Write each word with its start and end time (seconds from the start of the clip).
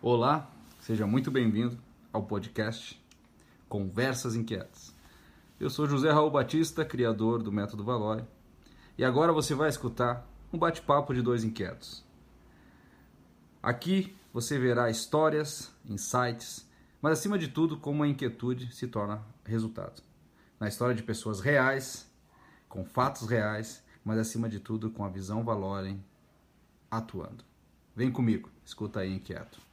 Olá, 0.00 0.48
seja 0.78 1.08
muito 1.08 1.28
bem-vindo 1.28 1.76
ao 2.12 2.22
podcast 2.22 3.04
Conversas 3.68 4.36
Inquietas. 4.36 4.94
Eu 5.58 5.68
sou 5.68 5.88
José 5.88 6.08
Raul 6.12 6.30
Batista, 6.30 6.84
criador 6.84 7.42
do 7.42 7.50
Método 7.50 7.82
Valore, 7.82 8.24
e 8.96 9.04
agora 9.04 9.32
você 9.32 9.56
vai 9.56 9.68
escutar 9.68 10.24
um 10.52 10.58
bate-papo 10.58 11.12
de 11.12 11.20
dois 11.20 11.42
inquietos. 11.42 12.04
Aqui 13.60 14.16
você 14.32 14.56
verá 14.56 14.88
histórias, 14.88 15.74
insights, 15.84 16.64
mas 17.02 17.18
acima 17.18 17.36
de 17.36 17.48
tudo, 17.48 17.76
como 17.76 18.04
a 18.04 18.08
inquietude 18.08 18.72
se 18.72 18.86
torna 18.86 19.20
resultado. 19.44 20.00
Na 20.60 20.68
história 20.68 20.94
de 20.94 21.02
pessoas 21.02 21.40
reais, 21.40 22.08
com 22.68 22.84
fatos 22.84 23.28
reais, 23.28 23.82
mas 24.04 24.16
acima 24.16 24.48
de 24.48 24.60
tudo 24.60 24.90
com 24.90 25.04
a 25.04 25.08
visão 25.08 25.42
Valorem 25.42 26.00
atuando. 26.88 27.42
Vem 27.96 28.12
comigo, 28.12 28.48
escuta 28.64 29.00
aí 29.00 29.12
inquieto. 29.12 29.66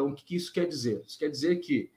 Então, 0.00 0.12
o 0.12 0.14
que 0.14 0.34
isso 0.34 0.50
quer 0.50 0.66
dizer? 0.66 1.02
Isso 1.06 1.18
quer 1.18 1.28
dizer 1.28 1.56
que 1.56 1.90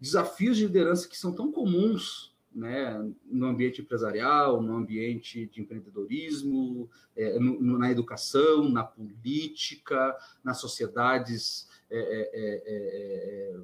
desafios 0.00 0.56
de 0.56 0.66
liderança 0.66 1.06
que 1.06 1.18
são 1.18 1.34
tão 1.34 1.52
comuns 1.52 2.34
né, 2.50 2.98
no 3.26 3.46
ambiente 3.46 3.82
empresarial, 3.82 4.62
no 4.62 4.74
ambiente 4.74 5.44
de 5.46 5.60
empreendedorismo, 5.60 6.88
é, 7.14 7.38
no, 7.38 7.78
na 7.78 7.90
educação, 7.90 8.70
na 8.70 8.82
política, 8.82 10.16
nas 10.42 10.58
sociedades 10.58 11.68
é, 11.90 11.98
é, 11.98 12.30
é, 12.32 13.54
é 13.54 13.60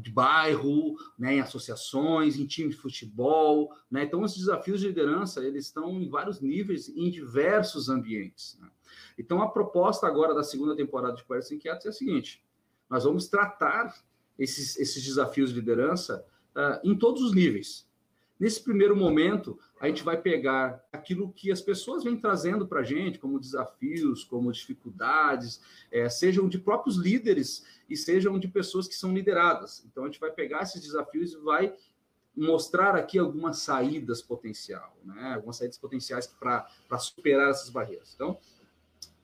de 0.00 0.10
bairro, 0.10 0.96
né, 1.18 1.34
em 1.34 1.40
associações, 1.40 2.38
em 2.38 2.46
time 2.46 2.70
de 2.70 2.76
futebol, 2.76 3.70
né? 3.90 4.04
Então, 4.04 4.22
os 4.22 4.34
desafios 4.34 4.80
de 4.80 4.86
liderança 4.86 5.44
eles 5.44 5.66
estão 5.66 6.00
em 6.00 6.08
vários 6.08 6.40
níveis, 6.40 6.88
em 6.88 7.10
diversos 7.10 7.90
ambientes. 7.90 8.56
Né? 8.58 8.70
Então, 9.18 9.42
a 9.42 9.50
proposta 9.50 10.06
agora 10.06 10.32
da 10.32 10.42
segunda 10.42 10.74
temporada 10.74 11.14
de 11.14 11.24
Conversas 11.24 11.52
Inquietas 11.52 11.84
é 11.84 11.88
a 11.90 11.92
seguinte: 11.92 12.42
nós 12.92 13.04
vamos 13.04 13.26
tratar 13.26 14.04
esses, 14.38 14.78
esses 14.78 15.02
desafios 15.02 15.48
de 15.48 15.58
liderança 15.58 16.22
uh, 16.54 16.86
em 16.86 16.94
todos 16.94 17.22
os 17.22 17.34
níveis. 17.34 17.88
Nesse 18.38 18.62
primeiro 18.62 18.94
momento, 18.94 19.58
a 19.80 19.88
gente 19.88 20.02
vai 20.02 20.20
pegar 20.20 20.84
aquilo 20.92 21.32
que 21.32 21.50
as 21.50 21.62
pessoas 21.62 22.04
vêm 22.04 22.18
trazendo 22.18 22.66
para 22.66 22.80
a 22.80 22.84
gente, 22.84 23.18
como 23.18 23.40
desafios, 23.40 24.24
como 24.24 24.52
dificuldades, 24.52 25.62
é, 25.90 26.06
sejam 26.10 26.46
de 26.46 26.58
próprios 26.58 26.96
líderes 26.96 27.64
e 27.88 27.96
sejam 27.96 28.38
de 28.38 28.46
pessoas 28.46 28.86
que 28.86 28.94
são 28.94 29.14
lideradas. 29.14 29.82
Então, 29.86 30.04
a 30.04 30.06
gente 30.08 30.20
vai 30.20 30.30
pegar 30.30 30.60
esses 30.60 30.82
desafios 30.82 31.32
e 31.32 31.38
vai 31.38 31.74
mostrar 32.36 32.94
aqui 32.94 33.18
algumas 33.18 33.60
saídas 33.60 34.20
potencial, 34.20 34.98
né? 35.02 35.32
algumas 35.34 35.56
saídas 35.56 35.78
potenciais 35.78 36.26
para 36.26 36.98
superar 36.98 37.48
essas 37.48 37.70
barreiras. 37.70 38.12
Então, 38.14 38.38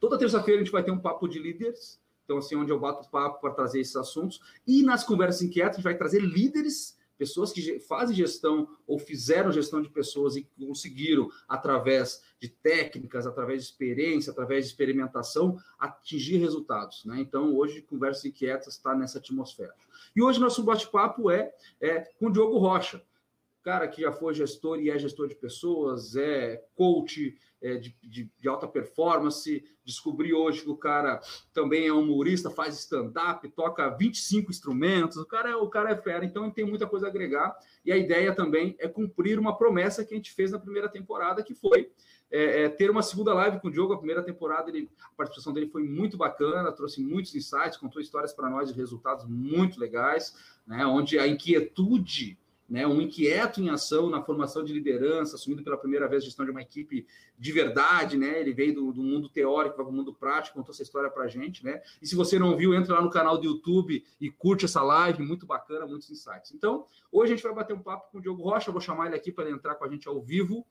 toda 0.01 0.19
terça-feira 0.19 0.59
a 0.59 0.65
gente 0.65 0.73
vai 0.73 0.83
ter 0.83 0.91
um 0.91 0.99
papo 0.99 1.29
de 1.29 1.39
líderes, 1.39 2.01
então, 2.29 2.37
assim, 2.37 2.57
onde 2.57 2.71
eu 2.71 2.79
bato 2.79 3.09
papo 3.09 3.41
para 3.41 3.55
trazer 3.55 3.81
esses 3.81 3.97
assuntos, 3.97 4.39
e 4.67 4.83
nas 4.83 5.03
conversas 5.03 5.41
inquietas 5.41 5.73
a 5.73 5.77
gente 5.77 5.85
vai 5.85 5.97
trazer 5.97 6.21
líderes 6.21 6.95
pessoas 7.17 7.51
que 7.51 7.81
fazem 7.81 8.15
gestão 8.15 8.69
ou 8.87 8.99
fizeram 8.99 9.51
gestão 9.51 9.81
de 9.81 9.89
pessoas 9.89 10.37
e 10.37 10.47
conseguiram, 10.61 11.31
através 11.49 12.23
de 12.39 12.51
técnicas, 12.51 13.27
através 13.27 13.63
de 13.63 13.71
experiência, 13.71 14.31
através 14.31 14.67
de 14.67 14.73
experimentação, 14.73 15.59
atingir 15.79 16.37
resultados. 16.37 17.03
Né? 17.07 17.19
Então, 17.19 17.57
hoje, 17.57 17.81
Conversas 17.81 18.27
Inquietas 18.27 18.75
está 18.75 18.95
nessa 18.95 19.19
atmosfera. 19.19 19.75
E 20.15 20.23
hoje, 20.23 20.39
nosso 20.39 20.63
bate-papo 20.63 21.31
é, 21.31 21.51
é 21.81 22.01
com 22.19 22.27
o 22.27 22.31
Diogo 22.31 22.59
Rocha 22.59 23.03
cara 23.69 23.87
que 23.87 24.01
já 24.01 24.11
foi 24.11 24.33
gestor 24.33 24.81
e 24.81 24.89
é 24.89 24.99
gestor 24.99 25.29
de 25.29 25.35
pessoas, 25.35 26.17
é 26.17 26.65
coach 26.75 27.37
é, 27.61 27.77
de, 27.77 27.97
de, 28.03 28.31
de, 28.39 28.49
alta 28.49 28.67
performance. 28.67 29.65
Descobri 29.85 30.33
hoje 30.33 30.63
que 30.63 30.71
o 30.71 30.77
cara 30.77 31.21
também 31.53 31.87
é 31.87 31.93
humorista, 31.93 32.51
faz 32.51 32.79
stand-up, 32.79 33.49
toca 33.51 33.89
25 33.89 34.51
instrumentos. 34.51 35.17
O 35.17 35.27
cara, 35.27 35.51
é, 35.51 35.57
o 35.57 35.69
cara 35.69 35.91
é 35.91 35.97
fera, 35.97 36.25
então 36.25 36.51
tem 36.51 36.65
muita 36.65 36.87
coisa 36.87 37.07
a 37.07 37.09
agregar. 37.11 37.57
E 37.85 37.93
a 37.93 37.97
ideia 37.97 38.35
também 38.35 38.77
é 38.79 38.89
cumprir 38.89 39.39
uma 39.39 39.57
promessa 39.57 40.05
que 40.05 40.15
a 40.15 40.17
gente 40.17 40.33
fez 40.33 40.53
na 40.53 40.59
primeira 40.59 40.89
temporada, 40.89 41.43
que 41.43 41.55
foi 41.55 41.91
é, 42.31 42.65
é, 42.65 42.69
ter 42.69 42.91
uma 42.91 43.03
segunda 43.03 43.33
live 43.35 43.61
com 43.61 43.69
o 43.69 43.71
Diogo. 43.71 43.95
A 43.95 43.99
primeira 43.99 44.23
temporada, 44.23 44.69
ele, 44.71 44.91
a 45.03 45.17
participação 45.17 45.53
dele 45.53 45.69
foi 45.69 45.83
muito 45.83 46.17
bacana, 46.17 46.73
trouxe 46.73 47.01
muitos 47.01 47.35
insights, 47.35 47.77
contou 47.77 48.01
histórias 48.01 48.33
para 48.33 48.51
nós 48.51 48.69
de 48.69 48.75
resultados 48.75 49.25
muito 49.27 49.81
legais, 49.81 50.35
né, 50.67 50.85
onde 50.87 51.19
a 51.19 51.27
inquietude 51.27 52.39
né, 52.69 52.87
um 52.87 53.01
inquieto 53.01 53.61
em 53.63 53.71
ação 53.71 54.11
na 54.11 54.23
formação 54.23 54.63
de 54.63 54.75
liderança, 54.75 55.37
assumindo 55.37 55.65
pela 55.65 55.79
primeira 55.79 56.07
vez 56.07 56.23
a 56.23 56.27
gestão 56.27 56.45
de 56.45 56.51
uma 56.51 56.61
equipe 56.61 57.07
de 57.39 57.53
verdade, 57.53 58.19
né? 58.19 58.39
Ele 58.39 58.53
veio 58.53 58.75
do, 58.75 58.93
do 58.93 59.03
mundo 59.03 59.29
teórico 59.29 59.77
para 59.77 59.87
o 59.87 59.93
mundo 59.93 60.13
prático, 60.13 60.59
contou 60.59 60.73
essa 60.73 60.83
história 60.83 61.09
para 61.09 61.25
a 61.25 61.29
gente, 61.29 61.65
né? 61.65 61.81
E 62.03 62.07
se 62.07 62.15
você 62.15 62.39
não 62.39 62.57
viu, 62.57 62.75
entra 62.75 62.95
lá 62.95 63.01
no 63.01 63.09
canal 63.09 63.39
do 63.39 63.47
YouTube 63.47 64.05
e 64.21 64.31
curte 64.31 64.67
essa 64.67 64.83
live, 64.83 65.23
muito 65.23 65.47
bacana, 65.47 65.87
muitos 65.87 66.11
insights. 66.11 66.53
Então, 66.53 66.87
hoje 67.11 67.33
a 67.33 67.37
gente 67.37 67.45
vai 67.45 67.55
bater 67.55 67.75
um 67.75 67.83
papo 67.83 68.11
com 68.11 68.19
o 68.19 68.21
Diogo 68.21 68.43
Rocha, 68.43 68.71
vou 68.71 68.83
chamar 68.83 69.07
ele 69.07 69.17
aqui 69.17 69.33
para 69.33 69.51
entrar 69.51 69.75
com 69.77 69.85
a 69.85 69.89
gente 69.89 70.07
ao 70.07 70.21
vivo. 70.21 70.67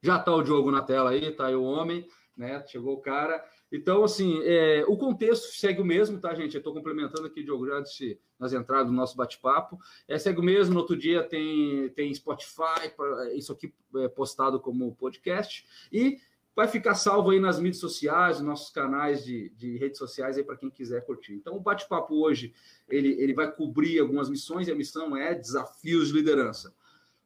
Já 0.00 0.16
está 0.16 0.34
o 0.34 0.42
Diogo 0.42 0.70
na 0.70 0.80
tela 0.80 1.10
aí, 1.10 1.30
tá 1.32 1.46
aí 1.46 1.56
o 1.56 1.62
homem, 1.64 2.08
né? 2.34 2.64
Chegou 2.66 2.94
o 2.94 3.00
cara. 3.00 3.44
Então, 3.70 4.02
assim, 4.02 4.40
é, 4.44 4.84
o 4.88 4.96
contexto 4.96 5.52
segue 5.54 5.80
o 5.80 5.84
mesmo, 5.84 6.18
tá, 6.18 6.34
gente? 6.34 6.54
Eu 6.54 6.58
estou 6.58 6.72
complementando 6.72 7.26
aqui, 7.26 7.42
Diogo, 7.42 7.70
antes 7.72 7.92
de 7.94 8.18
nós 8.38 8.52
entrarmos 8.52 8.90
no 8.90 8.96
nosso 8.96 9.16
bate-papo. 9.16 9.78
É, 10.06 10.18
segue 10.18 10.40
o 10.40 10.42
mesmo, 10.42 10.74
no 10.74 10.80
outro 10.80 10.96
dia 10.96 11.22
tem, 11.22 11.90
tem 11.90 12.12
Spotify, 12.14 12.92
isso 13.34 13.52
aqui 13.52 13.74
é 13.96 14.08
postado 14.08 14.58
como 14.58 14.94
podcast, 14.94 15.66
e 15.92 16.18
vai 16.56 16.66
ficar 16.66 16.94
salvo 16.94 17.30
aí 17.30 17.38
nas 17.38 17.60
mídias 17.60 17.78
sociais, 17.78 18.38
nos 18.38 18.46
nossos 18.46 18.70
canais 18.70 19.24
de, 19.24 19.50
de 19.50 19.76
redes 19.76 19.98
sociais 19.98 20.36
aí 20.36 20.42
para 20.42 20.56
quem 20.56 20.70
quiser 20.70 21.04
curtir. 21.04 21.34
Então, 21.34 21.54
o 21.54 21.60
bate-papo 21.60 22.14
hoje, 22.14 22.54
ele, 22.88 23.10
ele 23.20 23.34
vai 23.34 23.52
cobrir 23.52 24.00
algumas 24.00 24.30
missões, 24.30 24.66
e 24.66 24.72
a 24.72 24.74
missão 24.74 25.16
é 25.16 25.34
desafios 25.34 26.08
de 26.08 26.14
liderança. 26.14 26.74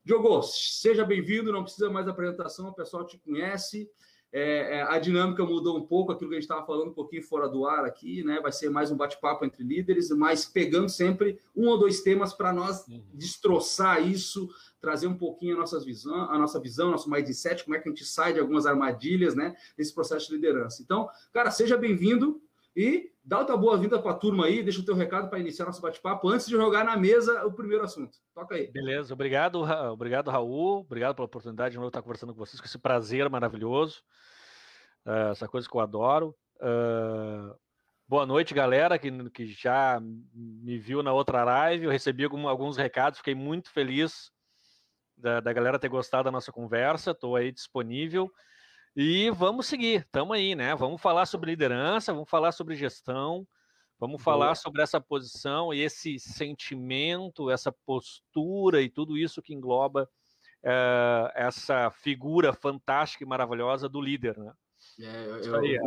Diogo, 0.05 0.43
seja 0.43 1.05
bem-vindo, 1.05 1.53
não 1.53 1.63
precisa 1.63 1.89
mais 1.89 2.09
apresentação, 2.09 2.69
o 2.69 2.75
pessoal 2.75 3.07
te 3.07 3.17
conhece. 3.19 3.89
É, 4.33 4.79
é, 4.79 4.83
a 4.83 4.99
dinâmica 4.99 5.45
mudou 5.45 5.77
um 5.77 5.87
pouco, 5.87 6.11
aquilo 6.11 6.31
que 6.31 6.37
a 6.37 6.41
gente 6.41 6.49
estava 6.49 6.65
falando 6.65 6.89
um 6.89 6.95
pouquinho 6.95 7.23
fora 7.23 7.47
do 7.47 7.67
ar 7.67 7.85
aqui, 7.85 8.25
né? 8.25 8.41
Vai 8.41 8.51
ser 8.51 8.71
mais 8.71 8.91
um 8.91 8.97
bate-papo 8.97 9.45
entre 9.45 9.63
líderes, 9.63 10.09
mas 10.09 10.47
pegando 10.47 10.89
sempre 10.89 11.39
um 11.55 11.69
ou 11.69 11.79
dois 11.79 12.01
temas 12.01 12.33
para 12.33 12.51
nós 12.51 12.89
uhum. 12.89 13.03
destroçar 13.13 14.03
isso, 14.09 14.49
trazer 14.81 15.07
um 15.07 15.17
pouquinho 15.17 15.57
a 15.57 15.59
nossa 15.59 15.79
visão, 15.79 16.31
a 16.31 16.39
nossa 16.39 16.59
visão, 16.59 16.91
nosso 16.91 17.11
mindset, 17.11 17.63
como 17.63 17.77
é 17.77 17.79
que 17.79 17.89
a 17.89 17.93
gente 17.93 18.07
sai 18.07 18.33
de 18.33 18.41
algumas 18.41 18.65
armadilhas, 18.65 19.35
né? 19.35 19.55
Nesse 19.77 19.95
processo 19.95 20.29
de 20.29 20.37
liderança. 20.37 20.83
Então, 20.83 21.11
cara, 21.31 21.51
seja 21.51 21.77
bem-vindo 21.77 22.41
e 22.75 23.12
dá 23.25 23.39
outra 23.39 23.57
boa-vinda 23.57 24.01
para 24.01 24.11
a 24.11 24.17
turma 24.17 24.47
aí, 24.47 24.63
deixa 24.63 24.81
o 24.81 24.85
teu 24.85 24.95
recado 24.95 25.29
para 25.29 25.39
iniciar 25.39 25.67
nosso 25.67 25.81
bate-papo 25.81 26.29
antes 26.29 26.47
de 26.47 26.53
jogar 26.53 26.85
na 26.85 26.97
mesa 26.97 27.45
o 27.47 27.53
primeiro 27.53 27.85
assunto. 27.85 28.19
Toca 28.35 28.57
aí. 28.57 28.71
Beleza, 28.71 29.15
obrigado, 29.15 29.63
obrigado, 29.93 30.31
Raul. 30.31 30.81
Obrigado 30.81 31.15
pela 31.15 31.27
oportunidade 31.27 31.73
de 31.73 31.77
novo 31.77 31.89
estar 31.89 32.03
conversando 32.03 32.33
com 32.33 32.39
vocês, 32.39 32.61
com 32.61 32.67
esse 32.67 32.79
prazer 32.79 33.29
maravilhoso. 33.31 34.03
Uh, 35.07 35.31
essa 35.31 35.47
coisa 35.47 35.69
que 35.69 35.77
eu 35.77 35.81
adoro. 35.81 36.35
Uh, 36.57 37.55
boa 38.09 38.27
noite, 38.27 38.55
galera, 38.55 38.99
que, 38.99 39.31
que 39.31 39.47
já 39.47 40.01
me 40.35 40.79
viu 40.79 41.03
na 41.03 41.13
outra 41.13 41.45
live. 41.45 41.85
Eu 41.85 41.91
recebi 41.91 42.25
algum, 42.25 42.49
alguns 42.49 42.77
recados, 42.77 43.19
fiquei 43.19 43.35
muito 43.35 43.71
feliz 43.71 44.31
da, 45.17 45.41
da 45.41 45.53
galera 45.53 45.79
ter 45.79 45.89
gostado 45.89 46.25
da 46.25 46.31
nossa 46.33 46.51
conversa. 46.51 47.13
Estou 47.13 47.37
aí 47.37 47.53
disponível. 47.53 48.33
E 48.95 49.31
vamos 49.31 49.67
seguir, 49.67 50.03
estamos 50.03 50.37
aí, 50.37 50.55
né? 50.55 50.75
Vamos 50.75 51.01
falar 51.01 51.25
sobre 51.25 51.53
liderança, 51.53 52.13
vamos 52.13 52.29
falar 52.29 52.53
sobre 52.53 52.77
gestão, 52.77 53.49
vamos 53.99 54.23
Boa. 54.23 54.25
falar 54.25 54.55
sobre 54.55 54.83
essa 54.83 55.01
posição 55.01 55.73
e 55.73 55.81
esse 55.81 56.19
sentimento, 56.19 57.51
essa 57.51 57.73
postura 57.87 58.83
e 58.83 58.91
tudo 58.91 59.17
isso 59.17 59.41
que 59.41 59.55
engloba 59.55 60.07
uh, 60.63 61.33
essa 61.35 61.91
figura 61.91 62.53
fantástica 62.53 63.25
e 63.25 63.27
maravilhosa 63.27 63.89
do 63.89 63.99
líder, 63.99 64.37
né? 64.37 64.53
É, 65.01 65.05
é, 65.07 65.77
é 65.77 65.81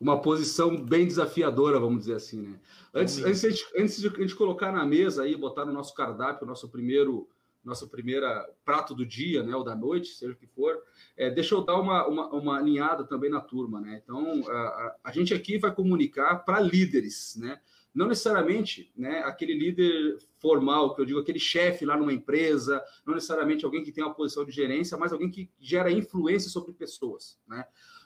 uma 0.00 0.20
posição 0.20 0.76
bem 0.82 1.06
desafiadora, 1.06 1.78
vamos 1.78 2.00
dizer 2.00 2.16
assim, 2.16 2.42
né? 2.42 2.60
Antes, 2.92 3.18
antes, 3.22 3.42
de, 3.42 3.64
antes 3.78 4.00
de 4.00 4.08
a 4.08 4.10
gente 4.10 4.34
colocar 4.34 4.72
na 4.72 4.84
mesa 4.84 5.22
aí, 5.22 5.36
botar 5.36 5.64
no 5.64 5.72
nosso 5.72 5.94
cardápio, 5.94 6.44
o 6.44 6.48
nosso 6.48 6.68
primeiro 6.68 7.28
nossa 7.64 7.86
primeira 7.86 8.48
prato 8.64 8.94
do 8.94 9.06
dia, 9.06 9.42
né, 9.42 9.54
ou 9.56 9.64
da 9.64 9.74
noite, 9.74 10.08
seja 10.08 10.32
o 10.32 10.36
que 10.36 10.46
for, 10.46 10.80
é, 11.16 11.30
deixa 11.30 11.54
eu 11.54 11.62
dar 11.62 11.80
uma, 11.80 12.06
uma, 12.06 12.28
uma 12.28 12.58
alinhada 12.58 13.04
também 13.04 13.30
na 13.30 13.40
turma, 13.40 13.80
né? 13.80 14.00
Então, 14.02 14.44
a, 14.48 14.96
a 15.04 15.12
gente 15.12 15.32
aqui 15.32 15.58
vai 15.58 15.74
comunicar 15.74 16.44
para 16.44 16.60
líderes, 16.60 17.36
né? 17.36 17.60
Não 17.94 18.08
necessariamente 18.08 18.90
né, 18.96 19.20
aquele 19.20 19.54
líder 19.54 20.18
formal, 20.40 20.94
que 20.94 21.00
eu 21.00 21.06
digo, 21.06 21.20
aquele 21.20 21.38
chefe 21.38 21.86
lá 21.86 21.96
numa 21.96 22.12
empresa, 22.12 22.82
não 23.06 23.14
necessariamente 23.14 23.64
alguém 23.64 23.84
que 23.84 23.92
tem 23.92 24.02
uma 24.02 24.12
posição 24.12 24.44
de 24.44 24.50
gerência, 24.50 24.98
mas 24.98 25.12
alguém 25.12 25.30
que 25.30 25.48
gera 25.60 25.92
influência 25.92 26.50
sobre 26.50 26.72
pessoas, 26.72 27.38
né? 27.46 27.64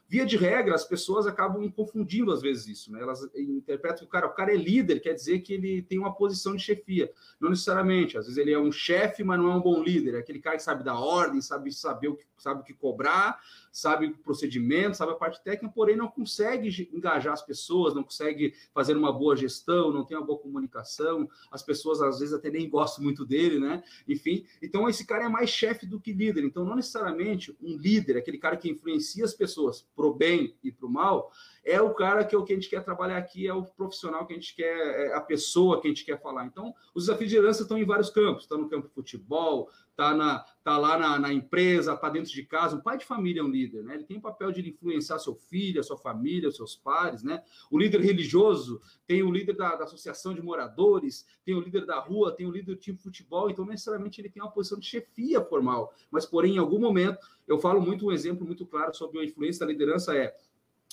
Via 0.09 0.25
de 0.25 0.37
regra, 0.37 0.75
as 0.75 0.85
pessoas 0.85 1.27
acabam 1.27 1.71
confundindo 1.71 2.33
às 2.33 2.41
vezes 2.41 2.67
isso, 2.67 2.91
né? 2.91 3.03
Elas 3.03 3.23
interpretam 3.35 3.99
que 3.99 4.05
o 4.05 4.09
cara, 4.09 4.27
o 4.27 4.35
cara 4.35 4.53
é 4.53 4.57
líder, 4.57 5.01
quer 5.01 5.13
dizer 5.13 5.41
que 5.41 5.53
ele 5.53 5.83
tem 5.83 5.99
uma 5.99 6.15
posição 6.15 6.57
de 6.57 6.63
chefia. 6.63 7.13
Não 7.39 7.51
necessariamente, 7.51 8.17
às 8.17 8.25
vezes 8.25 8.39
ele 8.39 8.53
é 8.53 8.59
um 8.59 8.73
chefe, 8.73 9.23
mas 9.23 9.39
não 9.39 9.53
é 9.53 9.55
um 9.55 9.61
bom 9.61 9.83
líder, 9.83 10.15
é 10.15 10.19
aquele 10.19 10.41
cara 10.41 10.57
que 10.57 10.63
sabe 10.63 10.83
dar 10.83 10.99
ordem, 10.99 11.41
sabe 11.43 11.71
saber 11.71 12.09
o 12.09 12.17
que 12.17 12.25
sabe 12.39 12.61
o 12.61 12.65
que 12.65 12.73
cobrar, 12.73 13.41
sabe 13.73 14.07
o 14.07 14.19
procedimento, 14.19 14.97
sabe 14.97 15.13
a 15.13 15.17
parte 15.17 15.43
técnica, 15.43 15.75
porém 15.75 15.97
não 15.97 16.09
consegue 16.09 16.89
engajar 16.93 17.33
as 17.33 17.43
pessoas, 17.43 17.95
não 17.95 18.03
consegue 18.03 18.55
fazer 18.73 18.97
uma 18.97 19.13
boa 19.13 19.37
gestão, 19.37 19.93
não 19.93 20.05
tem 20.05 20.17
uma 20.17 20.27
boa 20.27 20.39
comunicação, 20.39 21.29
as 21.51 21.63
pessoas 21.63 22.01
às 22.01 22.21
vezes 22.21 22.35
até 22.35 22.51
nem 22.51 22.69
gostam 22.69 23.05
muito 23.05 23.25
dele, 23.25 23.59
né? 23.59 23.83
Enfim, 24.07 24.47
então 24.63 24.89
esse 24.89 25.07
cara 25.07 25.25
é 25.25 25.29
mais 25.29 25.51
chefe 25.51 25.87
do 25.87 26.01
que 26.01 26.13
líder. 26.13 26.45
Então, 26.45 26.65
não 26.65 26.77
necessariamente 26.77 27.57
um 27.61 27.77
líder, 27.77 28.17
aquele 28.17 28.39
cara 28.39 28.57
que 28.57 28.71
influencia 28.71 29.25
as 29.25 29.35
pessoas 29.35 29.87
pro 29.99 30.15
bem 30.15 30.57
e 30.63 30.71
pro 30.71 30.89
mal, 30.89 31.33
é 31.65 31.83
o 31.83 31.93
cara 31.93 32.25
que 32.25 32.33
é 32.33 32.39
o 32.39 32.45
que 32.45 32.53
a 32.53 32.57
gente 32.57 32.71
quer 32.71 32.85
trabalhar 32.85 33.17
aqui, 33.17 33.49
é 33.49 33.53
o 33.53 33.65
profissional 33.65 34.25
que 34.25 34.33
a 34.33 34.37
gente 34.37 34.55
quer, 34.55 35.09
é 35.09 35.13
a 35.13 35.21
pessoa 35.21 35.81
que 35.81 35.89
a 35.89 35.91
gente 35.91 36.05
quer 36.05 36.23
falar. 36.23 36.47
Então, 36.47 36.73
os 36.95 37.07
desafios 37.07 37.29
de 37.29 37.35
liderança 37.35 37.63
estão 37.63 37.77
em 37.77 37.85
vários 37.85 38.09
campos, 38.09 38.45
está 38.45 38.57
no 38.57 38.69
campo 38.69 38.89
futebol, 38.95 39.69
está 39.99 40.15
na, 40.15 40.39
tá 40.63 40.79
lá 40.79 40.97
na, 40.97 41.19
na 41.19 41.33
empresa, 41.33 41.93
está 41.93 42.09
dentro 42.09 42.31
de 42.31 42.45
casa. 42.45 42.77
Um 42.77 42.81
pai 42.81 42.97
de 42.97 43.05
família 43.05 43.41
é 43.41 43.43
um 43.43 43.51
líder, 43.51 43.83
né? 43.83 43.97
Ele 43.97 44.05
tem 44.05 44.17
o 44.17 44.21
papel 44.21 44.53
de 44.53 44.67
influenciar 44.69 45.19
seu 45.19 45.35
filho, 45.35 45.81
a 45.81 45.83
sua 45.83 45.99
família, 45.99 46.49
os 46.49 46.55
seus 46.55 46.77
pares, 46.77 47.25
né? 47.25 47.43
O 47.69 47.77
líder 47.77 48.01
religioso 48.01 48.81
tem 49.09 49.25
o 49.25 49.31
líder 49.31 49.57
da, 49.57 49.75
da 49.75 49.85
associação 49.85 50.33
de 50.33 50.41
moradores, 50.41 51.27
tem 51.45 51.57
o 51.57 51.61
líder 51.61 51.85
da 51.85 51.99
rua, 51.99 52.31
tem 52.31 52.47
o 52.47 52.51
líder 52.53 52.77
do 52.77 52.77
time 52.77 52.97
de 52.97 53.03
futebol, 53.03 53.51
então 53.51 53.67
necessariamente 53.67 54.21
ele 54.21 54.31
tem 54.31 54.41
uma 54.41 54.53
posição 54.53 54.79
de 54.79 54.87
chefia 54.87 55.41
formal, 55.41 55.93
mas 56.11 56.25
porém 56.25 56.55
em 56.55 56.59
algum 56.59 56.79
momento 56.79 57.19
eu 57.49 57.59
falo 57.59 57.81
muito 57.81 58.07
um 58.07 58.13
exemplo 58.13 58.47
muito 58.47 58.65
claro 58.65 58.95
sobre 58.95 59.19
a 59.19 59.25
influência 59.25 59.67
da 59.67 59.73
liderança 59.73 60.17
é 60.17 60.33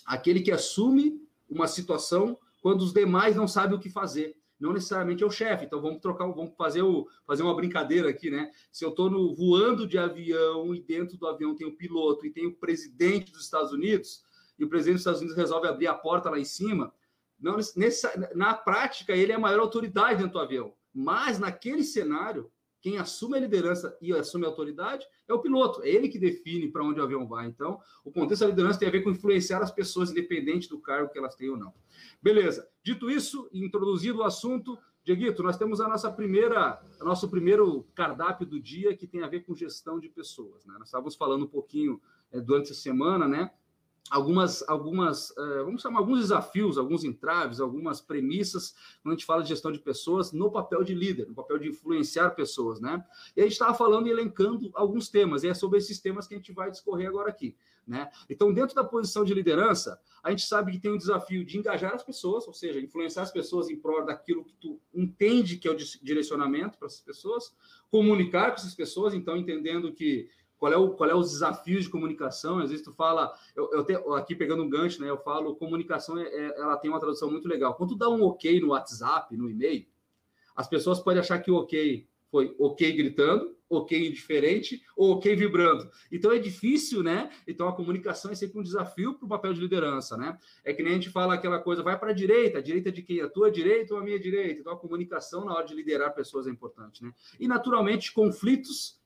aquele 0.05 0.41
que 0.41 0.51
assume 0.51 1.21
uma 1.47 1.67
situação 1.67 2.39
quando 2.59 2.81
os 2.81 2.91
demais 2.91 3.35
não 3.35 3.47
sabem 3.47 3.77
o 3.77 3.79
que 3.79 3.89
fazer. 3.89 4.35
Não 4.59 4.73
necessariamente 4.73 5.23
é 5.23 5.25
o 5.25 5.31
chefe. 5.31 5.65
Então 5.65 5.81
vamos 5.81 6.01
trocar, 6.01 6.25
vamos 6.27 6.55
fazer, 6.57 6.81
o, 6.81 7.07
fazer 7.25 7.43
uma 7.43 7.55
brincadeira 7.55 8.09
aqui, 8.09 8.29
né? 8.29 8.51
Se 8.71 8.85
eu 8.85 8.89
estou 8.89 9.35
voando 9.35 9.87
de 9.87 9.97
avião 9.97 10.73
e 10.73 10.81
dentro 10.81 11.17
do 11.17 11.27
avião 11.27 11.55
tem 11.55 11.67
o 11.67 11.75
piloto 11.75 12.25
e 12.25 12.31
tem 12.31 12.47
o 12.47 12.55
presidente 12.55 13.31
dos 13.31 13.43
Estados 13.43 13.71
Unidos, 13.71 14.23
e 14.57 14.63
o 14.63 14.69
presidente 14.69 14.95
dos 14.95 15.01
Estados 15.01 15.21
Unidos 15.21 15.37
resolve 15.37 15.67
abrir 15.67 15.87
a 15.87 15.93
porta 15.93 16.29
lá 16.29 16.39
em 16.39 16.45
cima, 16.45 16.93
não, 17.39 17.57
nessa, 17.75 18.31
na 18.33 18.53
prática 18.53 19.13
ele 19.13 19.31
é 19.31 19.35
a 19.35 19.39
maior 19.39 19.59
autoridade 19.59 20.17
dentro 20.17 20.33
do 20.33 20.39
avião. 20.39 20.73
Mas 20.93 21.37
naquele 21.37 21.83
cenário, 21.83 22.49
quem 22.85 22.99
assume 22.99 23.35
a 23.35 23.39
liderança 23.39 23.97
e 23.99 24.13
assume 24.13 24.45
a 24.45 24.47
autoridade 24.47 25.07
é 25.27 25.33
o 25.33 25.39
piloto, 25.39 25.81
é 25.81 25.89
ele 25.89 26.07
que 26.07 26.19
define 26.19 26.67
para 26.67 26.83
onde 26.83 26.99
o 26.99 27.03
avião 27.03 27.27
vai. 27.27 27.47
Então, 27.47 27.79
o 28.03 28.11
contexto 28.11 28.41
da 28.41 28.49
liderança 28.49 28.77
tem 28.77 28.87
a 28.87 28.91
ver 28.91 29.01
com 29.01 29.09
influenciar 29.09 29.59
as 29.63 29.71
pessoas, 29.71 30.11
independente 30.11 30.69
do 30.69 30.79
cargo 30.79 31.11
que 31.11 31.17
elas 31.17 31.33
têm 31.33 31.49
ou 31.49 31.57
não. 31.57 31.73
Beleza. 32.21 32.69
Dito 32.83 33.09
isso, 33.09 33.49
introduzido 33.51 34.19
o 34.19 34.23
assunto, 34.23 34.77
Dieguito, 35.03 35.41
nós 35.41 35.57
temos 35.57 35.81
a 35.81 35.87
nossa 35.87 36.11
primeira, 36.11 36.79
nosso 36.99 37.27
primeiro 37.27 37.87
cardápio 37.95 38.45
do 38.45 38.59
dia 38.59 38.95
que 38.95 39.07
tem 39.07 39.23
a 39.23 39.27
ver 39.27 39.39
com 39.39 39.55
gestão 39.55 39.99
de 39.99 40.07
pessoas. 40.07 40.63
Né? 40.63 40.75
Nós 40.77 40.89
estávamos 40.89 41.15
falando 41.15 41.45
um 41.45 41.49
pouquinho 41.49 41.99
é, 42.31 42.39
durante 42.39 42.71
a 42.71 42.75
semana, 42.75 43.27
né? 43.27 43.49
Algumas, 44.09 44.63
algumas 44.67 45.31
uh, 45.31 45.65
vamos 45.65 45.81
chamar 45.81 45.99
alguns 45.99 46.19
desafios, 46.19 46.77
alguns 46.77 47.03
entraves, 47.03 47.59
algumas 47.59 47.99
premissas 47.99 48.75
quando 49.01 49.13
a 49.13 49.17
gente 49.17 49.25
fala 49.25 49.41
de 49.41 49.49
gestão 49.49 49.71
de 49.71 49.79
pessoas 49.79 50.31
no 50.31 50.51
papel 50.51 50.83
de 50.83 50.93
líder, 50.93 51.27
no 51.27 51.33
papel 51.33 51.57
de 51.57 51.69
influenciar 51.69 52.31
pessoas, 52.31 52.79
né? 52.79 53.03
E 53.35 53.41
a 53.41 53.43
gente 53.43 53.53
estava 53.53 53.73
falando 53.73 54.07
e 54.07 54.11
elencando 54.11 54.69
alguns 54.73 55.09
temas, 55.09 55.43
e 55.43 55.47
é 55.47 55.53
sobre 55.53 55.79
esses 55.79 55.99
temas 55.99 56.27
que 56.27 56.35
a 56.35 56.37
gente 56.37 56.51
vai 56.51 56.69
discorrer 56.69 57.07
agora 57.07 57.29
aqui, 57.29 57.55
né? 57.87 58.09
Então, 58.29 58.53
dentro 58.53 58.75
da 58.75 58.83
posição 58.83 59.23
de 59.23 59.33
liderança, 59.33 59.99
a 60.23 60.29
gente 60.29 60.43
sabe 60.43 60.71
que 60.71 60.79
tem 60.79 60.91
um 60.91 60.97
desafio 60.97 61.43
de 61.43 61.57
engajar 61.57 61.93
as 61.93 62.03
pessoas, 62.03 62.47
ou 62.47 62.53
seja, 62.53 62.79
influenciar 62.79 63.23
as 63.23 63.31
pessoas 63.31 63.69
em 63.69 63.75
prol 63.75 64.05
daquilo 64.05 64.43
que 64.43 64.53
tu 64.53 64.79
entende 64.93 65.57
que 65.57 65.67
é 65.67 65.71
o 65.71 65.75
direcionamento 65.75 66.77
para 66.77 66.87
essas 66.87 67.01
pessoas, 67.01 67.55
comunicar 67.89 68.51
com 68.51 68.57
essas 68.57 68.75
pessoas, 68.75 69.13
então 69.13 69.37
entendendo 69.37 69.91
que 69.93 70.29
qual 70.65 70.73
é, 70.73 70.77
o, 70.77 70.89
qual 70.89 71.09
é 71.11 71.13
os 71.13 71.29
desafios 71.29 71.83
de 71.83 71.91
comunicação. 71.91 72.57
Às 72.57 72.71
vezes 72.71 72.83
tu 72.83 72.91
fala, 72.91 73.31
eu, 73.55 73.85
eu 73.87 74.15
aqui 74.15 74.33
pegando 74.33 74.63
um 74.63 74.69
gancho, 74.69 74.99
né? 74.99 75.07
Eu 75.07 75.19
falo, 75.19 75.55
comunicação 75.55 76.17
é, 76.17 76.23
é, 76.23 76.59
ela 76.59 76.75
tem 76.75 76.89
uma 76.89 76.99
tradução 76.99 77.29
muito 77.29 77.47
legal. 77.47 77.75
Quando 77.75 77.89
tu 77.91 77.95
dá 77.95 78.09
um 78.09 78.23
ok 78.23 78.59
no 78.59 78.69
WhatsApp, 78.69 79.37
no 79.37 79.47
e-mail, 79.47 79.85
as 80.55 80.67
pessoas 80.67 80.99
podem 80.99 81.19
achar 81.19 81.37
que 81.37 81.51
o 81.51 81.57
ok 81.57 82.07
foi 82.31 82.55
ok 82.57 82.93
gritando, 82.93 83.55
ok 83.69 84.07
indiferente 84.07 84.81
ou 84.97 85.11
ok 85.11 85.35
vibrando. 85.35 85.87
Então 86.11 86.31
é 86.31 86.39
difícil, 86.39 87.03
né? 87.03 87.29
Então 87.47 87.67
a 87.67 87.75
comunicação 87.75 88.31
é 88.31 88.35
sempre 88.35 88.59
um 88.59 88.63
desafio 88.63 89.13
para 89.13 89.25
o 89.27 89.29
papel 89.29 89.53
de 89.53 89.61
liderança, 89.61 90.17
né? 90.17 90.35
É 90.63 90.73
que 90.73 90.81
nem 90.81 90.93
a 90.93 90.95
gente 90.95 91.11
fala 91.11 91.35
aquela 91.35 91.59
coisa, 91.59 91.83
vai 91.83 91.99
para 91.99 92.09
a 92.09 92.15
direita, 92.15 92.57
a 92.57 92.61
direita 92.61 92.91
de 92.91 93.03
quem? 93.03 93.21
A 93.21 93.29
tua 93.29 93.51
direita 93.51 93.93
ou 93.93 93.99
a 93.99 94.03
minha 94.03 94.19
direita? 94.19 94.61
Então 94.61 94.73
a 94.73 94.79
comunicação 94.79 95.45
na 95.45 95.53
hora 95.53 95.67
de 95.67 95.75
liderar 95.75 96.15
pessoas 96.15 96.47
é 96.47 96.49
importante, 96.49 97.03
né? 97.03 97.13
E 97.39 97.47
naturalmente 97.47 98.11
conflitos 98.11 98.99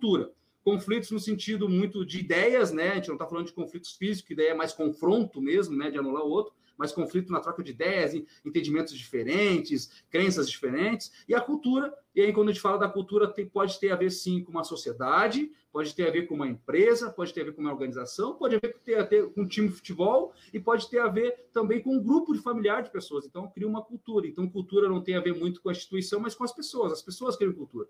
cultura. 0.00 0.32
Conflitos 0.64 1.10
no 1.10 1.20
sentido 1.20 1.68
muito 1.68 2.04
de 2.04 2.20
ideias, 2.20 2.72
né? 2.72 2.92
A 2.92 2.94
gente 2.96 3.08
não 3.08 3.14
está 3.14 3.26
falando 3.26 3.46
de 3.46 3.52
conflitos 3.52 3.92
físicos, 3.92 4.30
ideia 4.30 4.50
é 4.50 4.54
mais 4.54 4.72
confronto 4.72 5.40
mesmo, 5.40 5.76
né? 5.76 5.90
De 5.90 5.98
anular 5.98 6.22
o 6.22 6.30
outro, 6.30 6.54
mas 6.76 6.92
conflito 6.92 7.30
na 7.30 7.40
troca 7.40 7.62
de 7.62 7.72
ideias, 7.72 8.14
entendimentos 8.44 8.96
diferentes, 8.96 10.02
crenças 10.10 10.48
diferentes, 10.48 11.12
e 11.28 11.34
a 11.34 11.40
cultura. 11.40 11.94
E 12.14 12.20
aí, 12.20 12.32
quando 12.32 12.48
a 12.48 12.52
gente 12.52 12.60
fala 12.60 12.78
da 12.78 12.88
cultura, 12.88 13.28
tem, 13.28 13.46
pode 13.46 13.78
ter 13.78 13.90
a 13.90 13.96
ver 13.96 14.10
sim 14.10 14.42
com 14.42 14.50
uma 14.50 14.64
sociedade, 14.64 15.50
pode 15.72 15.94
ter 15.94 16.08
a 16.08 16.10
ver 16.10 16.26
com 16.26 16.34
uma 16.34 16.48
empresa, 16.48 17.10
pode 17.10 17.32
ter 17.32 17.42
a 17.42 17.44
ver 17.44 17.52
com 17.52 17.62
uma 17.62 17.72
organização, 17.72 18.34
pode 18.34 18.58
ter 18.84 18.96
a 18.96 19.02
ver 19.02 19.30
com 19.30 19.42
um 19.42 19.48
time 19.48 19.68
de 19.68 19.74
futebol, 19.74 20.32
e 20.52 20.60
pode 20.60 20.88
ter 20.90 21.00
a 21.00 21.08
ver 21.08 21.48
também 21.52 21.80
com 21.80 21.94
um 21.94 22.02
grupo 22.02 22.34
de 22.34 22.40
familiar 22.40 22.82
de 22.82 22.90
pessoas. 22.90 23.24
Então, 23.24 23.48
cria 23.48 23.68
uma 23.68 23.82
cultura. 23.82 24.26
Então, 24.26 24.48
cultura 24.48 24.88
não 24.88 25.02
tem 25.02 25.16
a 25.16 25.20
ver 25.20 25.34
muito 25.34 25.62
com 25.62 25.68
a 25.70 25.72
instituição, 25.72 26.20
mas 26.20 26.34
com 26.34 26.44
as 26.44 26.52
pessoas. 26.52 26.92
As 26.92 27.02
pessoas 27.02 27.36
criam 27.36 27.52
cultura. 27.52 27.88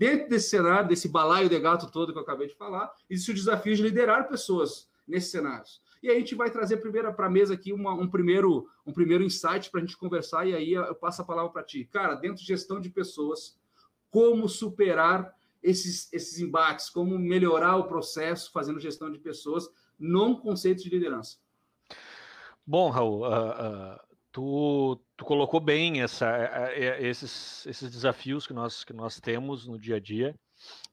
Dentro 0.00 0.30
desse 0.30 0.48
cenário, 0.48 0.88
desse 0.88 1.06
balaio 1.06 1.46
de 1.46 1.60
gato 1.60 1.92
todo 1.92 2.10
que 2.10 2.16
eu 2.16 2.22
acabei 2.22 2.46
de 2.46 2.54
falar, 2.54 2.90
existe 3.10 3.32
o 3.32 3.34
desafio 3.34 3.76
de 3.76 3.82
liderar 3.82 4.30
pessoas 4.30 4.88
nesses 5.06 5.30
cenários. 5.30 5.82
E 6.02 6.08
aí 6.08 6.16
a 6.16 6.18
gente 6.18 6.34
vai 6.34 6.50
trazer 6.50 6.78
primeiro 6.78 7.12
para 7.12 7.26
a 7.26 7.30
mesa 7.30 7.52
aqui 7.52 7.70
uma, 7.70 7.92
um, 7.92 8.08
primeiro, 8.08 8.66
um 8.86 8.94
primeiro 8.94 9.22
insight 9.22 9.70
para 9.70 9.78
a 9.78 9.84
gente 9.84 9.98
conversar, 9.98 10.48
e 10.48 10.54
aí 10.54 10.72
eu 10.72 10.94
passo 10.94 11.20
a 11.20 11.24
palavra 11.26 11.52
para 11.52 11.62
ti. 11.62 11.84
Cara, 11.84 12.14
dentro 12.14 12.40
de 12.40 12.46
gestão 12.46 12.80
de 12.80 12.88
pessoas, 12.88 13.60
como 14.08 14.48
superar 14.48 15.34
esses, 15.62 16.10
esses 16.14 16.38
embates, 16.40 16.88
como 16.88 17.18
melhorar 17.18 17.76
o 17.76 17.86
processo 17.86 18.50
fazendo 18.50 18.80
gestão 18.80 19.12
de 19.12 19.18
pessoas 19.18 19.68
num 19.98 20.34
conceito 20.34 20.82
de 20.82 20.88
liderança? 20.88 21.36
Bom, 22.66 22.88
Raul, 22.88 23.26
uh, 23.26 23.26
uh 23.26 24.09
tu, 24.32 25.00
tu 25.16 25.24
colocou 25.24 25.60
bem 25.60 26.02
essa, 26.02 26.26
é, 26.28 26.84
é, 26.84 27.06
esses, 27.06 27.66
esses 27.66 27.90
desafios 27.90 28.46
que 28.46 28.52
nós, 28.52 28.84
que 28.84 28.92
nós 28.92 29.20
temos 29.20 29.66
no 29.66 29.78
dia 29.78 29.96
a 29.96 30.00
dia. 30.00 30.34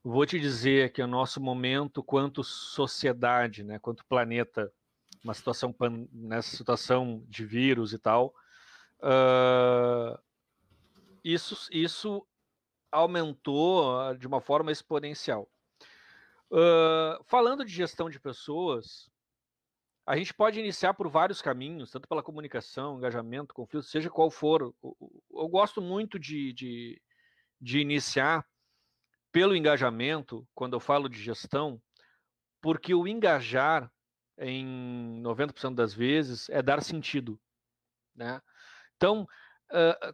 Vou 0.04 0.26
te 0.26 0.40
dizer 0.40 0.92
que 0.94 1.02
o 1.02 1.08
nosso 1.08 1.42
momento, 1.42 2.04
quanto 2.04 2.44
sociedade, 2.44 3.64
né, 3.64 3.80
quanto 3.80 4.06
planeta, 4.06 4.72
uma 5.24 5.34
situação 5.34 5.76
nessa 6.12 6.56
situação 6.56 7.24
de 7.28 7.46
vírus 7.46 7.92
e 7.92 8.00
tal, 8.00 8.34
uh, 9.00 10.18
isso, 11.24 11.68
isso 11.72 12.26
aumentou 12.92 14.16
de 14.16 14.26
uma 14.26 14.40
forma 14.40 14.72
exponencial. 14.72 15.50
Uh, 16.50 17.22
falando 17.26 17.66
de 17.66 17.74
gestão 17.74 18.10
de 18.10 18.20
pessoas, 18.20 19.10
a 20.08 20.16
gente 20.16 20.34
pode 20.34 20.58
iniciar 20.58 20.94
por 20.94 21.10
vários 21.10 21.42
caminhos, 21.42 21.92
tanto 21.92 22.08
pela 22.08 22.24
comunicação, 22.24 22.96
engajamento, 22.96 23.54
conflito, 23.54 23.86
seja 23.86 24.10
qual 24.10 24.32
for. 24.32 24.74
Eu 24.82 25.50
gosto 25.50 25.82
muito 25.82 26.18
de, 26.18 26.54
de, 26.54 27.02
de 27.60 27.80
iniciar 27.80 28.48
pelo 29.34 29.54
engajamento, 29.54 30.48
quando 30.56 30.78
eu 30.78 30.80
falo 30.80 31.10
de 31.10 31.22
gestão, 31.22 31.82
porque 32.62 32.96
o 32.96 33.06
engajar, 33.06 33.92
em 34.38 35.22
90% 35.22 35.76
das 35.76 35.94
vezes, 35.94 36.48
é 36.50 36.62
dar 36.62 36.82
sentido. 36.82 37.38
Né? 38.16 38.42
Então, 38.96 39.28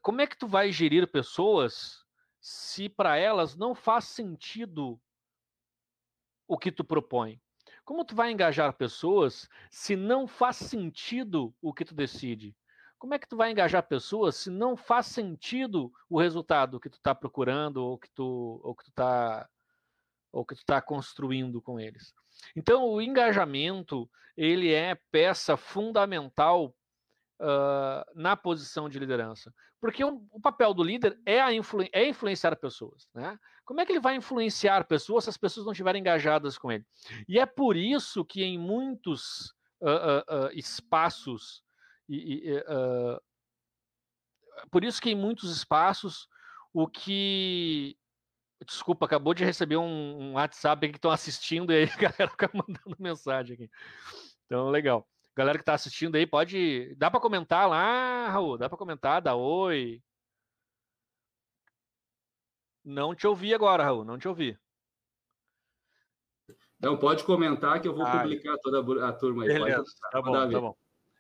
como 0.02 0.22
é 0.22 0.26
que 0.26 0.38
tu 0.38 0.48
vai 0.48 0.72
gerir 0.72 1.08
pessoas 1.12 2.04
se 2.42 2.90
para 2.90 3.16
elas 3.16 3.56
não 3.56 3.76
faz 3.76 4.06
sentido 4.06 5.00
o 6.48 6.58
que 6.58 6.72
tu 6.72 6.84
propõe? 6.84 7.40
Como 7.84 8.06
tu 8.06 8.16
vai 8.16 8.32
engajar 8.32 8.74
pessoas 8.74 9.50
se 9.70 9.96
não 9.96 10.28
faz 10.28 10.56
sentido 10.58 11.54
o 11.62 11.74
que 11.74 11.84
tu 11.84 11.94
decide? 11.94 12.56
Como 12.98 13.14
é 13.14 13.20
que 13.20 13.28
tu 13.28 13.36
vai 13.36 13.52
engajar 13.52 13.84
pessoas 13.84 14.38
se 14.38 14.50
não 14.50 14.78
faz 14.78 15.08
sentido 15.08 15.92
o 16.10 16.18
resultado 16.18 16.80
que 16.80 16.90
tu 16.90 16.96
está 16.96 17.14
procurando 17.14 17.78
ou 17.78 17.98
que 17.98 18.10
tu 18.12 18.62
ou 18.64 18.74
que 18.74 18.86
tu 18.86 18.90
está 18.90 19.50
ou 20.32 20.46
que 20.46 20.56
tu 20.56 20.60
está 20.60 20.82
construindo 20.82 21.62
com 21.62 21.78
eles? 21.80 22.14
Então, 22.56 22.86
o 22.86 23.02
engajamento 23.02 24.10
ele 24.38 24.74
é 24.74 24.96
peça 25.12 25.58
fundamental 25.58 26.74
uh, 27.44 28.04
na 28.16 28.36
posição 28.36 28.88
de 28.88 28.98
liderança? 28.98 29.54
Porque 29.80 30.04
o, 30.04 30.26
o 30.32 30.40
papel 30.40 30.74
do 30.74 30.84
líder 30.84 31.20
é, 31.26 31.54
influ, 31.54 31.86
é, 31.92 32.08
influenciar 32.08 32.56
pessoas. 32.56 33.10
Né? 33.14 33.38
Como 33.66 33.82
é 33.82 33.86
que 33.86 33.92
ele 33.92 34.00
vai 34.00 34.16
influenciar 34.16 34.86
pessoas 34.86 35.26
se 35.26 35.30
as 35.30 35.38
pessoas 35.38 35.66
não 35.66 35.74
estiverem 35.74 36.00
engajadas 36.00 36.58
com 36.58 36.72
ele? 36.72 36.86
E 37.28 37.38
é 37.38 37.46
por 37.46 37.76
isso 37.76 38.24
que 38.24 38.44
em 38.44 38.58
muitos 38.58 39.54
uh, 39.82 40.50
espaços, 40.54 41.64
e, 42.08 42.50
e, 42.50 42.64
por 44.72 44.84
isso 44.84 45.02
que 45.02 45.10
em 45.10 45.16
muitos 45.16 45.56
espaços 45.56 46.28
o 46.74 46.88
que 46.88 47.98
Desculpa, 48.66 49.06
acabou 49.06 49.34
de 49.34 49.44
receber 49.44 49.78
um, 49.78 49.84
um 49.84 50.34
WhatsApp 50.34 50.90
que 50.90 50.98
estão 50.98 51.12
assistindo 51.12 51.72
e 51.72 51.76
aí 51.76 51.84
a 51.84 51.98
galera 51.98 52.30
fica 52.30 52.50
mandando 52.54 52.96
mensagem 53.00 53.56
aqui. 53.56 53.70
Então, 54.46 54.70
legal. 54.70 55.08
Galera 55.36 55.58
que 55.58 55.64
está 55.64 55.74
assistindo 55.74 56.16
aí, 56.16 56.28
pode. 56.28 56.94
Dá 56.96 57.10
para 57.10 57.20
comentar 57.20 57.68
lá, 57.68 58.30
Raul? 58.30 58.58
Dá 58.58 58.70
para 58.70 58.78
comentar, 58.78 59.22
dá 59.22 59.36
oi. 59.36 60.02
Não 62.84 63.16
te 63.16 63.26
ouvi 63.26 63.54
agora, 63.54 63.84
Raul, 63.84 64.04
não 64.04 64.18
te 64.18 64.28
ouvi. 64.28 64.58
Então, 66.78 66.98
pode 66.98 67.24
comentar 67.24 67.82
que 67.82 67.88
eu 67.88 67.96
vou 67.96 68.06
ah, 68.06 68.20
publicar 68.20 68.58
toda 68.58 69.08
a 69.08 69.14
turma 69.14 69.44
aí. 69.44 69.54
Beleza, 69.54 69.78
pode, 69.78 70.12
tá 70.12 70.22
bom, 70.22 70.52
tá 70.52 70.60
bom. 70.60 70.78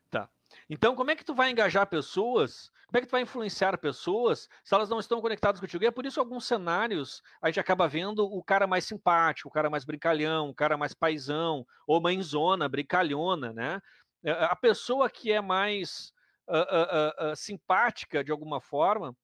Tá. 0.10 0.30
Então, 0.70 0.94
como 0.94 1.10
é 1.10 1.16
que 1.16 1.24
tu 1.24 1.34
vai 1.34 1.50
engajar 1.50 1.88
pessoas 1.88 2.72
como 2.94 3.00
é 3.00 3.02
que 3.02 3.08
tu 3.08 3.14
vai 3.14 3.24
influenciar 3.24 3.76
pessoas 3.80 4.48
se 4.64 4.76
elas 4.76 4.88
não 4.88 5.00
estão 5.00 5.20
conectadas 5.20 5.60
contigo? 5.60 5.84
E 5.84 5.88
é 5.88 5.92
por 5.92 6.06
isso 6.06 6.14
que 6.14 6.20
alguns 6.20 6.46
cenários 6.46 7.24
a 7.42 7.48
gente 7.48 7.60
acaba 7.60 7.88
vendo 7.88 8.24
o 8.24 8.44
cara 8.44 8.68
mais 8.68 8.86
simpático, 8.86 9.50
o 9.50 9.52
cara 9.52 9.68
mais 9.68 9.84
brincalhão, 9.84 10.50
o 10.50 10.54
cara 10.54 10.78
mais 10.78 10.94
paisão, 10.94 11.66
ou 11.88 12.00
mãezona, 12.00 12.70
brincalhona, 12.70 13.52
né? 13.52 13.82
É, 14.24 14.32
a 14.32 14.56
pessoa 14.56 15.10
que 15.10 15.32
é 15.32 15.42
mais 15.42 16.14
uh, 16.48 17.28
uh, 17.28 17.32
uh, 17.32 17.36
simpática 17.36 18.24
de 18.24 18.32
alguma 18.32 18.62
forma, 18.62 19.16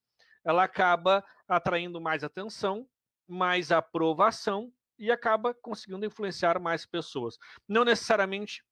ela 0.43 0.63
acaba 0.63 1.23
atraindo 1.47 2.01
mais 2.01 2.23
atenção, 2.23 2.87
mais 3.27 3.71
aprovação 3.71 4.71
e 4.97 5.11
acaba 5.11 5.53
conseguindo 5.53 6.05
influenciar 6.05 6.59
mais 6.59 6.85
pessoas. 6.85 7.37
Não 7.67 7.85
necessariamente 7.85 8.63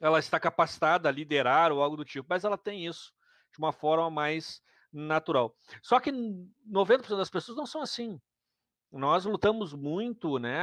ela 0.00 0.18
está 0.18 0.40
capacitada 0.40 1.08
a 1.08 1.12
liderar 1.12 1.72
ou 1.72 1.82
algo 1.82 1.96
do 1.96 2.04
tipo, 2.04 2.26
mas 2.28 2.44
ela 2.44 2.56
tem 2.56 2.86
isso 2.86 3.12
de 3.52 3.58
uma 3.58 3.72
forma 3.72 4.10
mais 4.10 4.62
natural. 4.92 5.54
Só 5.82 6.00
que 6.00 6.10
90% 6.10 7.16
das 7.16 7.30
pessoas 7.30 7.56
não 7.56 7.66
são 7.66 7.82
assim. 7.82 8.20
Nós 8.90 9.24
lutamos 9.24 9.72
muito, 9.72 10.38
né? 10.38 10.58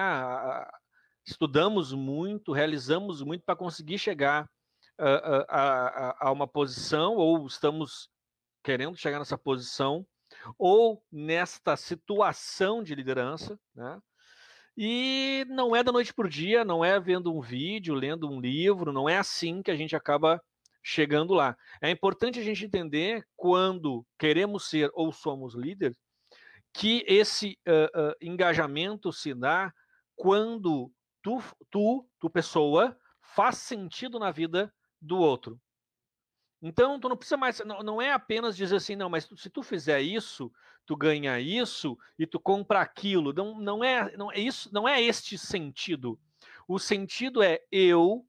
Estudamos 1.25 1.93
muito, 1.93 2.51
realizamos 2.51 3.21
muito 3.21 3.43
para 3.43 3.55
conseguir 3.55 3.97
chegar 3.97 4.49
a, 4.97 5.45
a, 5.47 6.27
a 6.27 6.31
uma 6.31 6.47
posição, 6.47 7.15
ou 7.15 7.45
estamos 7.45 8.09
querendo 8.63 8.97
chegar 8.97 9.19
nessa 9.19 9.37
posição, 9.37 10.05
ou 10.57 11.03
nesta 11.11 11.75
situação 11.75 12.83
de 12.83 12.95
liderança, 12.95 13.59
né? 13.75 13.99
E 14.79 15.43
não 15.49 15.75
é 15.75 15.83
da 15.83 15.91
noite 15.91 16.13
para 16.13 16.27
o 16.27 16.29
dia, 16.29 16.63
não 16.63 16.85
é 16.85 16.99
vendo 16.99 17.35
um 17.35 17.41
vídeo, 17.41 17.95
lendo 17.95 18.29
um 18.29 18.39
livro, 18.39 18.93
não 18.93 19.09
é 19.09 19.17
assim 19.17 19.63
que 19.63 19.71
a 19.71 19.75
gente 19.75 19.95
acaba 19.95 20.39
chegando 20.83 21.33
lá. 21.33 21.57
É 21.81 21.89
importante 21.89 22.39
a 22.39 22.43
gente 22.43 22.63
entender 22.63 23.25
quando 23.35 24.05
queremos 24.19 24.69
ser 24.69 24.91
ou 24.93 25.11
somos 25.11 25.55
líderes, 25.55 25.97
que 26.71 27.03
esse 27.07 27.57
uh, 27.67 28.11
uh, 28.11 28.15
engajamento 28.21 29.11
se 29.11 29.33
dá 29.33 29.73
quando 30.15 30.91
tu, 31.23 31.41
tu, 31.71 32.07
tu 32.19 32.29
pessoa, 32.29 32.95
faz 33.19 33.57
sentido 33.57 34.19
na 34.19 34.29
vida 34.29 34.71
do 35.01 35.17
outro. 35.17 35.59
Então, 36.61 36.99
tu 36.99 37.07
não 37.07 37.17
precisa 37.17 37.37
mais, 37.37 37.59
não, 37.59 37.83
não 37.83 38.01
é 38.01 38.11
apenas 38.11 38.57
dizer 38.57 38.77
assim, 38.77 38.95
não, 38.95 39.09
mas 39.09 39.27
tu, 39.27 39.37
se 39.37 39.49
tu 39.49 39.61
fizer 39.61 40.01
isso, 40.01 40.51
tu 40.85 40.95
ganha 40.95 41.39
isso 41.39 41.97
e 42.17 42.25
tu 42.25 42.39
compra 42.39 42.81
aquilo. 42.81 43.31
Não, 43.31 43.59
não 43.59 43.83
é, 43.83 44.15
não 44.17 44.31
é 44.31 44.39
isso, 44.39 44.69
não 44.73 44.87
é 44.87 45.01
este 45.01 45.37
sentido. 45.37 46.19
O 46.67 46.79
sentido 46.79 47.43
é 47.43 47.61
eu 47.71 48.25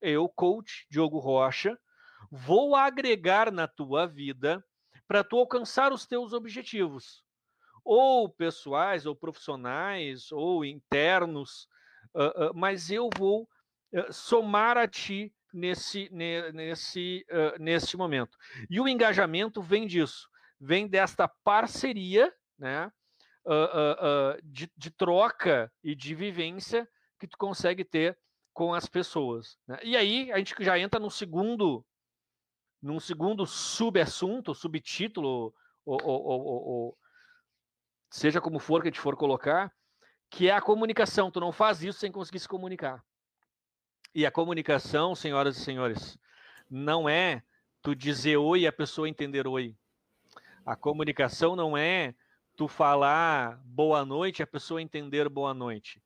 eu, 0.00 0.28
coach 0.28 0.86
Diogo 0.90 1.18
Rocha, 1.18 1.78
vou 2.30 2.74
agregar 2.74 3.52
na 3.52 3.68
tua 3.68 4.06
vida 4.06 4.64
para 5.06 5.22
tu 5.22 5.36
alcançar 5.36 5.92
os 5.92 6.06
teus 6.06 6.32
objetivos, 6.32 7.24
ou 7.84 8.28
pessoais, 8.28 9.06
ou 9.06 9.16
profissionais, 9.16 10.30
ou 10.30 10.64
internos, 10.64 11.68
uh, 12.14 12.50
uh, 12.50 12.54
mas 12.54 12.90
eu 12.90 13.10
vou 13.16 13.48
uh, 13.92 14.12
somar 14.12 14.76
a 14.76 14.86
ti 14.86 15.34
nesse, 15.52 16.08
nesse, 16.10 17.26
nesse 17.58 17.96
momento. 17.96 18.36
E 18.68 18.80
o 18.80 18.88
engajamento 18.88 19.62
vem 19.62 19.86
disso, 19.86 20.28
vem 20.60 20.86
desta 20.86 21.26
parceria, 21.26 22.32
né, 22.58 22.90
de, 24.44 24.70
de 24.76 24.90
troca 24.90 25.72
e 25.82 25.94
de 25.94 26.14
vivência 26.14 26.88
que 27.18 27.26
tu 27.26 27.36
consegue 27.36 27.84
ter 27.84 28.18
com 28.52 28.74
as 28.74 28.86
pessoas. 28.86 29.58
Né? 29.66 29.78
E 29.82 29.96
aí 29.96 30.32
a 30.32 30.38
gente 30.38 30.54
já 30.60 30.78
entra 30.78 30.98
no 30.98 31.10
segundo, 31.10 31.84
num 32.82 33.00
segundo 33.00 33.46
subassunto, 33.46 34.54
subtítulo, 34.54 35.54
ou, 35.84 35.98
ou, 36.02 36.30
ou, 36.30 36.98
seja 38.10 38.40
como 38.40 38.58
for 38.58 38.82
que 38.82 38.88
a 38.88 38.90
gente 38.90 39.00
for 39.00 39.16
colocar, 39.16 39.72
que 40.28 40.48
é 40.48 40.52
a 40.52 40.60
comunicação. 40.60 41.30
Tu 41.30 41.40
não 41.40 41.52
faz 41.52 41.82
isso 41.82 41.98
sem 41.98 42.12
conseguir 42.12 42.40
se 42.40 42.48
comunicar. 42.48 43.04
E 44.14 44.26
a 44.26 44.30
comunicação, 44.30 45.14
senhoras 45.14 45.56
e 45.56 45.60
senhores, 45.60 46.18
não 46.68 47.08
é 47.08 47.42
tu 47.80 47.94
dizer 47.94 48.36
oi 48.36 48.60
e 48.60 48.66
a 48.66 48.72
pessoa 48.72 49.08
entender 49.08 49.46
oi. 49.46 49.76
A 50.66 50.74
comunicação 50.74 51.54
não 51.54 51.76
é 51.76 52.14
tu 52.56 52.66
falar 52.66 53.60
boa 53.64 54.04
noite 54.04 54.40
e 54.40 54.42
a 54.42 54.46
pessoa 54.46 54.82
entender 54.82 55.28
boa 55.28 55.54
noite. 55.54 56.02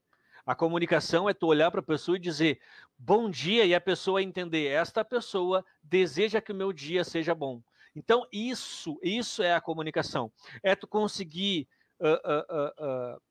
A 0.47 0.55
comunicação 0.55 1.29
é 1.29 1.35
tu 1.35 1.47
olhar 1.47 1.71
para 1.71 1.81
a 1.81 1.83
pessoa 1.83 2.17
e 2.17 2.21
dizer 2.21 2.61
bom 2.99 3.31
dia 3.31 3.65
e 3.65 3.75
a 3.75 3.81
pessoa 3.81 4.23
entender 4.23 4.67
esta 4.67 5.03
pessoa 5.05 5.65
deseja 5.83 6.41
que 6.41 6.53
o 6.53 6.55
meu 6.55 6.73
dia 6.73 7.03
seja 7.03 7.35
bom. 7.35 7.63
Então 7.97 8.27
isso, 8.31 8.99
isso 9.03 9.43
é 9.43 9.55
a 9.55 9.61
comunicação. 9.61 10.31
É 10.63 10.77
tu 10.77 10.87
conseguir 10.87 11.67
uh, 11.99 12.07
uh, 12.07 13.17
uh, 13.17 13.23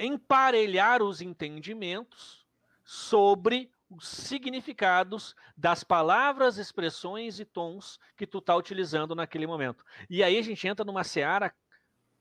emparelhar 0.00 1.02
os 1.02 1.20
entendimentos 1.20 2.46
sobre 2.84 3.70
os 3.90 4.08
significados 4.08 5.34
das 5.56 5.84
palavras, 5.84 6.56
expressões 6.56 7.38
e 7.38 7.44
tons 7.44 8.00
que 8.16 8.26
tu 8.26 8.38
está 8.38 8.56
utilizando 8.56 9.14
naquele 9.14 9.46
momento. 9.46 9.84
E 10.08 10.22
aí 10.22 10.38
a 10.38 10.42
gente 10.42 10.66
entra 10.66 10.84
numa 10.84 11.04
seara 11.04 11.54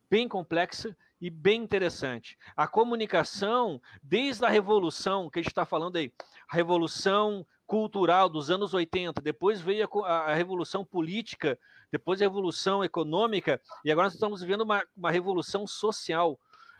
bem 0.09 0.27
complexa 0.27 0.95
e 1.21 1.29
bem 1.29 1.61
interessante. 1.61 2.37
A 2.55 2.67
comunicação, 2.67 3.81
desde 4.01 4.45
a 4.45 4.49
revolução, 4.49 5.29
que 5.29 5.39
a 5.39 5.41
gente 5.41 5.51
está 5.51 5.65
falando 5.65 5.97
aí, 5.97 6.11
a 6.49 6.55
revolução 6.55 7.45
cultural 7.67 8.27
dos 8.27 8.49
anos 8.49 8.73
80, 8.73 9.21
depois 9.21 9.61
veio 9.61 9.87
a, 10.03 10.31
a, 10.31 10.33
revolução 10.33 10.83
política, 10.83 11.59
depois 11.91 12.19
a 12.19 12.25
revolução 12.25 12.83
econômica, 12.83 13.61
e 13.85 13.91
agora 13.91 14.07
nós 14.07 14.15
estamos 14.15 14.41
vivendo 14.41 14.61
uma, 14.61 14.83
uma 14.97 15.11
revolução 15.11 15.67
social. 15.67 16.39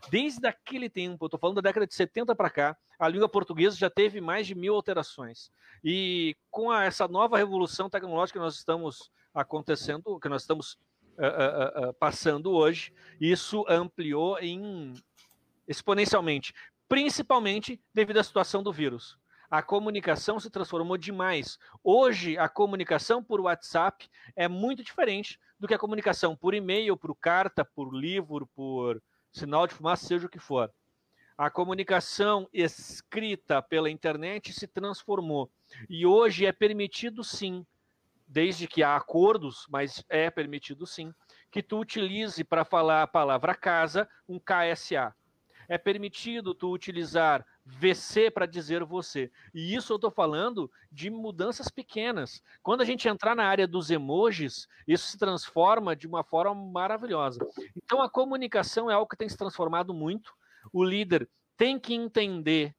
Desde 0.10 0.48
aquele 0.48 0.90
tempo, 0.90 1.26
estou 1.26 1.40
falando 1.40 1.56
da 1.58 1.70
década 1.70 1.86
de 1.86 1.94
70 1.94 2.36
para 2.36 2.50
cá, 2.50 2.78
a 2.98 3.08
língua 3.08 3.28
portuguesa 3.28 3.76
já 3.76 3.90
teve 3.90 4.22
mais 4.22 4.48
de 4.48 4.56
mil 4.56 4.74
alterações. 4.74 5.52
E 5.84 6.36
com 6.50 6.72
a, 6.72 6.86
essa 6.86 7.08
nova 7.08 7.38
revolução 7.38 7.90
tecnológica 7.90 8.40
que 8.40 8.44
nós 8.44 8.56
estamos 8.56 9.12
acontecendo, 9.34 10.20
que 10.20 10.30
nós 10.30 10.42
estamos 10.42 10.74
uh, 11.18 11.90
uh, 11.90 11.94
passando 11.94 12.52
hoje, 12.52 12.94
isso 13.20 13.66
ampliou 13.68 14.40
em 14.40 14.94
exponencialmente, 15.68 16.54
principalmente 16.88 17.80
devido 17.94 18.18
à 18.18 18.24
situação 18.24 18.64
do 18.64 18.74
vírus. 18.74 19.18
A 19.50 19.64
comunicação 19.64 20.40
se 20.40 20.50
transformou 20.50 20.98
demais. 20.98 21.58
Hoje, 21.84 22.38
a 22.38 22.48
comunicação 22.48 23.24
por 23.24 23.42
WhatsApp 23.42 24.08
é 24.36 24.48
muito 24.48 24.84
diferente 24.84 25.40
do 25.60 25.68
que 25.68 25.74
a 25.74 25.80
comunicação 25.80 26.36
por 26.36 26.54
e-mail, 26.54 26.96
por 26.96 27.16
carta, 27.16 27.66
por 27.66 27.94
livro, 27.94 28.48
por 28.56 29.02
sinal 29.32 29.68
de 29.68 29.74
fumaça, 29.74 30.06
seja 30.06 30.28
o 30.28 30.30
que 30.30 30.40
for. 30.40 30.72
A 31.38 31.50
comunicação 31.50 32.50
escrita 32.52 33.62
pela 33.62 33.90
internet 33.90 34.52
se 34.52 34.68
transformou. 34.68 35.50
E 35.90 36.06
hoje 36.06 36.46
é 36.46 36.52
permitido, 36.52 37.24
sim, 37.24 37.66
desde 38.28 38.68
que 38.68 38.84
há 38.84 38.96
acordos, 38.96 39.66
mas 39.70 40.04
é 40.10 40.30
permitido 40.30 40.86
sim, 40.86 41.14
que 41.50 41.64
tu 41.64 41.80
utilize 41.80 42.44
para 42.44 42.66
falar 42.66 43.04
a 43.04 43.08
palavra 43.08 43.56
casa 43.56 44.08
um 44.28 44.40
KSA. 44.40 45.16
É 45.70 45.78
permitido 45.78 46.54
tu 46.54 46.72
utilizar 46.74 47.46
VC 47.64 48.32
para 48.32 48.46
dizer 48.46 48.84
você. 48.84 49.32
E 49.54 49.76
isso 49.76 49.94
eu 49.94 49.96
estou 49.98 50.10
falando 50.10 50.70
de 50.92 51.10
mudanças 51.10 51.70
pequenas. 51.70 52.42
Quando 52.62 52.82
a 52.82 52.86
gente 52.86 53.08
entrar 53.08 53.36
na 53.36 53.46
área 53.46 53.68
dos 53.68 53.92
emojis, 53.92 54.68
isso 54.88 55.08
se 55.08 55.18
transforma 55.18 55.96
de 55.96 56.08
uma 56.08 56.24
forma 56.24 56.56
maravilhosa. 56.56 57.40
Então 57.78 58.02
a 58.02 58.10
comunicação 58.10 58.90
é 58.90 58.94
algo 58.96 59.08
que 59.08 59.16
tem 59.16 59.30
se 59.30 59.38
transformado 59.38 59.94
muito. 59.94 60.34
O 60.74 60.84
líder 60.84 61.30
tem 61.56 61.80
que 61.80 61.94
entender 61.94 62.76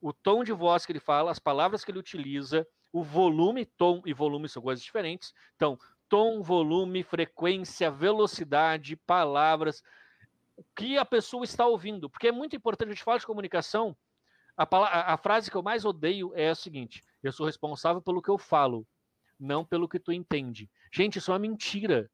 o 0.00 0.12
tom 0.12 0.44
de 0.44 0.52
voz 0.52 0.84
que 0.84 0.92
ele 0.92 1.00
fala, 1.00 1.30
as 1.30 1.38
palavras 1.38 1.82
que 1.82 1.90
ele 1.90 1.98
utiliza, 1.98 2.66
o 2.92 3.02
volume, 3.02 3.64
tom 3.64 4.02
e 4.04 4.12
volume 4.12 4.48
são 4.48 4.62
coisas 4.62 4.84
diferentes. 4.84 5.32
Então, 5.56 5.78
tom, 6.08 6.42
volume, 6.42 7.02
frequência, 7.02 7.90
velocidade, 7.90 8.96
palavras, 8.96 9.82
o 10.56 10.64
que 10.76 10.96
a 10.98 11.04
pessoa 11.04 11.44
está 11.44 11.66
ouvindo. 11.66 12.08
Porque 12.08 12.28
é 12.28 12.32
muito 12.32 12.56
importante, 12.56 12.88
a 12.88 12.94
gente 12.94 13.04
fala 13.04 13.18
de 13.18 13.26
comunicação, 13.26 13.96
a, 14.56 14.64
a, 14.64 15.14
a 15.14 15.16
frase 15.16 15.50
que 15.50 15.56
eu 15.56 15.62
mais 15.62 15.84
odeio 15.84 16.32
é 16.34 16.50
a 16.50 16.54
seguinte: 16.54 17.02
eu 17.22 17.32
sou 17.32 17.46
responsável 17.46 18.00
pelo 18.00 18.22
que 18.22 18.30
eu 18.30 18.38
falo, 18.38 18.86
não 19.38 19.64
pelo 19.64 19.88
que 19.88 19.98
tu 19.98 20.12
entende. 20.12 20.70
Gente, 20.92 21.18
isso 21.18 21.30
é 21.30 21.34
uma 21.34 21.40
mentira. 21.40 22.10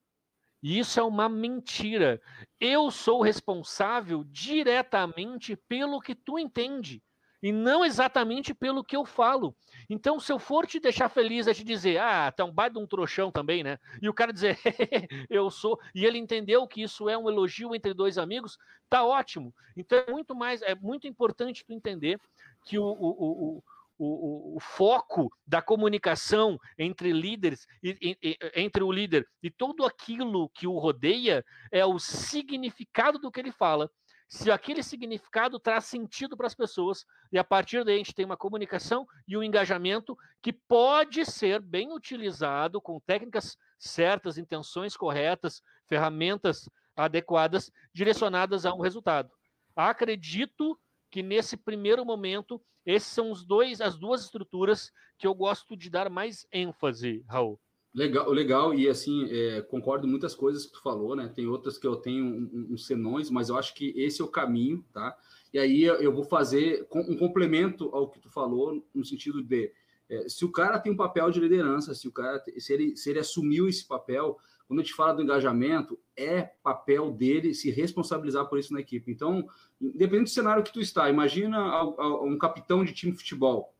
Isso 0.62 1.00
é 1.00 1.02
uma 1.02 1.28
mentira. 1.28 2.20
Eu 2.58 2.90
sou 2.90 3.22
responsável 3.22 4.24
diretamente 4.24 5.56
pelo 5.56 6.00
que 6.00 6.14
tu 6.14 6.38
entende 6.38 7.02
e 7.42 7.52
não 7.52 7.84
exatamente 7.84 8.52
pelo 8.52 8.84
que 8.84 8.96
eu 8.96 9.04
falo. 9.04 9.54
Então, 9.88 10.20
se 10.20 10.32
eu 10.32 10.38
for 10.38 10.66
te 10.66 10.78
deixar 10.78 11.08
feliz 11.08 11.46
é 11.46 11.54
te 11.54 11.64
dizer, 11.64 11.98
ah, 11.98 12.30
tá 12.30 12.44
um 12.44 12.52
baita 12.52 12.78
um 12.78 12.86
trouxão 12.86 13.30
também, 13.30 13.62
né? 13.62 13.78
E 14.00 14.08
o 14.08 14.14
cara 14.14 14.32
dizer, 14.32 14.58
eu 15.30 15.50
sou, 15.50 15.78
e 15.94 16.04
ele 16.04 16.18
entendeu 16.18 16.66
que 16.66 16.82
isso 16.82 17.08
é 17.08 17.16
um 17.16 17.28
elogio 17.28 17.74
entre 17.74 17.94
dois 17.94 18.18
amigos, 18.18 18.58
tá 18.88 19.04
ótimo. 19.04 19.54
Então, 19.76 20.02
é 20.06 20.10
muito 20.10 20.34
mais, 20.34 20.62
é 20.62 20.74
muito 20.74 21.06
importante 21.06 21.64
tu 21.64 21.72
entender 21.72 22.20
que 22.64 22.78
o, 22.78 22.84
o, 22.84 23.56
o 23.58 23.62
o, 24.02 24.58
foco 24.60 25.30
da 25.46 25.60
comunicação 25.60 26.58
entre 26.78 27.12
líderes, 27.12 27.66
e, 27.82 28.16
e, 28.22 28.38
entre 28.54 28.82
o 28.82 28.90
líder 28.90 29.28
e 29.42 29.50
tudo 29.50 29.84
aquilo 29.84 30.48
que 30.48 30.66
o 30.66 30.78
rodeia 30.78 31.44
é 31.70 31.84
o 31.84 31.98
significado 31.98 33.18
do 33.18 33.30
que 33.30 33.38
ele 33.38 33.52
fala. 33.52 33.90
Se 34.32 34.48
aquele 34.48 34.80
significado 34.80 35.58
traz 35.58 35.86
sentido 35.86 36.36
para 36.36 36.46
as 36.46 36.54
pessoas, 36.54 37.04
e 37.32 37.38
a 37.38 37.42
partir 37.42 37.84
daí 37.84 37.96
a 37.96 37.98
gente 37.98 38.14
tem 38.14 38.24
uma 38.24 38.36
comunicação 38.36 39.04
e 39.26 39.36
um 39.36 39.42
engajamento 39.42 40.16
que 40.40 40.52
pode 40.52 41.26
ser 41.26 41.60
bem 41.60 41.92
utilizado 41.92 42.80
com 42.80 43.00
técnicas 43.00 43.58
certas, 43.76 44.38
intenções 44.38 44.96
corretas, 44.96 45.60
ferramentas 45.88 46.70
adequadas, 46.94 47.72
direcionadas 47.92 48.64
a 48.64 48.72
um 48.72 48.80
resultado. 48.80 49.32
Acredito 49.74 50.78
que 51.10 51.24
nesse 51.24 51.56
primeiro 51.56 52.04
momento 52.04 52.62
esses 52.86 53.10
são 53.10 53.32
os 53.32 53.44
dois, 53.44 53.80
as 53.80 53.98
duas 53.98 54.22
estruturas 54.22 54.92
que 55.18 55.26
eu 55.26 55.34
gosto 55.34 55.76
de 55.76 55.90
dar 55.90 56.08
mais 56.08 56.46
ênfase, 56.52 57.24
Raul. 57.28 57.60
Legal, 57.92 58.30
legal, 58.30 58.72
e 58.72 58.88
assim, 58.88 59.26
é, 59.28 59.62
concordo 59.62 60.06
em 60.06 60.10
muitas 60.10 60.32
coisas 60.32 60.64
que 60.64 60.72
tu 60.72 60.80
falou, 60.80 61.16
né? 61.16 61.28
Tem 61.34 61.48
outras 61.48 61.76
que 61.76 61.86
eu 61.86 61.96
tenho 61.96 62.48
uns 62.52 62.70
um, 62.70 62.78
senões, 62.78 63.30
mas 63.30 63.48
eu 63.48 63.56
acho 63.56 63.74
que 63.74 63.92
esse 63.96 64.22
é 64.22 64.24
o 64.24 64.28
caminho, 64.28 64.84
tá? 64.92 65.16
E 65.52 65.58
aí 65.58 65.82
eu 65.82 66.12
vou 66.12 66.22
fazer 66.22 66.86
um 66.94 67.16
complemento 67.16 67.90
ao 67.92 68.08
que 68.08 68.20
tu 68.20 68.30
falou, 68.30 68.80
no 68.94 69.04
sentido 69.04 69.42
de 69.42 69.72
é, 70.08 70.28
se 70.28 70.44
o 70.44 70.52
cara 70.52 70.78
tem 70.78 70.92
um 70.92 70.96
papel 70.96 71.30
de 71.32 71.40
liderança, 71.40 71.92
se 71.92 72.06
o 72.06 72.12
cara 72.12 72.40
se 72.58 72.72
ele, 72.72 72.96
se 72.96 73.10
ele 73.10 73.18
assumiu 73.18 73.68
esse 73.68 73.84
papel, 73.84 74.38
quando 74.70 74.78
a 74.78 74.82
gente 74.84 74.94
fala 74.94 75.14
do 75.14 75.22
engajamento, 75.22 75.98
é 76.16 76.42
papel 76.62 77.10
dele 77.10 77.52
se 77.54 77.72
responsabilizar 77.72 78.46
por 78.48 78.56
isso 78.56 78.72
na 78.72 78.78
equipe. 78.78 79.10
Então, 79.10 79.44
independente 79.80 80.30
do 80.30 80.34
cenário 80.34 80.62
que 80.62 80.72
tu 80.72 80.80
está, 80.80 81.10
imagina 81.10 81.82
um 82.22 82.38
capitão 82.38 82.84
de 82.84 82.92
time 82.92 83.10
de 83.10 83.18
futebol. 83.18 83.74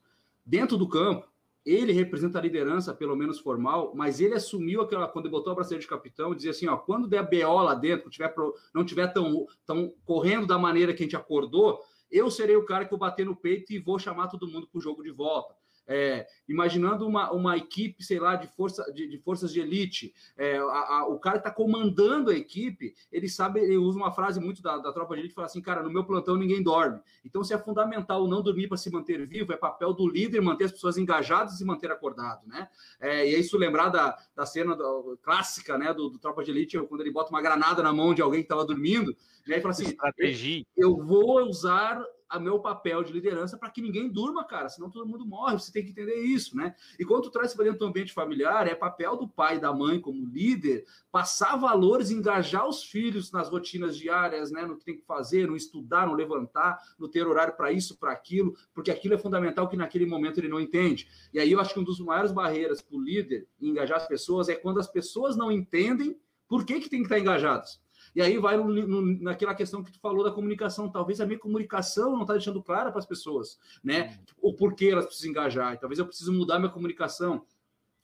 Dentro 0.45 0.77
do 0.77 0.89
campo, 0.89 1.30
ele 1.73 1.93
representa 1.93 2.39
a 2.39 2.43
liderança, 2.43 2.95
pelo 2.95 3.17
menos 3.17 3.39
formal, 3.39 3.93
mas 3.95 4.21
ele 4.21 4.35
assumiu 4.35 4.81
aquela, 4.81 5.07
quando 5.07 5.27
ele 5.27 5.33
botou 5.33 5.53
a 5.53 5.57
braceira 5.57 5.81
de 5.81 5.87
capitão, 5.87 6.35
dizia 6.35 6.51
assim, 6.51 6.67
ó, 6.67 6.77
quando 6.77 7.09
der 7.09 7.23
BO 7.23 7.63
lá 7.63 7.75
dentro, 7.75 8.11
tiver, 8.11 8.35
não 8.75 8.85
tiver 8.85 9.09
tão, 9.09 9.47
tão 9.67 9.93
correndo 10.05 10.47
da 10.47 10.59
maneira 10.59 10.95
que 10.95 11.03
a 11.03 11.07
gente 11.07 11.17
acordou, 11.17 11.81
eu 12.11 12.31
serei 12.31 12.57
o 12.57 12.65
cara 12.65 12.85
que 12.85 12.91
vou 12.91 12.99
bater 12.99 13.25
no 13.25 13.37
peito 13.37 13.73
e 13.73 13.79
vou 13.79 13.99
chamar 13.99 14.29
todo 14.29 14.49
mundo 14.49 14.67
para 14.67 14.79
o 14.79 14.83
jogo 14.83 15.03
de 15.03 15.11
volta 15.11 15.55
é, 15.91 16.25
imaginando 16.49 17.05
uma, 17.05 17.33
uma 17.33 17.57
equipe, 17.57 18.05
sei 18.05 18.21
lá, 18.21 18.37
de, 18.37 18.47
força, 18.47 18.85
de, 18.93 19.09
de 19.09 19.19
forças 19.19 19.53
de 19.53 19.59
elite, 19.59 20.15
é, 20.37 20.57
a, 20.57 20.63
a, 20.63 21.07
o 21.09 21.19
cara 21.19 21.39
está 21.39 21.51
comandando 21.51 22.31
a 22.31 22.35
equipe, 22.35 22.95
ele 23.11 23.29
sabe, 23.29 23.59
ele 23.59 23.77
usa 23.77 23.99
uma 23.99 24.13
frase 24.13 24.39
muito 24.39 24.63
da, 24.63 24.79
da 24.79 24.93
tropa 24.93 25.17
de 25.17 25.23
elite, 25.23 25.35
fala 25.35 25.47
assim, 25.47 25.61
cara, 25.61 25.83
no 25.83 25.91
meu 25.91 26.05
plantão 26.05 26.37
ninguém 26.37 26.63
dorme. 26.63 27.01
Então, 27.25 27.43
se 27.43 27.53
é 27.53 27.59
fundamental 27.59 28.29
não 28.29 28.41
dormir 28.41 28.69
para 28.69 28.77
se 28.77 28.89
manter 28.89 29.27
vivo, 29.27 29.53
é 29.53 29.57
papel 29.57 29.93
do 29.93 30.09
líder 30.09 30.41
manter 30.41 30.67
as 30.67 30.73
pessoas 30.73 30.97
engajadas 30.97 31.61
e 31.61 31.65
manter 31.65 31.91
acordado, 31.91 32.47
né? 32.47 32.69
É, 33.01 33.29
e 33.29 33.35
é 33.35 33.39
isso 33.41 33.59
lembrar 33.59 33.89
da, 33.89 34.17
da 34.37 34.47
cena 34.47 34.77
do, 34.77 35.19
clássica, 35.21 35.77
né, 35.77 35.93
do, 35.93 36.09
do 36.09 36.21
tropa 36.21 36.45
de 36.45 36.53
elite, 36.53 36.79
quando 36.87 37.01
ele 37.01 37.11
bota 37.11 37.31
uma 37.31 37.43
granada 37.43 37.83
na 37.83 37.93
mão 37.93 38.15
de 38.15 38.23
alguém 38.23 38.41
que 38.41 38.45
estava 38.45 38.65
dormindo, 38.65 39.13
e 39.45 39.53
aí 39.53 39.61
fala 39.61 39.73
assim, 39.73 39.87
Estratégia. 39.87 40.65
eu 40.77 40.97
vou 40.97 41.41
usar 41.49 42.01
a 42.31 42.39
meu 42.39 42.61
papel 42.61 43.03
de 43.03 43.13
liderança 43.13 43.59
para 43.59 43.69
que 43.69 43.83
ninguém 43.83 44.09
durma, 44.09 44.45
cara, 44.45 44.69
senão 44.69 44.89
todo 44.89 45.07
mundo 45.07 45.27
morre, 45.27 45.59
você 45.59 45.73
tem 45.73 45.85
que 45.85 45.91
entender 45.91 46.23
isso, 46.23 46.57
né? 46.57 46.75
E 46.99 47.05
quando 47.05 47.25
tu 47.25 47.31
traz 47.31 47.53
para 47.53 47.65
dentro 47.65 47.81
do 47.81 47.87
ambiente 47.87 48.13
familiar, 48.13 48.69
é 48.69 48.75
papel 48.75 49.17
do 49.17 49.29
pai 49.29 49.57
e 49.57 49.61
da 49.61 49.73
mãe 49.73 50.01
como 50.01 50.25
líder 50.25 50.85
passar 51.11 51.57
valores, 51.57 52.11
engajar 52.11 52.69
os 52.69 52.85
filhos 52.85 53.33
nas 53.33 53.49
rotinas 53.49 53.97
diárias, 53.97 54.53
né, 54.53 54.65
no 54.65 54.77
que 54.77 54.85
tem 54.85 54.97
que 54.97 55.05
fazer, 55.05 55.49
no 55.49 55.57
estudar, 55.57 56.07
no 56.07 56.15
levantar, 56.15 56.79
no 56.97 57.09
ter 57.09 57.27
horário 57.27 57.57
para 57.57 57.73
isso, 57.73 57.99
para 57.99 58.13
aquilo, 58.13 58.57
porque 58.73 58.91
aquilo 58.91 59.15
é 59.15 59.19
fundamental 59.19 59.69
que 59.69 59.77
naquele 59.77 60.07
momento 60.07 60.39
ele 60.39 60.49
não 60.49 60.61
entende. 60.61 61.09
E 61.33 61.41
aí 61.41 61.51
eu 61.51 61.61
acho 61.61 61.75
que 61.75 61.81
um 61.81 61.85
dos 61.85 61.99
maiores 61.99 62.31
barreiras 62.31 62.81
para 62.81 62.97
o 62.97 63.03
líder 63.03 63.49
engajar 63.61 63.97
as 63.97 64.07
pessoas 64.07 64.49
é 64.49 64.55
quando 64.55 64.79
as 64.79 64.87
pessoas 64.87 65.37
não 65.37 65.51
entendem 65.51 66.17
por 66.49 66.65
que, 66.65 66.81
que 66.81 66.89
tem 66.89 67.01
que 67.01 67.07
estar 67.07 67.19
engajados. 67.19 67.81
E 68.15 68.21
aí 68.21 68.39
vai 68.39 68.57
no, 68.57 68.65
no, 68.65 69.03
naquela 69.23 69.55
questão 69.55 69.83
que 69.85 69.93
tu 69.93 70.01
falou 70.01 70.25
da 70.25 70.31
comunicação. 70.31 70.91
Talvez 70.91 71.21
a 71.21 71.27
minha 71.27 71.39
comunicação 71.39 72.13
não 72.13 72.23
está 72.23 72.35
deixando 72.35 72.63
clara 72.63 72.91
para 72.91 72.99
as 72.99 73.07
pessoas, 73.07 73.59
né? 73.83 74.19
O 74.41 74.55
porquê 74.55 74.89
elas 74.89 75.07
precisam 75.07 75.31
engajar. 75.31 75.79
talvez 75.79 75.99
eu 75.99 76.07
precise 76.07 76.31
mudar 76.31 76.59
minha 76.59 76.71
comunicação. 76.71 77.45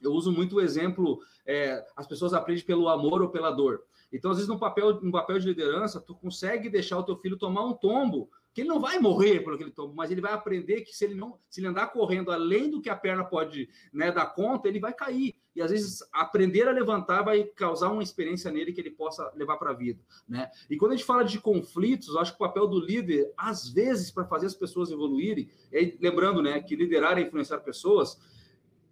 Eu 0.00 0.12
uso 0.12 0.30
muito 0.30 0.56
o 0.56 0.60
exemplo, 0.60 1.20
é, 1.44 1.84
as 1.96 2.06
pessoas 2.06 2.34
aprendem 2.34 2.64
pelo 2.64 2.88
amor 2.88 3.22
ou 3.22 3.30
pela 3.30 3.50
dor. 3.50 3.82
Então, 4.12 4.30
às 4.30 4.36
vezes, 4.36 4.48
no 4.48 4.58
papel, 4.58 5.00
no 5.00 5.10
papel 5.10 5.38
de 5.38 5.46
liderança, 5.46 6.00
tu 6.00 6.14
consegue 6.14 6.68
deixar 6.68 6.98
o 6.98 7.02
teu 7.02 7.16
filho 7.16 7.36
tomar 7.36 7.64
um 7.64 7.74
tombo 7.74 8.30
que 8.54 8.62
ele 8.62 8.68
não 8.68 8.80
vai 8.80 8.98
morrer 8.98 9.40
por 9.40 9.54
aquele 9.54 9.70
tombo, 9.70 9.94
mas 9.94 10.10
ele 10.10 10.22
vai 10.22 10.32
aprender 10.32 10.80
que 10.80 10.90
se 10.90 11.04
ele 11.04 11.14
não, 11.14 11.38
se 11.50 11.60
ele 11.60 11.66
andar 11.66 11.88
correndo 11.88 12.30
além 12.30 12.70
do 12.70 12.80
que 12.80 12.88
a 12.88 12.96
perna 12.96 13.22
pode 13.22 13.68
né, 13.92 14.10
dar 14.10 14.26
conta, 14.26 14.66
ele 14.66 14.80
vai 14.80 14.94
cair. 14.94 15.36
E 15.56 15.62
às 15.62 15.70
vezes 15.70 16.06
aprender 16.12 16.68
a 16.68 16.72
levantar 16.72 17.22
vai 17.22 17.44
causar 17.44 17.90
uma 17.90 18.02
experiência 18.02 18.50
nele 18.52 18.72
que 18.72 18.80
ele 18.80 18.90
possa 18.90 19.32
levar 19.34 19.56
para 19.56 19.70
a 19.70 19.74
vida, 19.74 19.98
né? 20.28 20.50
E 20.68 20.76
quando 20.76 20.92
a 20.92 20.96
gente 20.96 21.06
fala 21.06 21.24
de 21.24 21.40
conflitos, 21.40 22.08
eu 22.08 22.20
acho 22.20 22.32
que 22.32 22.36
o 22.36 22.46
papel 22.46 22.66
do 22.66 22.78
líder, 22.78 23.32
às 23.36 23.68
vezes, 23.68 24.10
para 24.10 24.26
fazer 24.26 24.46
as 24.46 24.54
pessoas 24.54 24.90
evoluírem, 24.90 25.48
aí, 25.72 25.96
lembrando, 26.00 26.42
né, 26.42 26.60
que 26.60 26.76
liderar 26.76 27.16
é 27.16 27.22
influenciar 27.22 27.60
pessoas, 27.60 28.18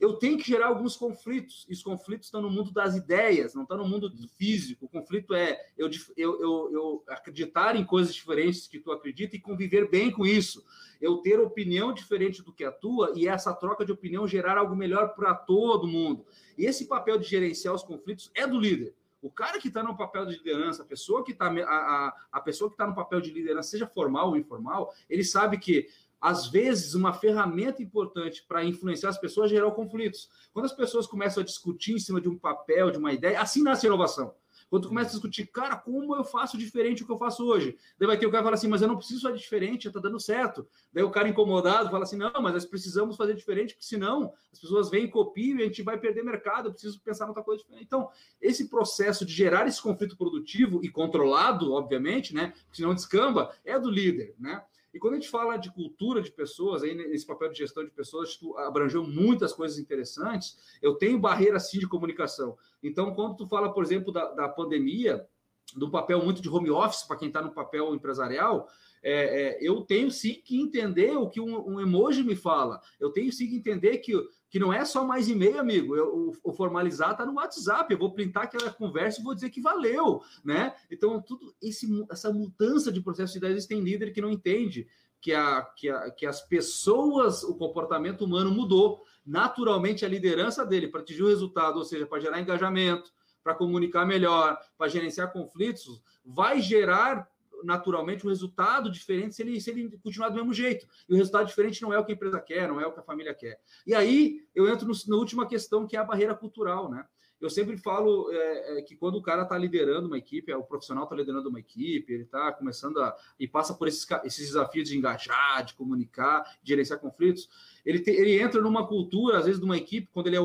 eu 0.04 0.12
tenho 0.12 0.36
que 0.36 0.46
gerar 0.46 0.66
alguns 0.66 0.96
conflitos. 0.96 1.64
E 1.66 1.72
os 1.72 1.82
conflitos 1.82 2.26
estão 2.26 2.42
no 2.42 2.50
mundo 2.50 2.70
das 2.70 2.94
ideias, 2.94 3.54
não 3.54 3.62
estão 3.62 3.78
no 3.78 3.88
mundo 3.88 4.12
físico. 4.36 4.84
O 4.84 4.88
conflito 4.88 5.32
é 5.34 5.58
eu, 5.78 5.88
eu, 6.14 6.40
eu, 6.40 6.70
eu, 6.72 7.04
acreditar 7.08 7.74
em 7.74 7.84
coisas 7.84 8.14
diferentes 8.14 8.66
que 8.66 8.78
tu 8.78 8.92
acredita 8.92 9.34
e 9.34 9.40
conviver 9.40 9.88
bem 9.88 10.10
com 10.10 10.26
isso. 10.26 10.62
Eu 11.00 11.18
ter 11.18 11.40
opinião 11.40 11.92
diferente 11.92 12.42
do 12.42 12.52
que 12.52 12.64
a 12.64 12.70
tua 12.70 13.12
e 13.16 13.26
essa 13.26 13.54
troca 13.54 13.82
de 13.82 13.92
opinião 13.92 14.28
gerar 14.28 14.58
algo 14.58 14.76
melhor 14.76 15.14
para 15.14 15.34
todo 15.34 15.88
mundo. 15.88 16.26
E 16.58 16.66
esse 16.66 16.86
papel 16.86 17.18
de 17.18 17.26
gerenciar 17.26 17.74
os 17.74 17.82
conflitos 17.82 18.30
é 18.34 18.46
do 18.46 18.60
líder. 18.60 18.94
O 19.24 19.30
cara 19.30 19.58
que 19.58 19.68
está 19.68 19.82
no 19.82 19.96
papel 19.96 20.26
de 20.26 20.36
liderança, 20.36 20.82
a 20.82 20.86
pessoa 20.86 21.24
que 21.24 21.32
está 21.32 21.46
a, 21.46 21.48
a, 21.50 22.14
a 22.30 22.40
pessoa 22.42 22.68
que 22.68 22.74
está 22.74 22.86
no 22.86 22.94
papel 22.94 23.22
de 23.22 23.30
liderança, 23.30 23.70
seja 23.70 23.86
formal 23.86 24.28
ou 24.28 24.36
informal, 24.36 24.92
ele 25.08 25.24
sabe 25.24 25.56
que 25.56 25.88
às 26.24 26.46
vezes, 26.46 26.94
uma 26.94 27.12
ferramenta 27.12 27.82
importante 27.82 28.42
para 28.48 28.64
influenciar 28.64 29.10
as 29.10 29.18
pessoas 29.18 29.52
é 29.52 29.56
gerar 29.56 29.70
conflitos. 29.72 30.30
Quando 30.54 30.64
as 30.64 30.72
pessoas 30.72 31.06
começam 31.06 31.42
a 31.42 31.44
discutir 31.44 31.92
em 31.92 31.98
cima 31.98 32.18
de 32.18 32.30
um 32.30 32.38
papel, 32.38 32.90
de 32.90 32.96
uma 32.96 33.12
ideia, 33.12 33.38
assim 33.38 33.62
nasce 33.62 33.84
a 33.84 33.88
inovação. 33.88 34.34
Quando 34.70 34.84
tu 34.84 34.88
começa 34.88 35.10
a 35.10 35.12
discutir, 35.12 35.44
cara, 35.48 35.76
como 35.76 36.16
eu 36.16 36.24
faço 36.24 36.56
diferente 36.56 37.00
do 37.02 37.06
que 37.06 37.12
eu 37.12 37.18
faço 37.18 37.44
hoje? 37.44 37.76
Daí 37.98 38.06
vai 38.06 38.16
ter 38.16 38.26
o 38.26 38.30
cara 38.30 38.40
que 38.40 38.44
fala 38.46 38.54
assim, 38.54 38.68
mas 38.68 38.80
eu 38.80 38.88
não 38.88 38.96
preciso 38.96 39.20
fazer 39.20 39.37
diferente, 39.37 39.84
já 39.84 39.92
tá 39.92 40.00
dando 40.00 40.18
certo. 40.18 40.66
Daí 40.90 41.04
o 41.04 41.10
cara 41.10 41.28
incomodado 41.28 41.90
fala 41.90 42.04
assim, 42.04 42.16
não, 42.16 42.32
mas 42.40 42.54
nós 42.54 42.64
precisamos 42.64 43.18
fazer 43.18 43.34
diferente, 43.34 43.74
porque 43.74 43.87
senão 43.87 44.32
as 44.50 44.58
pessoas 44.58 44.88
vêm, 44.88 45.06
copiam 45.06 45.58
e 45.58 45.62
a 45.62 45.66
gente 45.66 45.82
vai 45.82 45.98
perder 45.98 46.24
mercado, 46.24 46.68
eu 46.68 46.72
preciso 46.72 46.98
pensar 47.02 47.26
em 47.26 47.28
outra 47.28 47.44
coisa 47.44 47.62
diferente. 47.62 47.84
Então, 47.84 48.08
esse 48.40 48.70
processo 48.70 49.26
de 49.26 49.32
gerar 49.34 49.66
esse 49.66 49.82
conflito 49.82 50.16
produtivo 50.16 50.80
e 50.82 50.88
controlado, 50.88 51.74
obviamente, 51.74 52.34
né? 52.34 52.54
Porque 52.64 52.76
senão 52.76 52.94
descamba, 52.94 53.54
é 53.62 53.78
do 53.78 53.90
líder, 53.90 54.34
né? 54.38 54.64
E 54.94 54.98
quando 55.00 55.14
a 55.14 55.16
gente 55.16 55.28
fala 55.28 55.57
de 55.57 55.72
cultura 55.72 56.22
de 56.22 56.30
pessoas, 56.30 56.85
aí 56.85 56.94
nesse 56.94 57.26
papel 57.26 57.50
de 57.50 57.59
gestão 57.59 57.85
de 57.85 57.90
pessoas, 57.90 58.37
tu 58.37 58.57
abrangeu 58.57 59.04
muitas 59.04 59.52
coisas 59.52 59.76
interessantes. 59.76 60.57
Eu 60.80 60.94
tenho 60.94 61.18
barreira 61.18 61.59
sim 61.59 61.80
de 61.80 61.88
comunicação. 61.88 62.57
Então, 62.80 63.12
quando 63.12 63.37
tu 63.37 63.48
fala, 63.48 63.74
por 63.74 63.83
exemplo, 63.83 64.12
da, 64.12 64.30
da 64.33 64.48
pandemia, 64.48 65.26
do 65.74 65.90
papel 65.90 66.22
muito 66.22 66.40
de 66.40 66.48
home 66.48 66.70
office 66.70 67.02
para 67.02 67.16
quem 67.16 67.26
está 67.26 67.42
no 67.42 67.52
papel 67.52 67.92
empresarial, 67.92 68.68
é, 69.02 69.12
é, 69.12 69.59
eu 69.61 69.83
tenho 69.83 70.11
sim 70.12 70.40
que 70.44 70.61
entender 70.61 71.16
o 71.16 71.28
que 71.28 71.40
um, 71.40 71.72
um, 71.74 71.80
emoji 71.80 72.22
me 72.22 72.37
fala. 72.37 72.80
Eu 73.00 73.11
tenho 73.11 73.33
sim 73.33 73.48
que 73.48 73.57
entender 73.57 73.98
que, 73.98 74.12
que 74.54 74.58
não 74.60 74.72
é 74.72 74.84
só 74.84 75.04
mais 75.04 75.28
e-mail, 75.28 75.58
amigo. 75.58 75.96
Eu, 75.96 76.14
o, 76.14 76.50
o, 76.50 76.52
formalizar 76.52 77.10
está 77.10 77.26
no 77.26 77.34
WhatsApp. 77.34 77.92
Eu 77.92 77.98
vou 77.98 78.12
printar 78.12 78.44
aquela 78.44 78.70
conversa 78.72 79.20
e 79.20 79.24
vou 79.24 79.34
dizer 79.34 79.50
que 79.50 79.60
valeu, 79.60 80.22
né? 80.44 80.76
Então, 80.88 81.20
tudo 81.20 81.52
esse, 81.60 81.88
essa 82.08 82.32
mudança 82.32 82.92
de 82.92 83.00
processo 83.00 83.32
de 83.32 83.38
ideias 83.38 83.66
tem 83.66 83.80
líder 83.80 84.12
que 84.12 84.20
não 84.20 84.30
entende 84.30 84.86
que, 85.20 85.34
a, 85.34 85.60
que, 85.60 85.90
a, 85.90 86.08
que 86.12 86.24
as 86.24 86.40
pessoas, 86.40 87.42
o 87.42 87.56
comportamento 87.56 88.24
humano 88.24 88.52
mudou. 88.52 89.02
naturalmente 89.26 90.04
a 90.04 90.08
liderança 90.08 90.64
dele 90.64 90.86
para 90.86 91.00
atingir 91.00 91.24
o 91.24 91.28
resultado, 91.28 91.78
ou 91.78 91.84
seja, 91.84 92.06
para 92.06 92.20
gerar 92.20 92.40
engajamento, 92.40 93.10
para 93.42 93.56
comunicar 93.56 94.06
melhor, 94.06 94.56
para 94.78 94.86
gerenciar 94.86 95.32
conflitos, 95.32 96.00
vai 96.24 96.60
gerar 96.60 97.28
naturalmente 97.64 98.27
um 98.27 98.31
resultado 98.31 98.90
diferente 98.90 99.35
se 99.35 99.42
ele, 99.42 99.61
se 99.61 99.70
ele 99.70 99.98
continuar 99.98 100.29
do 100.29 100.37
mesmo 100.37 100.53
jeito. 100.53 100.87
E 101.09 101.14
o 101.14 101.16
resultado 101.16 101.46
diferente 101.46 101.83
não 101.83 101.92
é 101.92 101.98
o 101.98 102.05
que 102.05 102.12
a 102.12 102.14
empresa 102.14 102.40
quer, 102.40 102.68
não 102.68 102.81
é 102.81 102.87
o 102.87 102.92
que 102.92 103.00
a 103.00 103.05
família 103.05 103.35
quer. 103.35 103.59
E 103.87 103.94
aí 103.94 104.40
eu 104.55 104.68
entro 104.68 104.87
no, 104.87 104.94
na 105.09 105.16
última 105.16 105.46
questão, 105.46 105.87
que 105.87 105.96
é 105.96 106.00
a 106.00 106.05
barreira 106.05 106.35
cultural, 106.35 106.90
né? 106.90 107.05
Eu 107.44 107.50
sempre 107.50 107.76
falo 107.76 108.30
é, 108.33 108.78
é, 108.78 108.83
que 108.83 108.96
quando 108.96 109.16
o 109.16 109.22
cara 109.22 109.42
está 109.42 109.59
liderando 109.59 110.07
uma 110.07 110.16
equipe, 110.16 110.50
é, 110.50 110.57
o 110.57 110.62
profissional 110.62 111.04
está 111.04 111.14
liderando 111.14 111.50
uma 111.50 111.61
equipe, 111.61 112.11
ele 112.11 112.22
está 112.22 112.50
começando 112.52 112.98
a. 113.02 113.14
e 113.38 113.46
passa 113.46 113.74
por 113.74 113.87
esses, 113.87 114.07
esses 114.24 114.46
desafios 114.46 114.88
de 114.88 114.96
engajar, 114.96 115.62
de 115.62 115.74
comunicar, 115.74 116.42
de 116.62 116.70
gerenciar 116.70 116.98
conflitos, 116.98 117.48
ele, 117.85 118.00
te, 118.00 118.11
ele 118.11 118.40
entra 118.40 118.62
numa 118.62 118.87
cultura, 118.87 119.38
às 119.38 119.44
vezes, 119.44 119.61
de 119.61 119.66
uma 119.66 119.76
equipe, 119.76 120.09
quando 120.11 120.28
ele 120.28 120.38
é, 120.38 120.40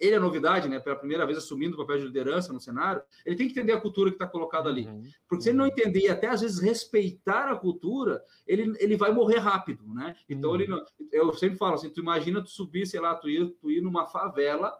ele 0.00 0.16
é 0.16 0.18
novidade, 0.18 0.68
né? 0.68 0.80
Pela 0.80 0.96
primeira 0.96 1.24
vez 1.24 1.38
assumindo 1.38 1.74
o 1.74 1.78
papel 1.78 1.98
de 1.98 2.06
liderança 2.06 2.52
no 2.52 2.60
cenário, 2.60 3.02
ele 3.24 3.36
tem 3.36 3.46
que 3.46 3.52
entender 3.52 3.72
a 3.72 3.80
cultura 3.80 4.10
que 4.10 4.16
está 4.16 4.26
colocada 4.26 4.68
ali. 4.68 4.86
Uhum. 4.86 5.04
Porque 5.28 5.44
se 5.44 5.50
ele 5.50 5.58
não 5.58 5.66
entender 5.66 6.00
e 6.00 6.08
até 6.08 6.26
às 6.26 6.40
vezes 6.40 6.58
respeitar 6.58 7.52
a 7.52 7.56
cultura, 7.56 8.20
ele, 8.48 8.74
ele 8.80 8.96
vai 8.96 9.12
morrer 9.12 9.38
rápido, 9.38 9.84
né? 9.94 10.16
Então, 10.28 10.50
uhum. 10.50 10.56
ele 10.56 10.66
não, 10.66 10.84
eu 11.12 11.32
sempre 11.34 11.56
falo 11.56 11.74
assim: 11.74 11.88
tu 11.88 12.00
imagina 12.00 12.42
tu 12.42 12.50
subir, 12.50 12.84
sei 12.84 12.98
lá, 12.98 13.14
tu 13.14 13.28
ir, 13.30 13.48
tu 13.60 13.70
ir 13.70 13.80
numa 13.80 14.06
favela 14.06 14.76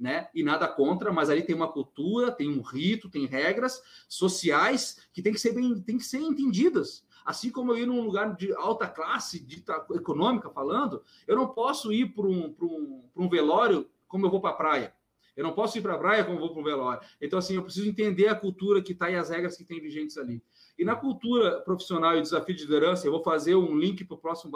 né? 0.00 0.28
E 0.34 0.42
nada 0.42 0.66
contra, 0.66 1.12
mas 1.12 1.28
ali 1.28 1.42
tem 1.42 1.54
uma 1.54 1.70
cultura, 1.70 2.32
tem 2.32 2.48
um 2.48 2.62
rito, 2.62 3.10
tem 3.10 3.26
regras 3.26 3.82
sociais 4.08 5.06
que 5.12 5.20
tem 5.20 5.34
que 5.34 5.38
ser 5.38 5.52
bem, 5.52 5.78
tem 5.82 5.98
que 5.98 6.04
ser 6.04 6.18
entendidas. 6.18 7.04
Assim 7.22 7.50
como 7.50 7.72
eu 7.72 7.78
ir 7.78 7.86
num 7.86 8.00
lugar 8.00 8.34
de 8.34 8.52
alta 8.54 8.88
classe, 8.88 9.46
econômica 9.94 10.48
falando, 10.48 11.02
eu 11.26 11.36
não 11.36 11.48
posso 11.48 11.92
ir 11.92 12.14
para 12.14 12.26
um, 12.26 12.56
um, 12.62 13.10
um 13.14 13.28
velório 13.28 13.88
como 14.08 14.24
eu 14.24 14.30
vou 14.30 14.40
para 14.40 14.50
a 14.50 14.54
praia. 14.54 14.94
Eu 15.36 15.44
não 15.44 15.52
posso 15.52 15.78
ir 15.78 15.82
para 15.82 15.94
a 15.94 15.98
praia 15.98 16.24
como 16.24 16.36
eu 16.36 16.40
vou 16.40 16.52
para 16.52 16.60
o 16.60 16.64
velório. 16.64 17.06
Então, 17.20 17.38
assim, 17.38 17.54
eu 17.54 17.62
preciso 17.62 17.88
entender 17.88 18.28
a 18.28 18.34
cultura 18.34 18.82
que 18.82 18.92
está 18.92 19.10
e 19.10 19.16
as 19.16 19.28
regras 19.28 19.56
que 19.56 19.64
tem 19.64 19.80
vigentes 19.80 20.16
ali. 20.16 20.42
E 20.78 20.84
na 20.84 20.96
cultura 20.96 21.60
profissional 21.60 22.16
e 22.16 22.22
desafio 22.22 22.54
de 22.54 22.64
liderança, 22.64 23.06
eu 23.06 23.12
vou 23.12 23.22
fazer 23.22 23.54
um 23.54 23.76
link 23.76 24.04
para 24.04 24.16
o 24.16 24.18
próximo, 24.18 24.52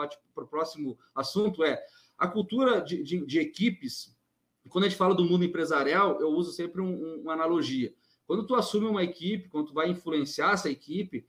próximo 0.48 0.98
assunto, 1.14 1.62
é 1.62 1.84
a 2.16 2.26
cultura 2.26 2.80
de, 2.80 3.02
de, 3.02 3.24
de 3.24 3.38
equipes 3.38 4.13
quando 4.68 4.84
a 4.84 4.88
gente 4.88 4.98
fala 4.98 5.14
do 5.14 5.24
mundo 5.24 5.44
empresarial, 5.44 6.20
eu 6.20 6.28
uso 6.28 6.52
sempre 6.52 6.80
um, 6.80 6.86
um, 6.86 7.20
uma 7.22 7.32
analogia. 7.34 7.94
Quando 8.26 8.46
tu 8.46 8.54
assume 8.54 8.86
uma 8.86 9.04
equipe, 9.04 9.48
quando 9.48 9.68
tu 9.68 9.74
vai 9.74 9.90
influenciar 9.90 10.52
essa 10.52 10.70
equipe 10.70 11.26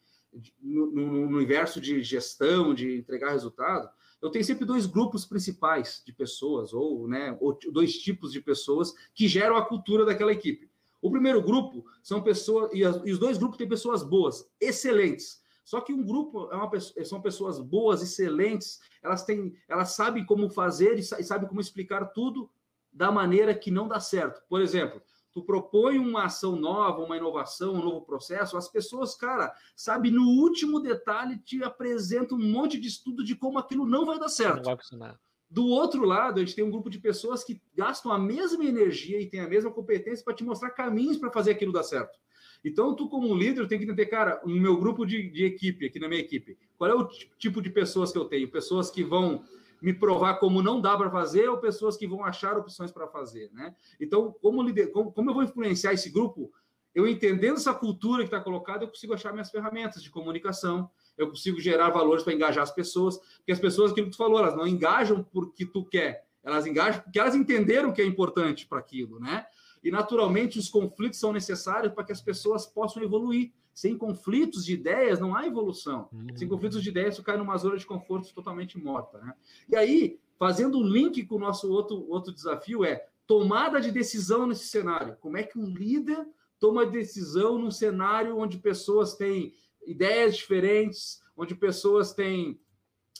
no, 0.61 0.87
no, 0.87 1.29
no 1.29 1.37
universo 1.37 1.81
de 1.81 2.01
gestão, 2.01 2.73
de 2.73 2.97
entregar 2.97 3.31
resultado, 3.31 3.89
eu 4.21 4.29
tenho 4.29 4.43
sempre 4.43 4.65
dois 4.65 4.85
grupos 4.85 5.25
principais 5.25 6.01
de 6.05 6.13
pessoas, 6.13 6.73
ou, 6.73 7.07
né, 7.07 7.37
ou 7.39 7.57
dois 7.71 7.97
tipos 7.97 8.31
de 8.31 8.41
pessoas 8.41 8.93
que 9.13 9.27
geram 9.27 9.55
a 9.55 9.65
cultura 9.65 10.05
daquela 10.05 10.31
equipe. 10.31 10.69
O 11.01 11.11
primeiro 11.11 11.41
grupo 11.41 11.85
são 12.01 12.21
pessoas, 12.23 12.73
e, 12.73 12.79
e 12.79 13.11
os 13.11 13.19
dois 13.19 13.37
grupos 13.37 13.57
têm 13.57 13.67
pessoas 13.67 14.01
boas, 14.01 14.49
excelentes. 14.59 15.43
Só 15.63 15.81
que 15.81 15.93
um 15.93 16.03
grupo 16.03 16.49
é 16.51 16.55
uma, 16.55 16.69
são 16.79 17.21
pessoas 17.21 17.59
boas, 17.59 18.01
excelentes, 18.01 18.79
elas 19.03 19.23
têm, 19.23 19.53
elas 19.67 19.89
sabem 19.89 20.25
como 20.25 20.49
fazer 20.49 20.97
e 20.97 21.03
sabem 21.03 21.47
como 21.47 21.61
explicar 21.61 22.05
tudo 22.07 22.49
da 22.95 23.11
maneira 23.11 23.53
que 23.53 23.69
não 23.69 23.87
dá 23.89 23.99
certo. 23.99 24.41
Por 24.47 24.61
exemplo, 24.61 25.01
tu 25.33 25.43
propõe 25.43 25.99
uma 25.99 26.23
ação 26.23 26.55
nova, 26.55 27.03
uma 27.03 27.17
inovação, 27.17 27.73
um 27.73 27.83
novo 27.83 28.05
processo, 28.05 28.55
as 28.55 28.69
pessoas, 28.69 29.13
cara, 29.15 29.53
sabe, 29.75 30.09
no 30.09 30.23
último 30.23 30.79
detalhe 30.79 31.37
te 31.37 31.61
apresentam 31.61 32.37
um 32.37 32.51
monte 32.51 32.79
de 32.79 32.87
estudo 32.87 33.21
de 33.21 33.35
como 33.35 33.59
aquilo 33.59 33.85
não 33.85 34.05
vai 34.05 34.17
dar 34.17 34.29
certo. 34.29 34.57
Não 34.57 34.63
vai 34.63 34.77
funcionar. 34.77 35.19
Do 35.49 35.67
outro 35.67 36.05
lado, 36.05 36.37
a 36.37 36.39
gente 36.39 36.55
tem 36.55 36.63
um 36.63 36.71
grupo 36.71 36.89
de 36.89 36.99
pessoas 36.99 37.43
que 37.43 37.61
gastam 37.75 38.11
a 38.11 38.17
mesma 38.17 38.63
energia 38.63 39.19
e 39.19 39.29
têm 39.29 39.41
a 39.41 39.47
mesma 39.47 39.71
competência 39.71 40.23
para 40.23 40.33
te 40.33 40.43
mostrar 40.43 40.71
caminhos 40.71 41.17
para 41.17 41.31
fazer 41.31 41.51
aquilo 41.51 41.73
dar 41.73 41.83
certo. 41.83 42.17
Então, 42.63 42.95
tu, 42.95 43.07
como 43.07 43.35
líder, 43.35 43.67
tem 43.67 43.77
que 43.77 43.83
entender, 43.83 44.07
cara, 44.07 44.41
no 44.43 44.55
meu 44.55 44.77
grupo 44.77 45.05
de, 45.05 45.29
de 45.29 45.45
equipe, 45.45 45.85
aqui 45.85 45.99
na 45.99 46.07
minha 46.07 46.21
equipe, 46.21 46.57
qual 46.77 46.89
é 46.89 46.95
o 46.95 47.07
tipo 47.37 47.61
de 47.61 47.69
pessoas 47.69 48.11
que 48.11 48.17
eu 48.17 48.25
tenho? 48.25 48.49
Pessoas 48.49 48.89
que 48.89 49.03
vão 49.03 49.43
me 49.81 49.93
provar 49.93 50.35
como 50.35 50.61
não 50.61 50.79
dá 50.81 50.97
para 50.97 51.09
fazer 51.09 51.49
ou 51.49 51.57
pessoas 51.57 51.97
que 51.97 52.07
vão 52.07 52.23
achar 52.23 52.57
opções 52.57 52.91
para 52.91 53.07
fazer, 53.07 53.51
né? 53.53 53.75
Então, 53.99 54.35
como, 54.41 54.61
líder, 54.61 54.91
como, 54.91 55.11
como 55.11 55.29
eu 55.29 55.33
vou 55.33 55.43
influenciar 55.43 55.93
esse 55.93 56.09
grupo, 56.09 56.51
eu 56.93 57.07
entendendo 57.07 57.57
essa 57.57 57.73
cultura 57.73 58.23
que 58.23 58.27
está 58.27 58.39
colocada, 58.39 58.83
eu 58.83 58.87
consigo 58.87 59.13
achar 59.13 59.33
minhas 59.33 59.51
ferramentas 59.51 60.01
de 60.01 60.09
comunicação, 60.09 60.89
eu 61.17 61.27
consigo 61.27 61.59
gerar 61.59 61.89
valores 61.89 62.23
para 62.23 62.33
engajar 62.33 62.63
as 62.63 62.71
pessoas, 62.71 63.17
porque 63.37 63.51
as 63.51 63.59
pessoas, 63.59 63.91
aquilo 63.91 64.07
que 64.07 64.13
tu 64.13 64.17
falou, 64.17 64.39
elas 64.39 64.55
não 64.55 64.65
engajam 64.65 65.21
porque 65.23 65.65
tu 65.65 65.83
quer, 65.83 66.25
elas 66.41 66.65
engajam 66.65 67.01
porque 67.01 67.19
elas 67.19 67.35
entenderam 67.35 67.91
que 67.91 68.01
é 68.01 68.05
importante 68.05 68.65
para 68.65 68.79
aquilo, 68.79 69.19
né? 69.19 69.45
E 69.83 69.91
naturalmente 69.91 70.57
os 70.57 70.69
conflitos 70.69 71.19
são 71.19 71.31
necessários 71.31 71.93
para 71.93 72.03
que 72.03 72.11
as 72.11 72.21
pessoas 72.21 72.65
possam 72.65 73.03
evoluir. 73.03 73.51
Sem 73.75 73.97
conflitos 73.97 74.65
de 74.65 74.73
ideias 74.73 75.19
não 75.19 75.35
há 75.35 75.45
evolução. 75.45 76.07
Uhum. 76.13 76.37
Sem 76.37 76.47
conflitos 76.47 76.81
de 76.81 76.89
ideias, 76.89 77.17
você 77.17 77.21
cai 77.21 77.35
numa 77.35 77.57
zona 77.57 77.75
de 77.75 77.85
conforto 77.85 78.33
totalmente 78.33 78.79
morta. 78.79 79.17
Né? 79.17 79.33
E 79.67 79.75
aí, 79.75 80.17
fazendo 80.39 80.79
um 80.79 80.87
link 80.87 81.25
com 81.25 81.35
o 81.35 81.39
nosso 81.39 81.69
outro, 81.69 82.09
outro 82.09 82.33
desafio, 82.33 82.85
é 82.85 83.05
tomada 83.27 83.81
de 83.81 83.91
decisão 83.91 84.47
nesse 84.47 84.67
cenário. 84.67 85.17
Como 85.19 85.35
é 85.35 85.43
que 85.43 85.59
um 85.59 85.65
líder 85.65 86.25
toma 86.57 86.85
decisão 86.85 87.57
num 87.57 87.69
cenário 87.69 88.37
onde 88.37 88.57
pessoas 88.59 89.15
têm 89.15 89.53
ideias 89.85 90.37
diferentes, 90.37 91.21
onde 91.35 91.53
pessoas 91.53 92.13
têm 92.13 92.57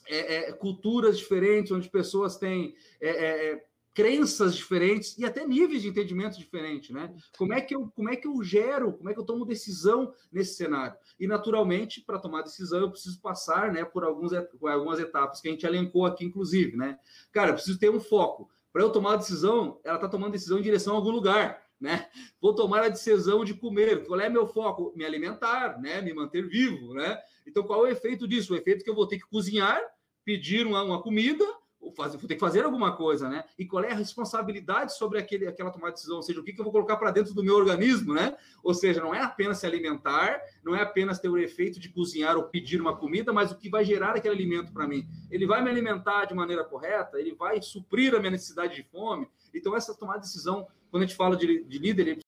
é, 0.08 0.36
é, 0.36 0.52
culturas 0.54 1.18
diferentes, 1.18 1.74
onde 1.74 1.90
pessoas 1.90 2.38
têm 2.38 2.76
é, 3.02 3.10
é, 3.10 3.52
é 3.52 3.66
crenças 3.96 4.54
diferentes 4.54 5.18
e 5.18 5.24
até 5.24 5.48
níveis 5.48 5.82
de 5.82 5.88
entendimento 5.88 6.38
diferentes, 6.38 6.90
né? 6.90 7.16
Como 7.38 7.54
é 7.54 7.62
que 7.62 7.74
eu 7.74 7.90
como 7.96 8.10
é 8.10 8.16
que 8.18 8.28
eu 8.28 8.44
gero, 8.44 8.92
como 8.92 9.10
é 9.10 9.14
que 9.14 9.20
eu 9.20 9.26
tomo 9.26 9.46
decisão 9.46 10.14
nesse 10.30 10.56
cenário? 10.56 10.98
E 11.18 11.26
naturalmente, 11.26 12.02
para 12.02 12.20
tomar 12.20 12.42
decisão, 12.42 12.82
eu 12.82 12.92
preciso 12.92 13.22
passar, 13.22 13.72
né, 13.72 13.86
por 13.86 14.04
alguns 14.04 14.34
por 14.60 14.70
algumas 14.70 15.00
etapas 15.00 15.40
que 15.40 15.48
a 15.48 15.52
gente 15.52 15.66
elencou 15.66 16.06
aqui 16.06 16.26
inclusive, 16.26 16.76
né? 16.76 17.00
Cara, 17.32 17.52
eu 17.52 17.54
preciso 17.54 17.80
ter 17.80 17.90
um 17.90 18.02
foco. 18.02 18.50
Para 18.74 18.84
eu 18.84 18.92
tomar 18.92 19.14
a 19.14 19.18
decisão, 19.18 19.80
ela 19.86 19.96
está 19.96 20.10
tomando 20.10 20.34
decisão 20.34 20.60
em 20.60 20.62
direção 20.62 20.94
a 20.94 20.98
algum 20.98 21.12
lugar, 21.12 21.64
né? 21.80 22.10
Vou 22.42 22.54
tomar 22.54 22.84
a 22.84 22.90
decisão 22.90 23.46
de 23.46 23.54
comer. 23.54 24.06
Qual 24.06 24.20
é 24.20 24.28
meu 24.28 24.46
foco? 24.46 24.92
Me 24.94 25.06
alimentar, 25.06 25.80
né? 25.80 26.02
Me 26.02 26.14
manter 26.14 26.46
vivo, 26.46 26.94
né? 26.94 27.18
Então, 27.48 27.64
qual 27.64 27.86
é 27.86 27.90
o 27.90 27.92
efeito 27.94 28.28
disso? 28.28 28.54
O 28.54 28.58
efeito 28.58 28.82
é 28.82 28.84
que 28.84 28.90
eu 28.90 28.96
vou 28.96 29.08
ter 29.08 29.20
que 29.20 29.28
cozinhar, 29.30 29.82
pedir 30.26 30.68
uma, 30.68 30.84
uma 30.84 31.02
comida 31.02 31.46
fazer, 31.92 32.18
vou 32.18 32.28
ter 32.28 32.36
que 32.36 32.40
fazer 32.40 32.64
alguma 32.64 32.96
coisa, 32.96 33.30
né? 33.30 33.44
E 33.58 33.66
qual 33.66 33.84
é 33.84 33.92
a 33.92 33.96
responsabilidade 33.96 34.96
sobre 34.96 35.20
aquele, 35.20 35.48
aquela 35.48 35.72
tomada 35.72 35.92
de 35.92 35.98
decisão? 35.98 36.18
Ou 36.18 36.24
seja, 36.24 36.40
o 36.40 36.44
que, 36.44 36.54
que 36.54 36.60
eu 36.60 36.64
vou 36.64 36.72
colocar 36.72 36.98
para 36.98 37.12
dentro 37.12 37.34
do 37.34 37.44
meu 37.44 37.56
organismo, 37.56 38.14
né? 38.14 38.38
Ou 38.64 38.74
seja, 38.74 39.02
não 39.02 39.14
é 39.14 39.22
apenas 39.22 39.60
se 39.60 39.66
alimentar, 39.66 40.42
não 40.64 40.76
é 40.76 40.82
apenas 40.82 41.20
ter 41.20 41.30
o 41.30 41.38
efeito 41.38 41.80
de 41.80 41.90
cozinhar 41.90 42.38
ou 42.38 42.44
pedir 42.44 42.82
uma 42.82 42.96
comida, 42.96 43.32
mas 43.34 43.52
o 43.52 43.58
que 43.58 43.70
vai 43.70 43.84
gerar 43.84 44.16
aquele 44.16 44.34
alimento 44.36 44.72
para 44.72 44.88
mim. 44.88 45.08
Ele 45.30 45.46
vai 45.46 45.62
me 45.64 45.70
alimentar 45.70 46.26
de 46.26 46.34
maneira 46.34 46.64
correta, 46.64 47.20
ele 47.20 47.34
vai 47.34 47.62
suprir 47.62 48.16
a 48.16 48.20
minha 48.20 48.32
necessidade 48.32 48.76
de 48.76 48.84
fome. 48.84 49.28
Então, 49.54 49.76
essa 49.76 49.96
tomada 49.96 50.20
de 50.20 50.26
decisão, 50.26 50.68
quando 50.90 51.04
a 51.04 51.06
gente 51.06 51.16
fala 51.16 51.36
de, 51.36 51.64
de 51.64 51.78
líder, 51.78 52.08
ele 52.08 52.22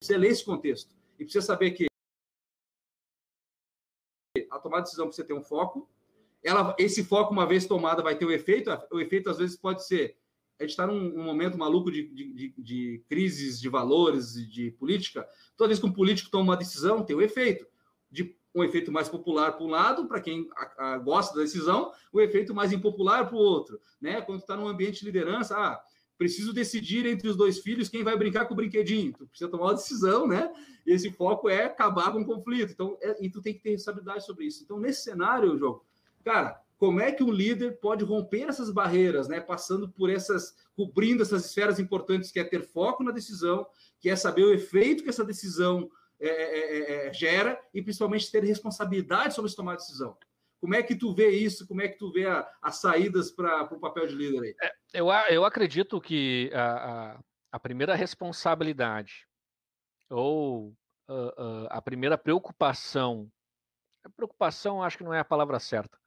precisa 0.00 0.18
ler 0.18 0.30
esse 0.30 0.44
contexto 0.44 0.94
e 1.18 1.24
precisa 1.24 1.44
saber 1.44 1.72
que 1.72 1.86
a 4.50 4.58
tomada 4.58 4.82
de 4.82 4.86
decisão 4.88 5.06
precisa 5.06 5.26
ter 5.26 5.34
um 5.34 5.42
foco, 5.42 5.88
ela, 6.42 6.74
esse 6.78 7.04
foco, 7.04 7.32
uma 7.32 7.46
vez 7.46 7.66
tomada, 7.66 8.02
vai 8.02 8.16
ter 8.16 8.24
o 8.24 8.32
efeito. 8.32 8.70
O 8.90 9.00
efeito, 9.00 9.28
às 9.30 9.38
vezes, 9.38 9.56
pode 9.56 9.86
ser. 9.86 10.16
A 10.58 10.62
gente 10.62 10.70
está 10.70 10.86
num, 10.86 11.00
num, 11.00 11.24
momento 11.24 11.56
maluco 11.56 11.90
de, 11.90 12.08
de, 12.08 12.32
de, 12.32 12.54
de, 12.58 13.04
crises 13.08 13.60
de 13.60 13.68
valores, 13.68 14.34
de 14.34 14.70
política. 14.72 15.26
Toda 15.56 15.68
vez 15.68 15.80
que 15.80 15.86
um 15.86 15.92
político 15.92 16.30
toma 16.30 16.44
uma 16.44 16.56
decisão, 16.56 17.02
tem 17.02 17.16
o 17.16 17.22
efeito. 17.22 17.66
De 18.10 18.36
um 18.54 18.64
efeito 18.64 18.90
mais 18.90 19.08
popular 19.08 19.52
para 19.52 19.64
um 19.64 19.70
lado, 19.70 20.06
para 20.06 20.20
quem 20.20 20.48
a, 20.56 20.94
a, 20.94 20.98
gosta 20.98 21.34
da 21.34 21.42
decisão, 21.42 21.92
o 22.12 22.20
efeito 22.20 22.54
mais 22.54 22.72
impopular 22.72 23.26
para 23.26 23.36
o 23.36 23.40
outro. 23.40 23.80
Né? 24.00 24.20
Quando 24.20 24.40
está 24.40 24.56
num 24.56 24.68
ambiente 24.68 25.00
de 25.00 25.06
liderança, 25.06 25.56
ah, 25.56 25.80
preciso 26.18 26.52
decidir 26.52 27.06
entre 27.06 27.28
os 27.28 27.36
dois 27.36 27.60
filhos 27.60 27.88
quem 27.88 28.04
vai 28.04 28.16
brincar 28.16 28.46
com 28.46 28.52
o 28.52 28.56
brinquedinho. 28.56 29.14
Tu 29.16 29.26
precisa 29.26 29.50
tomar 29.50 29.66
uma 29.66 29.74
decisão, 29.74 30.26
né? 30.26 30.52
E 30.86 30.92
esse 30.92 31.10
foco 31.10 31.48
é 31.48 31.64
acabar 31.64 32.12
com 32.12 32.20
o 32.20 32.26
conflito. 32.26 32.72
Então, 32.72 32.98
é, 33.00 33.24
e 33.24 33.30
tu 33.30 33.40
tem 33.40 33.54
que 33.54 33.60
ter 33.60 33.70
responsabilidade 33.70 34.26
sobre 34.26 34.44
isso. 34.44 34.62
Então, 34.62 34.78
nesse 34.78 35.02
cenário, 35.02 35.56
jogo, 35.56 35.86
Cara, 36.24 36.60
como 36.76 37.00
é 37.00 37.12
que 37.12 37.22
um 37.22 37.30
líder 37.30 37.78
pode 37.78 38.04
romper 38.04 38.48
essas 38.48 38.70
barreiras, 38.70 39.28
né? 39.28 39.40
Passando 39.40 39.88
por 39.88 40.08
essas, 40.08 40.56
cobrindo 40.74 41.22
essas 41.22 41.44
esferas 41.44 41.78
importantes, 41.78 42.30
que 42.30 42.40
é 42.40 42.44
ter 42.44 42.62
foco 42.62 43.02
na 43.02 43.10
decisão, 43.10 43.66
que 43.98 44.08
é 44.08 44.16
saber 44.16 44.44
o 44.44 44.54
efeito 44.54 45.02
que 45.02 45.10
essa 45.10 45.24
decisão 45.24 45.90
é, 46.18 46.28
é, 46.28 46.78
é, 46.78 47.06
é 47.08 47.12
gera 47.12 47.60
e 47.74 47.82
principalmente 47.82 48.30
ter 48.30 48.42
responsabilidade 48.44 49.34
sobre 49.34 49.54
tomar 49.54 49.76
decisão. 49.76 50.16
Como 50.60 50.74
é 50.74 50.82
que 50.82 50.94
tu 50.94 51.14
vê 51.14 51.30
isso? 51.30 51.66
Como 51.66 51.80
é 51.80 51.88
que 51.88 51.98
tu 51.98 52.12
vê 52.12 52.26
as 52.60 52.76
saídas 52.76 53.30
para 53.30 53.62
o 53.64 53.80
papel 53.80 54.06
de 54.06 54.14
líder 54.14 54.40
aí? 54.40 54.56
É, 54.62 54.72
eu, 54.92 55.08
eu 55.30 55.44
acredito 55.44 56.00
que 56.00 56.50
a, 56.52 57.12
a, 57.12 57.20
a 57.52 57.58
primeira 57.58 57.94
responsabilidade 57.94 59.26
ou 60.10 60.74
a, 61.08 61.78
a 61.78 61.82
primeira 61.82 62.18
preocupação, 62.18 63.30
preocupação 64.16 64.82
acho 64.82 64.98
que 64.98 65.04
não 65.04 65.14
é 65.14 65.20
a 65.20 65.24
palavra 65.24 65.58
certa, 65.58 65.98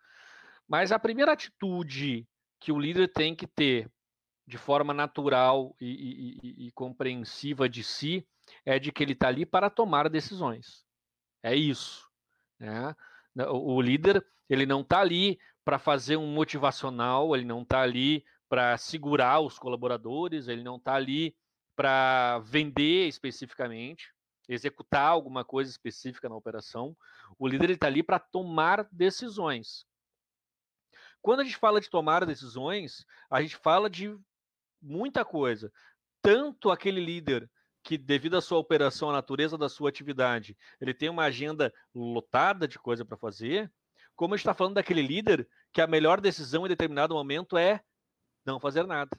mas 0.67 0.91
a 0.91 0.99
primeira 0.99 1.33
atitude 1.33 2.27
que 2.59 2.71
o 2.71 2.79
líder 2.79 3.11
tem 3.11 3.35
que 3.35 3.47
ter 3.47 3.89
de 4.45 4.57
forma 4.57 4.93
natural 4.93 5.75
e, 5.79 5.87
e, 5.87 6.39
e, 6.43 6.67
e 6.67 6.71
compreensiva 6.71 7.67
de 7.69 7.83
si 7.83 8.27
é 8.65 8.77
de 8.77 8.91
que 8.91 9.03
ele 9.03 9.13
está 9.13 9.27
ali 9.27 9.45
para 9.45 9.69
tomar 9.69 10.09
decisões. 10.09 10.85
É 11.41 11.55
isso. 11.55 12.07
Né? 12.59 12.95
O, 13.49 13.75
o 13.75 13.81
líder 13.81 14.25
ele 14.49 14.65
não 14.65 14.81
está 14.81 14.99
ali 14.99 15.39
para 15.63 15.79
fazer 15.79 16.17
um 16.17 16.27
motivacional, 16.27 17.35
ele 17.35 17.45
não 17.45 17.61
está 17.61 17.81
ali 17.81 18.23
para 18.49 18.77
segurar 18.77 19.39
os 19.39 19.57
colaboradores, 19.57 20.47
ele 20.47 20.63
não 20.63 20.75
está 20.75 20.93
ali 20.93 21.35
para 21.75 22.39
vender 22.39 23.07
especificamente, 23.07 24.13
executar 24.47 25.07
alguma 25.07 25.43
coisa 25.43 25.71
específica 25.71 26.29
na 26.29 26.35
operação. 26.35 26.95
O 27.39 27.47
líder 27.47 27.71
está 27.71 27.87
ali 27.87 28.03
para 28.03 28.19
tomar 28.19 28.87
decisões. 28.91 29.85
Quando 31.23 31.39
a 31.39 31.43
gente 31.45 31.55
fala 31.55 31.79
de 31.79 31.89
tomar 31.89 32.25
decisões, 32.25 33.05
a 33.29 33.41
gente 33.41 33.55
fala 33.55 33.89
de 33.89 34.13
muita 34.81 35.23
coisa. 35.23 35.71
Tanto 36.21 36.69
aquele 36.69 37.03
líder 37.03 37.49
que, 37.81 37.97
devido 37.97 38.35
à 38.35 38.41
sua 38.41 38.59
operação, 38.59 39.09
à 39.09 39.13
natureza 39.13 39.57
da 39.57 39.69
sua 39.69 39.87
atividade, 39.87 40.57
ele 40.81 40.93
tem 40.93 41.07
uma 41.07 41.23
agenda 41.23 41.73
lotada 41.95 42.67
de 42.67 42.77
coisa 42.77 43.05
para 43.05 43.15
fazer, 43.15 43.71
como 44.17 44.33
a 44.33 44.37
gente 44.37 44.41
está 44.41 44.53
falando 44.53 44.75
daquele 44.75 45.01
líder 45.01 45.47
que 45.71 45.79
a 45.81 45.87
melhor 45.87 46.19
decisão 46.19 46.65
em 46.65 46.69
determinado 46.69 47.15
momento 47.15 47.57
é 47.57 47.81
não 48.45 48.59
fazer 48.59 48.85
nada. 48.85 49.17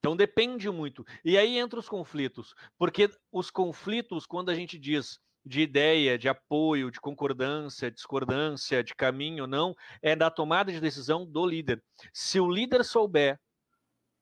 Então 0.00 0.14
depende 0.14 0.70
muito. 0.70 1.06
E 1.24 1.38
aí 1.38 1.56
entra 1.56 1.80
os 1.80 1.88
conflitos, 1.88 2.54
porque 2.76 3.10
os 3.32 3.50
conflitos, 3.50 4.26
quando 4.26 4.50
a 4.50 4.54
gente 4.54 4.78
diz 4.78 5.18
de 5.48 5.62
ideia, 5.62 6.18
de 6.18 6.28
apoio, 6.28 6.90
de 6.90 7.00
concordância, 7.00 7.90
discordância, 7.90 8.84
de 8.84 8.94
caminho, 8.94 9.46
não, 9.46 9.74
é 10.02 10.14
da 10.14 10.30
tomada 10.30 10.70
de 10.70 10.80
decisão 10.80 11.24
do 11.24 11.46
líder. 11.46 11.82
Se 12.12 12.38
o 12.38 12.50
líder 12.50 12.84
souber 12.84 13.40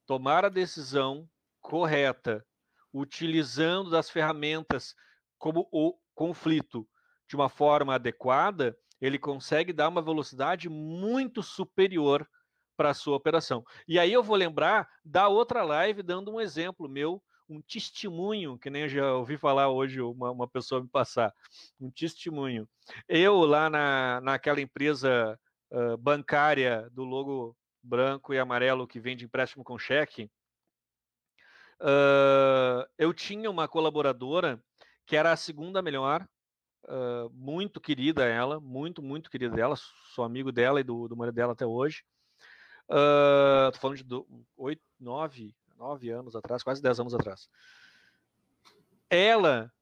tomar 0.07 0.45
a 0.45 0.49
decisão 0.49 1.29
correta, 1.61 2.47
utilizando 2.93 3.91
das 3.91 4.09
ferramentas 4.09 4.95
como 5.37 5.69
o 5.73 5.99
conflito 6.15 6.89
de 7.29 7.35
uma 7.35 7.49
forma 7.49 7.97
adequada, 7.97 8.79
ele 9.01 9.19
consegue 9.19 9.73
dar 9.73 9.89
uma 9.89 10.01
velocidade 10.01 10.69
muito 10.69 11.43
superior 11.43 12.27
para 12.77 12.91
a 12.91 12.95
sua 12.95 13.17
operação. 13.17 13.65
E 13.89 13.99
aí 13.99 14.13
eu 14.13 14.23
vou 14.23 14.37
lembrar 14.37 14.89
da 15.05 15.27
outra 15.27 15.65
live 15.65 16.05
dando 16.05 16.31
um 16.31 16.41
exemplo 16.41 16.89
meu 16.89 17.21
um 17.49 17.61
testemunho, 17.61 18.59
que 18.59 18.71
nem 18.71 18.83
eu 18.83 18.89
já 18.89 19.13
ouvi 19.15 19.37
falar 19.37 19.69
hoje 19.69 20.01
uma, 20.01 20.31
uma 20.31 20.49
pessoa 20.49 20.83
me 20.83 20.89
passar, 20.89 21.33
um 21.81 21.91
testemunho. 21.91 22.69
Eu 23.09 23.41
lá 23.41 23.71
na, 23.71 24.21
naquela 24.21 24.61
empresa 24.61 25.39
uh, 25.71 25.97
bancária 25.97 26.89
do 26.91 27.05
logo 27.05 27.57
branco 27.83 28.35
e 28.35 28.39
amarelo 28.39 28.87
que 28.87 29.01
vende 29.01 29.25
empréstimo 29.25 29.63
com 29.63 29.79
cheque, 29.79 30.31
uh, 31.81 32.87
eu 32.99 33.15
tinha 33.15 33.51
uma 33.51 33.69
colaboradora 33.69 34.61
que 35.07 35.17
era 35.17 35.33
a 35.33 35.37
segunda 35.37 35.81
melhor, 35.81 36.27
uh, 36.85 37.31
muito 37.33 37.81
querida 37.81 38.25
ela, 38.25 38.59
muito, 38.59 39.01
muito 39.01 39.31
querida 39.31 39.55
dela, 39.55 39.77
sou 40.15 40.25
amigo 40.25 40.51
dela 40.51 40.81
e 40.81 40.85
do, 40.85 41.07
do 41.07 41.17
marido 41.17 41.35
dela 41.35 41.53
até 41.53 41.65
hoje. 41.65 42.03
Uh, 42.89 43.77
falando 43.81 44.03
de 44.03 44.25
oito, 44.57 44.83
nove, 44.99 45.55
nove 45.79 46.11
anos 46.11 46.35
atrás, 46.35 46.63
quase 46.63 46.83
dez 46.83 46.99
anos 46.99 47.15
atrás. 47.15 47.49
Ela 49.09 49.73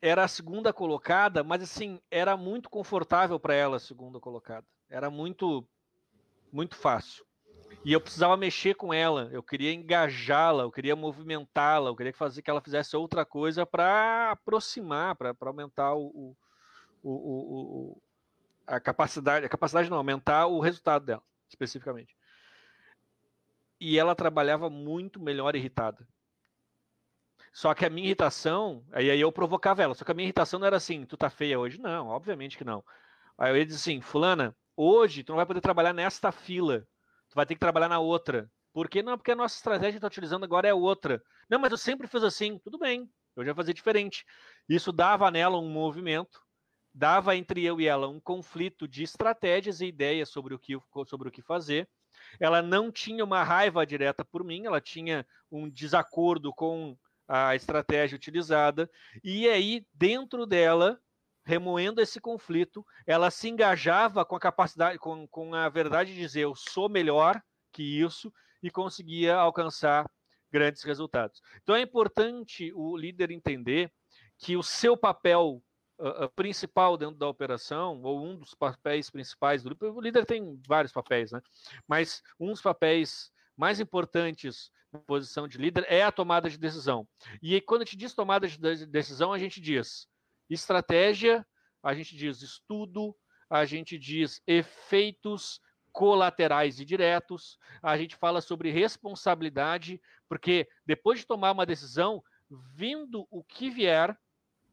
era 0.00 0.24
a 0.24 0.28
segunda 0.28 0.72
colocada, 0.72 1.44
mas 1.44 1.62
assim, 1.62 2.00
era 2.10 2.36
muito 2.36 2.68
confortável 2.68 3.38
para 3.38 3.54
ela 3.54 3.76
a 3.76 3.80
segunda 3.80 4.18
colocada. 4.20 4.66
Era 4.88 5.10
muito 5.10 5.66
muito 6.52 6.76
fácil. 6.76 7.24
E 7.84 7.92
eu 7.92 8.00
precisava 8.00 8.36
mexer 8.36 8.74
com 8.74 8.92
ela, 8.92 9.30
eu 9.32 9.42
queria 9.42 9.72
engajá-la, 9.72 10.64
eu 10.64 10.70
queria 10.70 10.94
movimentá-la, 10.94 11.88
eu 11.88 11.96
queria 11.96 12.12
fazer 12.12 12.42
que 12.42 12.50
ela 12.50 12.60
fizesse 12.60 12.94
outra 12.94 13.24
coisa 13.24 13.64
para 13.64 14.32
aproximar, 14.32 15.16
para 15.16 15.34
aumentar 15.40 15.94
o, 15.94 16.36
o, 17.02 17.10
o, 17.10 18.02
a 18.66 18.78
capacidade, 18.78 19.46
a 19.46 19.48
capacidade 19.48 19.88
não, 19.88 19.96
aumentar 19.96 20.46
o 20.46 20.60
resultado 20.60 21.06
dela, 21.06 21.22
especificamente 21.48 22.14
e 23.84 23.98
ela 23.98 24.14
trabalhava 24.14 24.70
muito 24.70 25.20
melhor 25.20 25.56
irritada. 25.56 26.06
Só 27.52 27.74
que 27.74 27.84
a 27.84 27.90
minha 27.90 28.06
irritação, 28.06 28.86
aí, 28.92 29.08
eu 29.20 29.32
provocava 29.32 29.82
ela, 29.82 29.92
só 29.92 30.04
que 30.04 30.12
a 30.12 30.14
minha 30.14 30.24
irritação 30.24 30.60
não 30.60 30.68
era 30.68 30.76
assim, 30.76 31.04
tu 31.04 31.16
tá 31.16 31.28
feia 31.28 31.58
hoje? 31.58 31.80
Não, 31.80 32.06
obviamente 32.06 32.56
que 32.56 32.62
não. 32.62 32.84
Aí 33.36 33.50
eu 33.50 33.56
ia 33.56 33.66
dizer 33.66 33.78
assim, 33.78 34.00
fulana, 34.00 34.56
hoje 34.76 35.24
tu 35.24 35.30
não 35.30 35.36
vai 35.36 35.46
poder 35.46 35.60
trabalhar 35.60 35.92
nesta 35.92 36.30
fila, 36.30 36.86
tu 37.28 37.34
vai 37.34 37.44
ter 37.44 37.54
que 37.54 37.60
trabalhar 37.60 37.88
na 37.88 37.98
outra. 37.98 38.48
Por 38.72 38.88
que 38.88 39.02
não? 39.02 39.18
Porque 39.18 39.32
a 39.32 39.36
nossa 39.36 39.56
estratégia 39.56 39.94
que 39.94 40.00
tá 40.00 40.06
utilizando 40.06 40.44
agora 40.44 40.68
é 40.68 40.72
outra. 40.72 41.20
Não, 41.50 41.58
mas 41.58 41.72
eu 41.72 41.76
sempre 41.76 42.06
fiz 42.06 42.22
assim, 42.22 42.60
tudo 42.60 42.78
bem, 42.78 43.10
eu 43.34 43.44
já 43.44 43.52
fazia 43.52 43.74
diferente. 43.74 44.24
Isso 44.68 44.92
dava 44.92 45.28
nela 45.28 45.58
um 45.58 45.68
movimento, 45.68 46.40
dava 46.94 47.34
entre 47.34 47.64
eu 47.64 47.80
e 47.80 47.86
ela 47.88 48.08
um 48.08 48.20
conflito 48.20 48.86
de 48.86 49.02
estratégias 49.02 49.80
e 49.80 49.86
ideias 49.86 50.28
sobre 50.28 50.54
o 50.54 50.58
que, 50.58 50.78
sobre 51.04 51.28
o 51.28 51.32
que 51.32 51.42
fazer, 51.42 51.88
ela 52.40 52.62
não 52.62 52.90
tinha 52.90 53.24
uma 53.24 53.42
raiva 53.42 53.86
direta 53.86 54.24
por 54.24 54.44
mim, 54.44 54.66
ela 54.66 54.80
tinha 54.80 55.26
um 55.50 55.68
desacordo 55.68 56.52
com 56.52 56.96
a 57.28 57.54
estratégia 57.54 58.16
utilizada, 58.16 58.90
e 59.22 59.48
aí, 59.48 59.86
dentro 59.94 60.44
dela, 60.44 61.00
remoendo 61.44 62.00
esse 62.00 62.20
conflito, 62.20 62.84
ela 63.06 63.30
se 63.30 63.48
engajava 63.48 64.24
com 64.24 64.36
a 64.36 64.40
capacidade, 64.40 64.98
com, 64.98 65.26
com 65.28 65.54
a 65.54 65.68
verdade 65.68 66.12
de 66.12 66.20
dizer 66.20 66.42
eu 66.42 66.54
sou 66.54 66.88
melhor 66.88 67.40
que 67.72 67.82
isso, 67.82 68.32
e 68.62 68.70
conseguia 68.70 69.34
alcançar 69.34 70.08
grandes 70.50 70.82
resultados. 70.82 71.40
Então 71.62 71.74
é 71.74 71.80
importante 71.80 72.72
o 72.74 72.96
líder 72.96 73.30
entender 73.30 73.90
que 74.38 74.56
o 74.56 74.62
seu 74.62 74.96
papel 74.96 75.62
principal 76.34 76.96
dentro 76.96 77.16
da 77.16 77.28
operação, 77.28 78.00
ou 78.02 78.24
um 78.24 78.36
dos 78.36 78.54
papéis 78.54 79.10
principais 79.10 79.62
do 79.62 79.70
líder, 79.70 79.86
o 79.86 80.00
líder 80.00 80.26
tem 80.26 80.60
vários 80.66 80.92
papéis, 80.92 81.32
né? 81.32 81.40
Mas 81.86 82.22
um 82.38 82.48
dos 82.48 82.62
papéis 82.62 83.30
mais 83.56 83.80
importantes 83.80 84.70
na 84.92 84.98
posição 85.00 85.48
de 85.48 85.58
líder 85.58 85.86
é 85.88 86.02
a 86.02 86.12
tomada 86.12 86.50
de 86.50 86.58
decisão. 86.58 87.06
E 87.40 87.60
quando 87.60 87.82
a 87.82 87.84
gente 87.84 87.96
diz 87.96 88.14
tomada 88.14 88.46
de 88.46 88.58
decisão, 88.86 89.32
a 89.32 89.38
gente 89.38 89.60
diz 89.60 90.06
estratégia, 90.50 91.46
a 91.82 91.94
gente 91.94 92.16
diz 92.16 92.42
estudo, 92.42 93.16
a 93.48 93.64
gente 93.64 93.98
diz 93.98 94.40
efeitos 94.46 95.60
colaterais 95.92 96.80
e 96.80 96.84
diretos, 96.84 97.58
a 97.82 97.96
gente 97.96 98.16
fala 98.16 98.40
sobre 98.40 98.70
responsabilidade, 98.70 100.00
porque 100.28 100.66
depois 100.86 101.20
de 101.20 101.26
tomar 101.26 101.52
uma 101.52 101.66
decisão, 101.66 102.22
vindo 102.74 103.26
o 103.30 103.44
que 103.44 103.70
vier, 103.70 104.16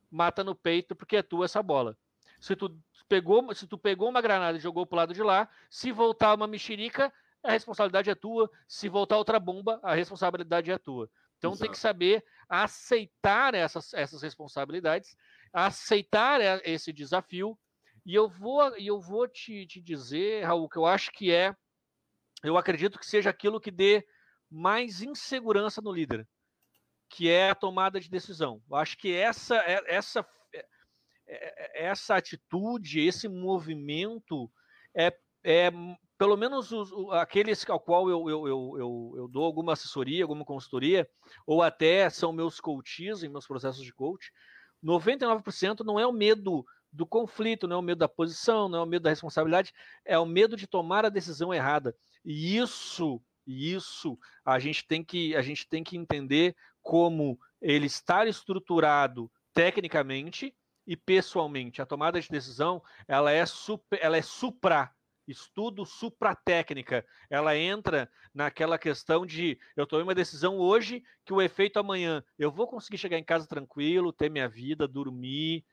mata 0.09 0.43
no 0.43 0.55
peito 0.55 0.95
porque 0.95 1.17
é 1.17 1.23
tua 1.23 1.45
essa 1.45 1.61
bola. 1.61 1.97
Se 2.39 2.55
tu 2.55 2.77
pegou, 3.07 3.53
se 3.53 3.67
tu 3.67 3.77
pegou 3.77 4.09
uma 4.09 4.21
granada 4.21 4.57
e 4.57 4.61
jogou 4.61 4.85
pro 4.85 4.97
lado 4.97 5.13
de 5.13 5.21
lá, 5.21 5.49
se 5.69 5.91
voltar 5.91 6.33
uma 6.33 6.47
mexerica, 6.47 7.13
a 7.43 7.51
responsabilidade 7.51 8.09
é 8.09 8.15
tua. 8.15 8.49
Se 8.67 8.87
voltar 8.89 9.17
outra 9.17 9.39
bomba, 9.39 9.79
a 9.83 9.93
responsabilidade 9.93 10.71
é 10.71 10.77
tua. 10.77 11.09
Então 11.37 11.51
Exato. 11.51 11.63
tem 11.63 11.71
que 11.71 11.79
saber 11.79 12.23
aceitar 12.47 13.53
essas, 13.53 13.93
essas 13.93 14.21
responsabilidades, 14.21 15.15
aceitar 15.53 16.41
esse 16.65 16.91
desafio. 16.91 17.57
E 18.05 18.15
eu 18.15 18.27
vou, 18.27 18.61
eu 18.77 18.99
vou 18.99 19.27
te, 19.27 19.65
te 19.67 19.81
dizer, 19.81 20.43
Raul, 20.43 20.69
que 20.69 20.77
eu 20.77 20.85
acho 20.85 21.11
que 21.11 21.31
é, 21.31 21.55
eu 22.43 22.57
acredito 22.57 22.97
que 22.97 23.05
seja 23.05 23.29
aquilo 23.29 23.59
que 23.59 23.71
dê 23.71 24.05
mais 24.49 25.01
insegurança 25.01 25.81
no 25.81 25.91
líder 25.91 26.27
que 27.09 27.29
é 27.29 27.49
a 27.49 27.55
tomada 27.55 27.99
de 27.99 28.09
decisão. 28.09 28.61
Eu 28.69 28.75
acho 28.75 28.97
que 28.97 29.13
essa, 29.13 29.55
é, 29.57 29.81
essa, 29.87 30.25
é, 30.53 30.65
é, 31.27 31.85
essa 31.87 32.15
atitude, 32.15 32.99
esse 32.99 33.27
movimento 33.27 34.49
é, 34.95 35.13
é 35.43 35.71
pelo 36.17 36.35
menos 36.35 36.71
os, 36.71 36.91
aqueles 37.13 37.67
ao 37.69 37.79
qual 37.79 38.09
eu, 38.09 38.29
eu, 38.29 38.47
eu, 38.47 39.13
eu, 39.17 39.27
dou 39.27 39.45
alguma 39.45 39.73
assessoria, 39.73 40.23
alguma 40.23 40.43
consultoria, 40.43 41.09
ou 41.47 41.63
até 41.63 42.09
são 42.09 42.33
meus 42.33 42.59
coaches 42.59 43.23
em 43.23 43.29
meus 43.29 43.47
processos 43.47 43.83
de 43.83 43.93
coach, 43.93 44.31
99% 44.83 45.79
não 45.85 45.99
é 45.99 46.05
o 46.05 46.11
medo 46.11 46.65
do 46.91 47.05
conflito, 47.05 47.67
não 47.67 47.77
é 47.77 47.79
o 47.79 47.83
medo 47.83 47.99
da 47.99 48.09
posição, 48.09 48.67
não 48.67 48.79
é 48.79 48.83
o 48.83 48.85
medo 48.85 49.03
da 49.03 49.09
responsabilidade, 49.09 49.73
é 50.05 50.17
o 50.17 50.25
medo 50.25 50.57
de 50.57 50.67
tomar 50.67 51.05
a 51.05 51.09
decisão 51.09 51.53
errada. 51.53 51.95
E 52.25 52.57
isso, 52.57 53.21
isso 53.49 54.17
a 54.45 54.59
gente 54.59 54.85
tem 54.88 55.03
que 55.03 55.35
a 55.35 55.41
gente 55.41 55.67
tem 55.67 55.83
que 55.83 55.97
entender 55.97 56.55
como 56.81 57.39
ele 57.62 57.88
estar 57.88 58.27
estruturado 58.27 59.31
tecnicamente 59.53 60.55
e 60.85 60.95
pessoalmente. 60.95 61.81
A 61.81 61.85
tomada 61.85 62.21
de 62.21 62.29
decisão 62.29 62.81
ela 63.07 63.31
é, 63.31 63.45
super, 63.45 63.99
ela 64.01 64.17
é 64.17 64.21
supra 64.21 64.91
estudo 65.27 65.85
supra-técnica. 65.85 67.05
Ela 67.29 67.55
entra 67.55 68.09
naquela 68.33 68.79
questão 68.79 69.25
de 69.25 69.59
eu 69.75 69.85
tomei 69.85 70.03
uma 70.03 70.15
decisão 70.15 70.57
hoje 70.57 71.03
que 71.25 71.33
o 71.33 71.41
efeito 71.41 71.79
amanhã. 71.79 72.23
Eu 72.38 72.51
vou 72.51 72.67
conseguir 72.67 72.97
chegar 72.97 73.17
em 73.17 73.23
casa 73.23 73.47
tranquilo, 73.47 74.12
ter 74.12 74.29
minha 74.29 74.49
vida, 74.49 74.88
dormir, 74.88 75.63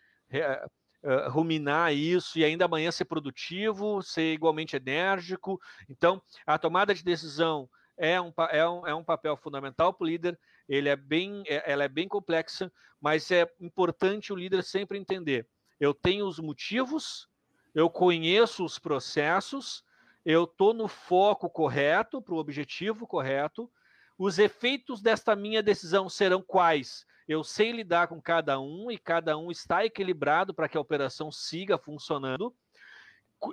uh, 1.07 1.31
ruminar 1.31 1.95
isso 1.95 2.39
e 2.39 2.45
ainda 2.45 2.65
amanhã 2.65 2.91
ser 2.91 3.05
produtivo, 3.05 4.03
ser 4.03 4.33
igualmente 4.35 4.77
enérgico. 4.77 5.61
Então, 5.89 6.21
a 6.45 6.59
tomada 6.59 6.93
de 6.93 7.05
decisão 7.05 7.69
é 7.97 8.21
um, 8.21 8.33
é 8.51 8.69
um, 8.69 8.87
é 8.89 8.95
um 8.95 9.05
papel 9.05 9.37
fundamental 9.37 9.95
para 9.95 10.05
o 10.05 10.09
líder, 10.09 10.39
ele 10.69 10.89
é 10.89 10.97
bem, 10.97 11.45
é, 11.47 11.71
ela 11.71 11.85
é 11.85 11.89
bem 11.89 12.09
complexa, 12.09 12.71
mas 13.01 13.31
é 13.31 13.49
importante 13.61 14.33
o 14.33 14.37
líder 14.37 14.63
sempre 14.65 14.99
entender. 14.99 15.49
Eu 15.79 15.95
tenho 15.95 16.27
os 16.27 16.39
motivos, 16.39 17.29
eu 17.75 17.89
conheço 17.89 18.65
os 18.65 18.79
processos, 18.79 19.85
eu 20.25 20.45
estou 20.45 20.75
no 20.75 20.89
foco 20.89 21.49
correto, 21.49 22.21
para 22.21 22.35
o 22.35 22.39
objetivo 22.39 23.07
correto. 23.07 23.71
Os 24.19 24.39
efeitos 24.39 25.01
desta 25.01 25.37
minha 25.37 25.63
decisão 25.63 26.09
serão 26.09 26.43
quais? 26.43 27.07
Eu 27.29 27.43
sei 27.43 27.73
lidar 27.73 28.09
com 28.09 28.21
cada 28.21 28.61
um 28.61 28.91
e 28.91 28.99
cada 28.99 29.37
um 29.37 29.51
está 29.51 29.85
equilibrado 29.85 30.55
para 30.55 30.69
que 30.69 30.77
a 30.77 30.81
operação 30.81 31.33
siga 31.33 31.77
funcionando. 31.77 32.55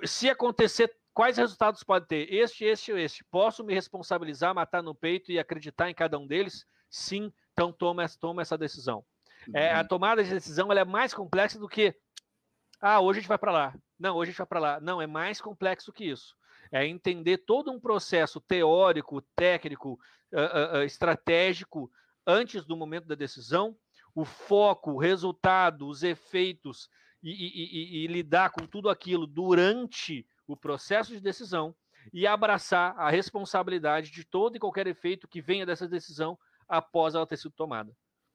Se 0.04 0.30
acontecer, 0.30 0.94
quais 1.12 1.36
resultados 1.36 1.82
pode 1.82 2.06
ter? 2.06 2.32
Este, 2.32 2.64
este 2.64 2.92
ou 2.92 2.98
este. 2.98 3.24
Posso 3.24 3.64
me 3.64 3.74
responsabilizar, 3.74 4.54
matar 4.54 4.82
no 4.82 4.94
peito 4.94 5.32
e 5.32 5.38
acreditar 5.38 5.90
em 5.90 5.94
cada 5.94 6.18
um 6.18 6.26
deles? 6.26 6.64
Sim, 6.88 7.32
então 7.52 7.72
toma, 7.72 8.06
toma 8.20 8.42
essa 8.42 8.56
decisão. 8.56 9.04
Uhum. 9.48 9.56
É, 9.56 9.74
a 9.74 9.80
uhum. 9.80 9.88
tomada 9.88 10.22
de 10.22 10.30
decisão 10.30 10.72
é 10.72 10.84
mais 10.84 11.12
complexa 11.12 11.58
do 11.58 11.68
que 11.68 11.94
ah, 12.80 13.00
hoje 13.00 13.18
a 13.18 13.20
gente 13.22 13.28
vai 13.28 13.38
para 13.38 13.52
lá. 13.52 13.74
Não, 13.98 14.14
hoje 14.14 14.28
a 14.28 14.32
gente 14.32 14.38
vai 14.38 14.46
para 14.46 14.60
lá. 14.60 14.80
Não, 14.80 15.00
é 15.00 15.06
mais 15.06 15.40
complexo 15.40 15.92
que 15.92 16.04
isso. 16.04 16.36
É 16.70 16.86
entender 16.86 17.38
todo 17.38 17.72
um 17.72 17.80
processo 17.80 18.40
teórico, 18.40 19.22
técnico, 19.34 19.98
uh, 20.32 20.78
uh, 20.78 20.82
estratégico 20.82 21.90
antes 22.26 22.64
do 22.64 22.76
momento 22.76 23.06
da 23.06 23.14
decisão, 23.14 23.76
o 24.14 24.24
foco, 24.24 24.92
o 24.92 24.98
resultado, 24.98 25.88
os 25.88 26.02
efeitos 26.02 26.88
e, 27.22 27.30
e, 27.30 28.02
e, 28.02 28.04
e 28.04 28.06
lidar 28.06 28.50
com 28.50 28.66
tudo 28.66 28.88
aquilo 28.88 29.26
durante 29.26 30.26
o 30.46 30.56
processo 30.56 31.12
de 31.12 31.20
decisão 31.20 31.74
e 32.12 32.26
abraçar 32.26 32.94
a 32.98 33.10
responsabilidade 33.10 34.10
de 34.10 34.24
todo 34.24 34.56
e 34.56 34.60
qualquer 34.60 34.86
efeito 34.86 35.26
que 35.26 35.40
venha 35.40 35.64
dessa 35.64 35.88
decisão 35.88 36.38
após 36.68 37.14
ela 37.14 37.26
ter 37.26 37.36
sido 37.36 37.52
tomada. 37.52 37.94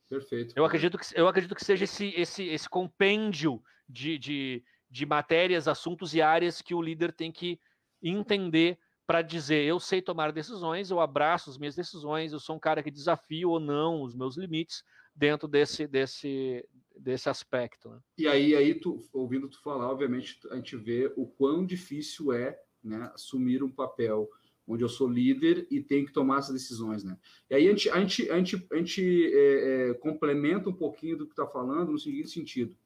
Perfeito. 0.09 0.53
Eu 0.55 0.65
acredito 0.65 0.97
que, 0.97 1.05
eu 1.15 1.27
acredito 1.27 1.53
que 1.53 1.63
seja 1.63 1.83
esse, 1.83 2.07
esse, 2.15 2.43
esse 2.47 2.67
compêndio 2.67 3.61
de, 3.87 4.17
de, 4.17 4.63
de 4.89 5.05
matérias, 5.05 5.67
assuntos 5.67 6.15
e 6.15 6.21
áreas 6.21 6.61
que 6.61 6.73
o 6.73 6.81
líder 6.81 7.13
tem 7.13 7.31
que 7.31 7.59
entender 8.01 8.79
para 9.09 9.23
dizer 9.23 9.65
eu 9.65 9.79
sei 9.79 10.03
tomar 10.03 10.31
decisões, 10.31 10.91
eu 10.91 10.99
abraço 10.99 11.49
as 11.49 11.57
minhas 11.57 11.75
decisões, 11.75 12.31
eu 12.31 12.39
sou 12.39 12.55
um 12.55 12.59
cara 12.59 12.83
que 12.83 12.91
desafio 12.91 13.49
ou 13.49 13.59
não 13.59 14.03
os 14.03 14.13
meus 14.13 14.37
limites 14.37 14.83
dentro 15.15 15.47
desse 15.47 15.87
desse 15.87 16.63
desse 16.95 17.27
aspecto. 17.27 17.89
Né? 17.89 17.99
E 18.19 18.27
aí 18.27 18.55
aí 18.55 18.75
tu 18.75 19.03
ouvindo 19.11 19.49
tu 19.49 19.59
falar, 19.63 19.89
obviamente 19.89 20.39
a 20.51 20.57
gente 20.57 20.77
vê 20.77 21.11
o 21.17 21.25
quão 21.25 21.65
difícil 21.65 22.31
é, 22.31 22.61
né, 22.83 23.09
assumir 23.15 23.63
um 23.63 23.71
papel 23.71 24.29
onde 24.67 24.83
eu 24.83 24.89
sou 24.89 25.09
líder 25.09 25.65
e 25.71 25.81
tenho 25.81 26.05
que 26.05 26.13
tomar 26.13 26.37
essas 26.37 26.53
decisões, 26.53 27.03
né? 27.03 27.17
E 27.49 27.55
aí 27.55 27.67
a 27.67 27.71
gente 27.71 27.89
a 27.89 27.99
gente 27.99 28.29
a 28.29 28.37
gente, 28.37 28.67
a 28.71 28.75
gente 28.75 29.33
é, 29.33 29.89
é, 29.89 29.93
complementa 29.95 30.69
um 30.69 30.75
pouquinho 30.75 31.17
do 31.17 31.25
que 31.25 31.33
está 31.33 31.47
falando 31.47 31.91
no 31.91 31.97
seguinte 31.97 32.29
sentido. 32.29 32.77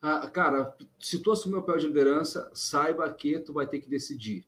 Ah, 0.00 0.30
cara, 0.30 0.76
se 1.00 1.18
tu 1.18 1.32
assumir 1.32 1.56
o 1.56 1.60
papel 1.60 1.80
de 1.80 1.86
liderança, 1.88 2.48
saiba 2.54 3.12
que 3.12 3.40
tu 3.40 3.52
vai 3.52 3.66
ter 3.66 3.80
que 3.80 3.90
decidir 3.90 4.46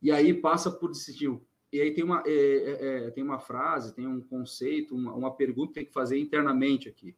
e 0.00 0.10
aí 0.10 0.32
passa 0.34 0.70
por 0.70 0.90
decidir. 0.90 1.40
E 1.72 1.80
aí 1.80 1.92
tem 1.92 2.02
uma, 2.02 2.22
é, 2.26 2.30
é, 2.30 3.06
é, 3.06 3.10
tem 3.10 3.22
uma 3.22 3.38
frase, 3.38 3.94
tem 3.94 4.06
um 4.06 4.20
conceito, 4.20 4.94
uma, 4.94 5.12
uma 5.14 5.34
pergunta 5.34 5.68
que 5.68 5.74
tem 5.74 5.84
que 5.84 5.92
fazer 5.92 6.18
internamente 6.18 6.88
aqui. 6.88 7.14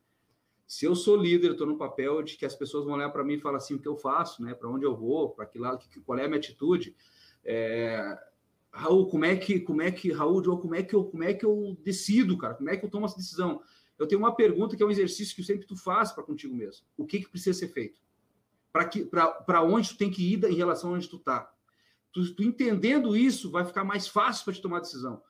Se 0.67 0.85
eu 0.85 0.95
sou 0.95 1.17
líder, 1.17 1.53
estou 1.53 1.67
no 1.67 1.77
papel 1.77 2.23
de 2.23 2.37
que 2.37 2.47
as 2.47 2.55
pessoas 2.55 2.85
vão 2.85 2.95
olhar 2.95 3.11
para 3.11 3.25
mim 3.25 3.35
e 3.35 3.41
falar 3.41 3.59
assim, 3.59 3.75
o 3.75 3.79
que 3.79 3.89
eu 3.89 3.97
faço, 3.97 4.43
né? 4.43 4.55
Para 4.55 4.69
onde 4.69 4.85
eu 4.85 4.97
vou, 4.97 5.31
para 5.31 5.47
que 5.47 5.59
lado, 5.59 5.85
qual 6.05 6.19
é 6.19 6.25
a 6.25 6.29
minha 6.29 6.39
atitude? 6.39 6.95
É, 7.45 8.19
Raul, 8.73 9.09
como 9.09 9.25
é 9.25 9.37
que, 9.37 9.61
como 9.61 9.83
é 9.83 9.91
que, 9.91 10.13
Raul, 10.13 10.43
como 10.59 10.75
é 10.75 10.83
que 10.83 10.95
eu, 10.95 11.05
como 11.05 11.25
é 11.25 11.35
que 11.35 11.45
eu 11.45 11.77
decido, 11.83 12.39
cara? 12.39 12.55
Como 12.55 12.71
é 12.71 12.77
que 12.77 12.85
eu 12.85 12.91
tomo 12.91 13.07
essa 13.07 13.17
decisão? 13.17 13.63
Eu 13.99 14.07
tenho 14.07 14.21
uma 14.21 14.35
pergunta 14.35 14.77
que 14.77 14.83
é 14.83 14.87
um 14.87 14.91
exercício 14.91 15.35
que 15.35 15.43
sempre 15.43 15.67
tu 15.67 15.77
faz 15.77 16.13
para 16.13 16.25
contigo 16.25 16.55
mesmo. 16.55 16.87
O 16.97 17.05
que, 17.05 17.21
que 17.21 17.29
precisa 17.29 17.59
ser 17.59 17.69
feito? 17.69 18.01
Para 18.73 18.85
que, 18.85 19.05
para 19.05 19.63
onde 19.63 19.91
tu 19.91 19.99
tem 19.99 20.11
que 20.11 20.33
ir 20.33 20.43
em 20.45 20.55
relação 20.55 20.91
a 20.91 20.93
onde 20.95 21.09
tu 21.09 21.17
está? 21.17 21.53
Tu, 22.13 22.35
tu 22.35 22.43
entendendo 22.43 23.17
isso, 23.17 23.51
vai 23.51 23.65
ficar 23.65 23.85
mais 23.85 24.09
fácil 24.09 24.45
para 24.45 24.55
te 24.55 24.63
tomar 24.63 24.81
decisão. 24.81 25.23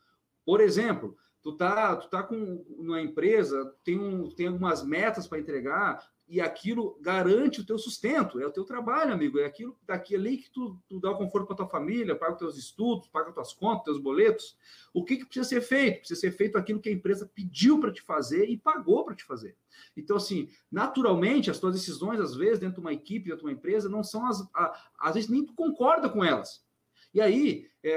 Por 0.45 0.61
exemplo, 0.61 1.17
tu 1.43 1.57
tá, 1.57 1.97
tu 1.97 2.09
tá 2.09 2.23
com 2.23 2.65
uma 2.69 3.01
empresa, 3.01 3.75
tem, 3.85 3.99
um, 3.99 4.31
tem 4.31 4.47
algumas 4.49 4.85
metas 4.85 5.27
para 5.27 5.39
entregar 5.39 6.05
e 6.31 6.41
aquilo 6.41 6.97
garante 7.01 7.61
o 7.61 7.67
teu 7.67 7.77
sustento, 7.77 8.39
é 8.39 8.47
o 8.47 8.53
teu 8.53 8.65
trabalho, 8.65 9.13
amigo, 9.13 9.41
é 9.41 9.45
aquilo 9.45 9.77
daqui 9.85 10.15
ali 10.15 10.37
que 10.39 10.49
tu, 10.49 10.81
tu 10.89 11.01
dá 11.01 11.11
o 11.11 11.19
conforto 11.19 11.49
para 11.49 11.57
tua 11.57 11.69
família, 11.69 12.15
paga 12.15 12.35
os 12.35 12.39
teus 12.39 12.57
estudos, 12.57 13.09
paga 13.09 13.33
tuas 13.33 13.53
contas, 13.53 13.83
teus 13.87 13.99
boletos. 13.99 14.57
O 14.95 15.05
que, 15.05 15.17
que 15.17 15.25
precisa 15.25 15.49
ser 15.49 15.61
feito? 15.61 15.99
Precisa 15.99 16.21
ser 16.21 16.31
feito 16.31 16.57
aquilo 16.57 16.81
que 16.81 16.89
a 16.89 16.93
empresa 16.93 17.29
pediu 17.35 17.81
para 17.81 17.93
te 17.93 18.01
fazer 18.01 18.49
e 18.49 18.57
pagou 18.57 19.05
para 19.05 19.17
te 19.17 19.25
fazer. 19.25 19.57
Então, 19.97 20.17
assim, 20.17 20.49
naturalmente, 20.71 21.51
as 21.51 21.59
tuas 21.59 21.75
decisões, 21.75 22.21
às 22.21 22.37
vezes, 22.37 22.61
dentro 22.61 22.77
de 22.77 22.81
uma 22.81 22.93
equipe, 22.93 23.29
dentro 23.29 23.41
de 23.41 23.47
uma 23.47 23.53
empresa, 23.53 23.89
não 23.89 24.05
são 24.05 24.25
as. 24.25 24.41
A, 24.55 24.91
às 25.01 25.15
vezes 25.17 25.29
nem 25.29 25.45
tu 25.45 25.53
concorda 25.53 26.09
com 26.09 26.23
elas. 26.23 26.65
E 27.13 27.21
aí 27.21 27.69
é, 27.83 27.91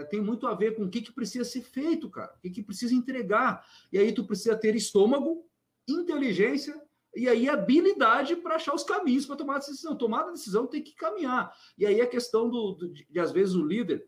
é, 0.00 0.04
tem 0.04 0.20
muito 0.20 0.46
a 0.46 0.54
ver 0.54 0.76
com 0.76 0.84
o 0.84 0.90
que, 0.90 1.02
que 1.02 1.12
precisa 1.12 1.44
ser 1.44 1.62
feito, 1.62 2.08
cara, 2.08 2.32
o 2.36 2.40
que, 2.40 2.50
que 2.50 2.62
precisa 2.62 2.94
entregar. 2.94 3.64
E 3.92 3.98
aí 3.98 4.12
tu 4.12 4.24
precisa 4.24 4.56
ter 4.56 4.74
estômago, 4.76 5.44
inteligência 5.88 6.80
e 7.14 7.28
aí 7.28 7.48
habilidade 7.48 8.36
para 8.36 8.54
achar 8.54 8.74
os 8.74 8.84
caminhos 8.84 9.26
para 9.26 9.36
tomar 9.36 9.56
a 9.56 9.58
decisão. 9.58 9.96
Tomar 9.96 10.28
a 10.28 10.30
decisão 10.30 10.66
tem 10.66 10.82
que 10.82 10.94
caminhar. 10.94 11.52
E 11.76 11.84
aí 11.84 12.00
a 12.00 12.06
questão 12.06 12.48
do, 12.48 12.72
do 12.72 12.88
de, 12.88 13.06
de, 13.08 13.20
às 13.20 13.32
vezes, 13.32 13.54
o 13.54 13.64
líder, 13.64 14.06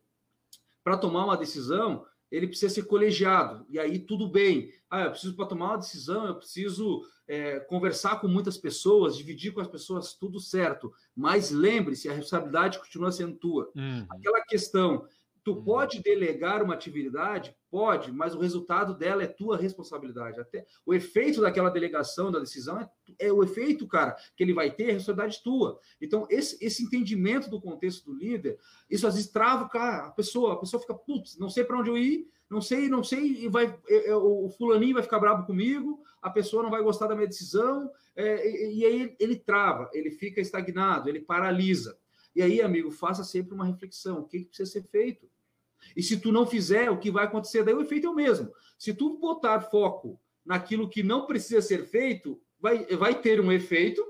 para 0.84 0.96
tomar 0.96 1.24
uma 1.24 1.36
decisão, 1.36 2.06
ele 2.30 2.46
precisa 2.46 2.72
ser 2.72 2.84
colegiado. 2.84 3.66
E 3.68 3.78
aí 3.78 3.98
tudo 3.98 4.28
bem. 4.28 4.72
Ah, 4.88 5.04
eu 5.04 5.10
preciso 5.10 5.34
para 5.34 5.46
tomar 5.46 5.70
uma 5.70 5.78
decisão, 5.78 6.26
eu 6.26 6.36
preciso 6.36 7.02
é, 7.32 7.58
conversar 7.60 8.20
com 8.20 8.28
muitas 8.28 8.58
pessoas, 8.58 9.16
dividir 9.16 9.54
com 9.54 9.60
as 9.62 9.66
pessoas, 9.66 10.12
tudo 10.12 10.38
certo. 10.38 10.92
Mas 11.16 11.50
lembre-se, 11.50 12.06
a 12.06 12.12
responsabilidade 12.12 12.78
continua 12.78 13.10
sendo 13.10 13.34
tua. 13.36 13.72
Uhum. 13.74 14.06
Aquela 14.10 14.42
questão, 14.42 15.06
tu 15.44 15.52
uhum. 15.52 15.64
pode 15.64 16.02
delegar 16.02 16.62
uma 16.62 16.74
atividade? 16.74 17.54
Pode, 17.70 18.12
mas 18.12 18.34
o 18.34 18.40
resultado 18.40 18.94
dela 18.94 19.22
é 19.22 19.26
tua 19.26 19.56
responsabilidade. 19.56 20.40
Até 20.40 20.64
o 20.84 20.92
efeito 20.92 21.40
daquela 21.40 21.70
delegação, 21.70 22.30
da 22.30 22.38
decisão, 22.38 22.78
é, 22.78 22.88
é 23.18 23.32
o 23.32 23.42
efeito, 23.42 23.86
cara, 23.86 24.16
que 24.36 24.42
ele 24.42 24.52
vai 24.52 24.70
ter, 24.70 24.90
é 24.90 24.92
responsabilidade 24.92 25.42
tua. 25.42 25.78
Então, 26.00 26.26
esse, 26.30 26.62
esse 26.64 26.82
entendimento 26.82 27.48
do 27.48 27.60
contexto 27.60 28.04
do 28.04 28.14
líder, 28.14 28.58
isso 28.90 29.06
às 29.06 29.14
vezes 29.14 29.30
trava, 29.30 29.68
cara, 29.68 30.06
a 30.06 30.10
pessoa, 30.10 30.54
a 30.54 30.56
pessoa 30.56 30.80
fica, 30.80 30.94
putz, 30.94 31.38
não 31.38 31.48
sei 31.48 31.64
para 31.64 31.78
onde 31.78 31.90
eu 31.90 31.96
ir, 31.96 32.28
não 32.52 32.60
sei, 32.60 32.88
não 32.88 33.02
sei, 33.02 33.44
e 33.44 33.48
vai, 33.48 33.74
é, 33.88 34.10
é, 34.10 34.14
o 34.14 34.48
fulaninho 34.50 34.94
vai 34.94 35.02
ficar 35.02 35.18
bravo 35.18 35.46
comigo, 35.46 36.00
a 36.20 36.28
pessoa 36.28 36.62
não 36.62 36.70
vai 36.70 36.82
gostar 36.82 37.06
da 37.06 37.14
minha 37.14 37.26
decisão, 37.26 37.90
é, 38.14 38.46
e, 38.46 38.80
e, 38.80 38.86
aí 38.86 39.00
ele, 39.00 39.16
ele 39.18 39.36
trava, 39.36 39.90
ele 39.94 40.10
fica 40.10 40.40
estagnado, 40.40 41.08
ele 41.08 41.20
paralisa. 41.20 41.98
E 42.34 42.42
aí, 42.42 42.60
amigo, 42.62 42.90
faça 42.90 43.24
sempre 43.24 43.54
uma 43.54 43.66
reflexão, 43.66 44.20
o 44.20 44.24
que, 44.24 44.40
que 44.40 44.44
precisa 44.46 44.70
ser 44.70 44.84
feito? 44.84 45.28
E 45.96 46.02
se 46.02 46.18
tu 46.18 46.30
não 46.30 46.46
fizer, 46.46 46.90
o 46.90 46.98
que 46.98 47.10
vai 47.10 47.24
acontecer? 47.24 47.64
Daí 47.64 47.74
o 47.74 47.82
efeito 47.82 48.06
é 48.06 48.10
o 48.10 48.14
mesmo. 48.14 48.52
Se 48.78 48.94
tu 48.94 49.18
botar 49.18 49.60
foco 49.60 50.20
naquilo 50.44 50.88
que 50.88 51.02
não 51.02 51.26
precisa 51.26 51.60
ser 51.60 51.84
feito, 51.84 52.40
vai, 52.60 52.84
vai 52.96 53.20
ter 53.20 53.40
um 53.40 53.50
efeito 53.50 54.04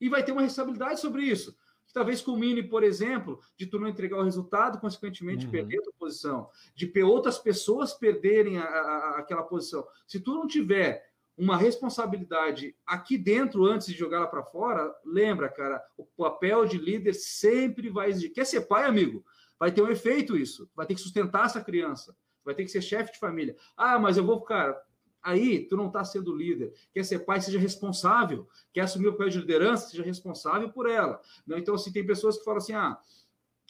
e 0.00 0.08
vai 0.08 0.24
ter 0.24 0.32
uma 0.32 0.42
responsabilidade 0.42 1.00
sobre 1.00 1.22
isso 1.22 1.56
talvez 1.96 2.20
culmine, 2.20 2.62
por 2.62 2.84
exemplo, 2.84 3.40
de 3.56 3.64
tu 3.64 3.78
não 3.78 3.88
entregar 3.88 4.18
o 4.18 4.22
resultado, 4.22 4.78
consequentemente 4.78 5.46
uhum. 5.46 5.50
perder 5.50 5.78
a 5.78 5.82
tua 5.82 5.94
posição, 5.98 6.50
de 6.74 6.92
outras 7.02 7.38
pessoas 7.38 7.94
perderem 7.94 8.58
a, 8.58 8.64
a, 8.64 9.18
aquela 9.20 9.42
posição. 9.42 9.82
Se 10.06 10.20
tu 10.20 10.34
não 10.34 10.46
tiver 10.46 11.05
uma 11.36 11.56
responsabilidade 11.56 12.74
aqui 12.86 13.18
dentro 13.18 13.64
antes 13.64 13.88
de 13.88 13.94
jogar 13.94 14.20
lá 14.20 14.26
para 14.26 14.42
fora, 14.42 14.94
lembra, 15.04 15.48
cara, 15.48 15.82
o 15.96 16.04
papel 16.04 16.64
de 16.64 16.78
líder 16.78 17.14
sempre 17.14 17.90
vai 17.90 18.08
exigir. 18.08 18.32
Quer 18.32 18.46
ser 18.46 18.62
pai, 18.62 18.84
amigo? 18.84 19.24
Vai 19.58 19.70
ter 19.70 19.82
um 19.82 19.90
efeito 19.90 20.36
isso. 20.36 20.70
Vai 20.74 20.86
ter 20.86 20.94
que 20.94 21.00
sustentar 21.00 21.46
essa 21.46 21.62
criança. 21.62 22.16
Vai 22.44 22.54
ter 22.54 22.64
que 22.64 22.70
ser 22.70 22.80
chefe 22.80 23.12
de 23.12 23.18
família. 23.18 23.56
Ah, 23.76 23.98
mas 23.98 24.16
eu 24.16 24.24
vou, 24.24 24.40
cara, 24.40 24.80
Aí 25.26 25.66
tu 25.66 25.76
não 25.76 25.88
está 25.88 26.04
sendo 26.04 26.32
líder. 26.32 26.72
Quer 26.92 27.04
ser 27.04 27.18
pai, 27.18 27.40
seja 27.40 27.58
responsável. 27.58 28.48
Quer 28.72 28.82
assumir 28.82 29.08
o 29.08 29.12
papel 29.12 29.28
de 29.30 29.40
liderança, 29.40 29.88
seja 29.88 30.04
responsável 30.04 30.70
por 30.70 30.88
ela. 30.88 31.20
Não, 31.44 31.58
então, 31.58 31.74
assim, 31.74 31.90
tem 31.90 32.06
pessoas 32.06 32.38
que 32.38 32.44
falam 32.44 32.58
assim: 32.58 32.74
ah, 32.74 32.96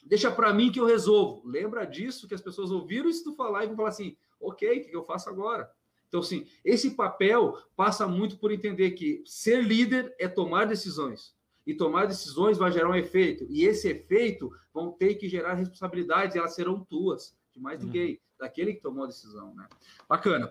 deixa 0.05 0.31
para 0.31 0.53
mim 0.53 0.71
que 0.71 0.79
eu 0.79 0.85
resolvo. 0.85 1.41
Lembra 1.49 1.87
disso 1.87 2.29
que 2.29 2.35
as 2.35 2.43
pessoas 2.43 2.71
ouviram 2.71 3.09
isso 3.09 3.25
tu 3.25 3.35
falar 3.35 3.65
e 3.65 3.69
vão 3.69 3.77
falar 3.77 3.89
assim: 3.89 4.15
ok, 4.39 4.81
o 4.81 4.85
que 4.85 4.95
eu 4.95 5.05
faço 5.07 5.31
agora? 5.31 5.71
Então, 6.09 6.21
assim, 6.21 6.47
esse 6.65 6.93
papel 6.93 7.57
passa 7.75 8.07
muito 8.07 8.39
por 8.39 8.53
entender 8.53 8.93
que 8.93 9.23
ser 9.27 9.63
líder 9.63 10.15
é 10.19 10.29
tomar 10.29 10.67
decisões. 10.67 11.35
E 11.67 11.75
tomar 11.75 12.07
decisões 12.07 12.59
vai 12.59 12.71
gerar 12.71 12.91
um 12.91 12.95
efeito. 12.95 13.45
E 13.49 13.65
esse 13.65 13.89
efeito 13.89 14.51
vão 14.73 14.93
ter 14.93 15.17
que 15.17 15.29
gerar 15.29 15.55
responsabilidades, 15.55 16.35
e 16.35 16.39
elas 16.39 16.55
serão 16.55 16.85
tuas, 16.85 17.37
de 17.53 17.61
mais 17.61 17.83
ninguém, 17.83 18.13
uhum. 18.13 18.19
daquele 18.39 18.75
que 18.75 18.81
tomou 18.81 19.05
a 19.05 19.09
decisão. 19.09 19.55
Né? 19.55 19.67
Bacana. 20.09 20.51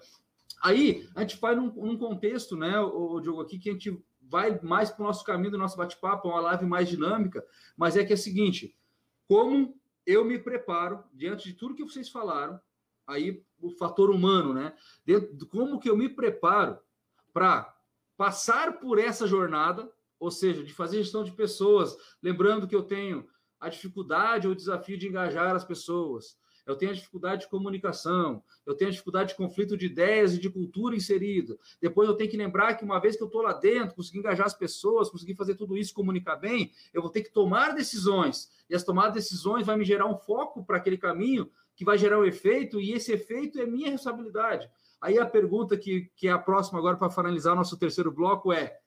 Aí 0.61 1.07
a 1.15 1.21
gente 1.21 1.37
faz 1.37 1.57
num, 1.57 1.71
num 1.71 1.97
contexto, 1.97 2.57
né, 2.57 2.79
o 2.79 3.19
Diogo, 3.19 3.41
aqui 3.41 3.59
que 3.59 3.69
a 3.69 3.73
gente 3.73 3.97
vai 4.21 4.59
mais 4.61 4.89
para 4.89 5.03
o 5.03 5.05
nosso 5.05 5.23
caminho 5.23 5.51
do 5.51 5.57
nosso 5.57 5.77
bate-papo, 5.77 6.27
uma 6.27 6.41
live 6.41 6.65
mais 6.65 6.89
dinâmica, 6.89 7.45
mas 7.77 7.95
é 7.95 8.03
que 8.03 8.11
é 8.11 8.15
o 8.15 8.17
seguinte: 8.17 8.75
como 9.27 9.79
eu 10.05 10.23
me 10.25 10.39
preparo 10.39 11.03
diante 11.13 11.49
de 11.49 11.53
tudo 11.53 11.75
que 11.75 11.83
vocês 11.83 12.09
falaram, 12.09 12.59
aí 13.07 13.43
o 13.67 13.77
fator 13.77 14.09
humano, 14.09 14.53
né? 14.53 14.73
Dentro, 15.05 15.45
como 15.47 15.79
que 15.79 15.89
eu 15.89 15.97
me 15.97 16.09
preparo 16.09 16.77
para 17.33 17.73
passar 18.17 18.79
por 18.79 18.99
essa 18.99 19.27
jornada, 19.27 19.91
ou 20.19 20.31
seja, 20.31 20.63
de 20.63 20.73
fazer 20.73 20.97
gestão 20.97 21.23
de 21.23 21.31
pessoas, 21.31 21.97
lembrando 22.21 22.67
que 22.67 22.75
eu 22.75 22.83
tenho 22.83 23.27
a 23.59 23.69
dificuldade 23.69 24.47
ou 24.47 24.53
o 24.53 24.55
desafio 24.55 24.97
de 24.97 25.07
engajar 25.07 25.55
as 25.55 25.63
pessoas, 25.63 26.37
eu 26.65 26.75
tenho 26.75 26.91
a 26.91 26.95
dificuldade 26.95 27.41
de 27.41 27.49
comunicação, 27.49 28.43
eu 28.65 28.73
tenho 28.73 28.89
a 28.89 28.91
dificuldade 28.91 29.29
de 29.29 29.35
conflito 29.35 29.77
de 29.77 29.85
ideias 29.85 30.33
e 30.33 30.39
de 30.39 30.49
cultura 30.49 30.95
inserida. 30.95 31.57
Depois 31.79 32.09
eu 32.09 32.15
tenho 32.15 32.29
que 32.29 32.37
lembrar 32.37 32.73
que 32.73 32.83
uma 32.83 32.99
vez 32.99 33.15
que 33.15 33.21
eu 33.21 33.27
estou 33.27 33.41
lá 33.41 33.53
dentro, 33.53 33.95
conseguir 33.95 34.19
engajar 34.19 34.47
as 34.47 34.53
pessoas, 34.53 35.09
conseguir 35.09 35.35
fazer 35.35 35.55
tudo 35.55 35.77
isso, 35.77 35.93
comunicar 35.93 36.37
bem, 36.37 36.71
eu 36.91 37.01
vou 37.01 37.11
ter 37.11 37.21
que 37.21 37.31
tomar 37.31 37.75
decisões. 37.75 38.49
E 38.67 38.75
as 38.75 38.83
tomadas 38.83 39.13
de 39.13 39.19
decisões 39.19 39.65
vai 39.65 39.77
me 39.77 39.85
gerar 39.85 40.07
um 40.07 40.17
foco 40.17 40.65
para 40.65 40.77
aquele 40.77 40.97
caminho 40.97 41.51
que 41.75 41.85
vai 41.85 41.97
gerar 41.97 42.19
um 42.19 42.25
efeito, 42.25 42.79
e 42.79 42.93
esse 42.93 43.11
efeito 43.11 43.59
é 43.59 43.65
minha 43.65 43.91
responsabilidade. 43.91 44.69
Aí 45.01 45.19
a 45.19 45.25
pergunta 45.25 45.77
que, 45.77 46.09
que 46.15 46.27
é 46.27 46.31
a 46.31 46.39
próxima 46.39 46.79
agora 46.79 46.97
para 46.97 47.09
finalizar 47.09 47.55
nosso 47.55 47.77
terceiro 47.77 48.11
bloco 48.11 48.51
é: 48.51 48.79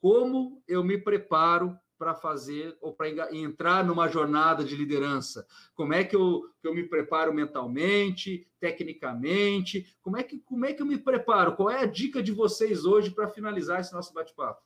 como 0.00 0.62
eu 0.66 0.84
me 0.84 0.96
preparo 0.96 1.76
para 1.98 2.14
fazer 2.14 2.78
ou 2.80 2.92
para 2.92 3.34
entrar 3.34 3.84
numa 3.84 4.08
jornada 4.08 4.64
de 4.64 4.76
liderança? 4.76 5.46
Como 5.74 5.92
é 5.92 6.04
que 6.04 6.14
eu, 6.14 6.44
que 6.62 6.68
eu 6.68 6.74
me 6.74 6.84
preparo 6.84 7.34
mentalmente, 7.34 8.46
tecnicamente? 8.60 9.96
Como 10.00 10.16
é, 10.16 10.22
que, 10.22 10.38
como 10.38 10.64
é 10.64 10.72
que 10.72 10.80
eu 10.80 10.86
me 10.86 10.96
preparo? 10.96 11.56
Qual 11.56 11.68
é 11.68 11.80
a 11.80 11.86
dica 11.86 12.22
de 12.22 12.30
vocês 12.30 12.84
hoje 12.84 13.10
para 13.10 13.28
finalizar 13.28 13.80
esse 13.80 13.92
nosso 13.92 14.14
bate-papo? 14.14 14.62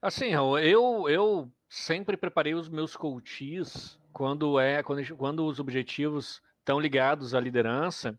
Assim, 0.00 0.34
eu, 0.34 1.08
eu 1.08 1.50
sempre 1.68 2.16
preparei 2.16 2.54
os 2.54 2.68
meus 2.68 2.96
coaches 2.96 3.98
quando 4.12 4.60
é 4.60 4.82
quando, 4.82 5.16
quando 5.16 5.46
os 5.46 5.58
objetivos 5.58 6.42
estão 6.62 6.78
ligados 6.78 7.34
à 7.34 7.40
liderança, 7.40 8.18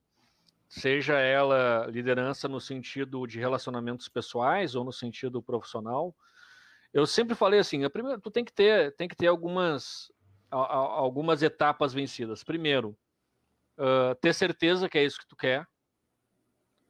seja 0.67 1.17
ela 1.19 1.87
liderança 1.87 2.47
no 2.47 2.59
sentido 2.59 3.25
de 3.25 3.39
relacionamentos 3.39 4.09
pessoais 4.09 4.75
ou 4.75 4.83
no 4.83 4.91
sentido 4.91 5.41
profissional. 5.41 6.13
Eu 6.93 7.07
sempre 7.07 7.35
falei 7.35 7.59
assim, 7.59 7.85
a 7.85 7.89
primeira, 7.89 8.19
tu 8.19 8.29
tem 8.29 8.43
que 8.43 8.53
ter, 8.53 8.93
tem 8.95 9.07
que 9.07 9.15
ter 9.15 9.27
algumas, 9.27 10.11
a, 10.51 10.57
a, 10.57 10.75
algumas 10.75 11.41
etapas 11.41 11.93
vencidas. 11.93 12.43
Primeiro, 12.43 12.97
uh, 13.77 14.13
ter 14.21 14.33
certeza 14.33 14.89
que 14.89 14.97
é 14.97 15.05
isso 15.05 15.19
que 15.19 15.27
tu 15.27 15.35
quer. 15.35 15.65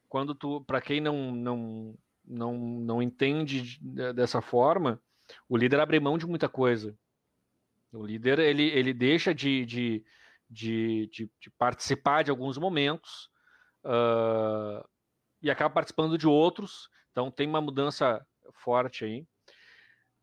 Quando 0.10 0.34
tu, 0.34 0.62
para 0.66 0.82
quem 0.82 1.00
não, 1.00 1.32
não, 1.32 1.98
não, 2.26 2.58
não 2.58 3.02
entende 3.02 3.80
dessa 4.14 4.42
forma, 4.42 5.00
o 5.48 5.56
líder 5.56 5.80
abre 5.80 6.00
mão 6.00 6.18
de 6.18 6.26
muita 6.26 6.50
coisa. 6.50 6.98
O 7.92 8.06
líder 8.06 8.40
ele, 8.40 8.70
ele 8.70 8.94
deixa 8.94 9.34
de, 9.34 9.66
de, 9.66 10.04
de, 10.54 11.10
de, 11.12 11.32
de 11.40 11.50
participar 11.58 12.24
de 12.24 12.32
alguns 12.32 12.58
momentos 12.58 13.30
uh, 13.84 14.88
e 15.42 15.50
acaba 15.50 15.74
participando 15.74 16.18
de 16.18 16.28
outros. 16.28 16.90
Então 17.12 17.32
tem 17.32 17.48
uma 17.48 17.62
mudança 17.62 18.26
forte 18.54 19.06
aí 19.06 19.28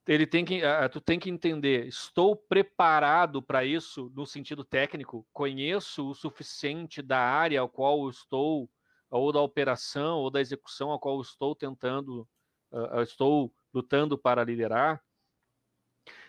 ele 0.07 0.27
tem 0.27 0.45
que, 0.45 0.61
uh, 0.65 0.89
tu 0.91 1.01
tem 1.01 1.21
que 1.21 1.31
entender, 1.31 1.87
estou 1.87 2.35
preparado 2.35 3.41
para 3.41 3.65
isso 3.65 4.11
no 4.15 4.27
sentido 4.27 4.65
técnico, 4.65 5.27
conheço 5.33 6.11
o 6.11 6.15
suficiente 6.15 7.01
da 7.01 7.21
área 7.21 7.61
ao 7.61 7.69
qual 7.69 8.09
estou, 8.11 8.69
ou 9.09 9.33
da 9.33 9.41
operação, 9.41 10.19
ou 10.19 10.31
da 10.31 10.41
execução 10.41 10.91
ao 10.91 10.99
qual 10.99 11.21
estou 11.21 11.55
tentando, 11.55 12.29
uh, 12.73 13.03
estou 13.03 13.55
lutando 13.73 14.19
para 14.19 14.43
liderar. 14.43 15.01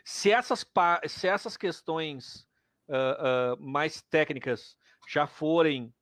Se 0.05 0.31
essas, 0.31 0.63
se 1.07 1.27
essas 1.27 1.57
questões 1.57 2.47
uh, 2.91 3.61
mais 3.61 4.01
técnicas 4.01 4.75
já 5.07 5.25
forem 5.25 5.93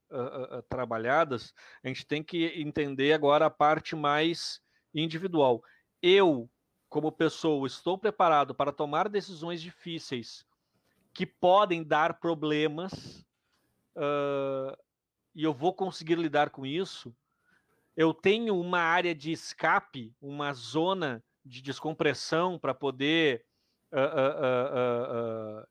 trabalhadas, 0.68 1.54
a 1.84 1.88
gente 1.88 2.04
tem 2.04 2.24
que 2.24 2.48
entender 2.60 3.14
agora 3.14 3.46
a 3.46 3.50
parte 3.50 3.96
mais 3.96 4.60
individual. 4.92 5.64
Eu 6.02 6.50
como 6.90 7.12
pessoa, 7.12 7.68
estou 7.68 7.98
preparado 7.98 8.54
para 8.54 8.74
tomar 8.74 9.08
decisões 9.08 9.62
difíceis 9.62 10.44
que 11.14 11.26
podem 11.26 11.84
dar 11.84 12.20
problemas 12.20 13.24
uh, 13.96 14.76
e 15.36 15.44
eu 15.44 15.54
vou 15.54 15.74
conseguir 15.74 16.16
lidar 16.16 16.50
com 16.50 16.66
isso. 16.66 17.16
Eu 17.96 18.14
tenho 18.14 18.60
uma 18.60 18.80
área 18.80 19.14
de 19.14 19.32
escape, 19.32 20.14
uma 20.20 20.52
zona 20.54 21.24
de 21.46 21.62
descompressão 21.62 22.58
para 22.58 22.74
poder 22.74 23.46
uh, 23.92 25.62
uh, 25.62 25.68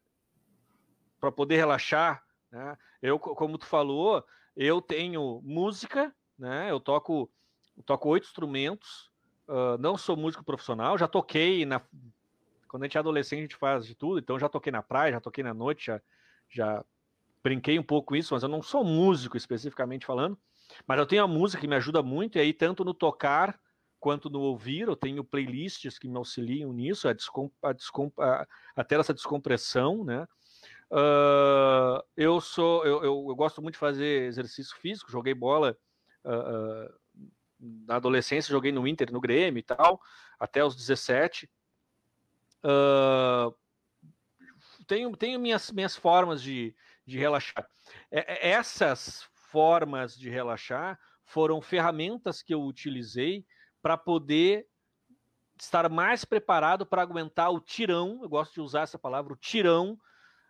para 1.21 1.33
poder 1.33 1.57
relaxar. 1.57 2.23
Né? 2.51 2.77
Eu, 3.03 3.19
como 3.19 3.59
tu 3.59 3.66
falou, 3.66 4.25
eu 4.57 4.81
tenho 4.81 5.41
música, 5.45 6.14
né? 6.39 6.71
Eu 6.71 6.81
toco, 6.81 7.31
eu 7.77 7.83
toco 7.83 8.09
oito 8.09 8.27
instrumentos. 8.27 9.11
Uh, 9.47 9.79
não 9.79 9.97
sou 9.97 10.16
músico 10.16 10.45
profissional, 10.45 10.99
já 10.99 11.09
toquei 11.09 11.64
na. 11.64 11.81
Quando 12.69 12.83
a 12.83 12.87
gente 12.87 12.99
é 12.99 13.01
adolescente, 13.01 13.39
a 13.39 13.43
gente 13.43 13.57
faz 13.57 13.87
de 13.87 13.95
tudo, 13.95 14.19
então 14.19 14.39
já 14.39 14.49
toquei 14.49 14.71
na 14.71 14.83
praia, 14.83 15.12
já 15.12 15.21
toquei 15.21 15.43
na 15.43 15.55
noite, 15.55 15.87
já, 15.87 16.03
já 16.51 16.85
brinquei 17.43 17.79
um 17.79 17.83
pouco 17.83 18.14
isso, 18.14 18.35
mas 18.35 18.43
eu 18.43 18.49
não 18.49 18.61
sou 18.61 18.85
músico 18.85 19.39
especificamente 19.39 20.05
falando. 20.05 20.39
Mas 20.87 20.99
eu 20.99 21.07
tenho 21.07 21.25
a 21.25 21.29
música 21.29 21.61
que 21.61 21.66
me 21.66 21.77
ajuda 21.77 22.03
muito, 22.03 22.37
e 22.37 22.41
aí, 22.41 22.53
tanto 22.53 22.85
no 22.85 22.93
tocar 22.93 23.59
quanto 23.99 24.29
no 24.29 24.41
ouvir, 24.41 24.83
eu 24.83 24.95
tenho 24.95 25.25
playlists 25.25 25.99
que 25.99 26.09
me 26.09 26.16
auxiliam 26.16 26.73
nisso, 26.73 27.09
a, 27.09 27.12
descom 27.12 27.51
a, 27.62 27.73
descom 27.73 28.12
a, 28.19 28.47
a 28.77 28.85
ter 28.85 29.01
essa 29.01 29.14
descompressão, 29.14 30.05
né? 30.05 30.27
Uh, 30.91 32.03
eu 32.16 32.41
sou, 32.41 32.84
eu, 32.84 33.05
eu, 33.05 33.26
eu, 33.28 33.36
gosto 33.36 33.61
muito 33.61 33.74
de 33.74 33.78
fazer 33.78 34.26
exercício 34.26 34.74
físico, 34.76 35.11
joguei 35.11 35.34
bola 35.34 35.76
uh, 36.24 36.95
na 37.61 37.97
adolescência 37.97 38.53
joguei 38.53 38.72
no 38.72 38.86
Inter, 38.86 39.12
no 39.12 39.20
Grêmio 39.20 39.59
e 39.61 39.62
tal, 39.62 40.01
até 40.39 40.64
os 40.64 40.74
17. 40.74 41.51
Uh, 42.64 43.55
tenho, 44.86 45.14
tenho 45.16 45.39
minhas, 45.39 45.70
minhas 45.70 45.95
formas 45.95 46.43
de, 46.43 46.74
de 47.05 47.18
relaxar. 47.18 47.68
É, 48.11 48.49
é, 48.49 48.51
essas 48.51 49.28
formas 49.34 50.16
de 50.16 50.30
relaxar 50.30 50.99
foram 51.24 51.61
ferramentas 51.61 52.43
que 52.43 52.55
eu 52.55 52.62
utilizei 52.62 53.45
para 53.82 53.97
poder 53.97 54.66
estar 55.61 55.89
mais 55.91 56.24
preparado 56.24 56.86
para 56.86 57.03
aguentar 57.03 57.51
o 57.51 57.61
tirão, 57.61 58.20
eu 58.22 58.28
gosto 58.28 58.55
de 58.55 58.61
usar 58.61 58.82
essa 58.82 58.99
palavra, 58.99 59.32
o 59.32 59.36
tirão 59.36 59.99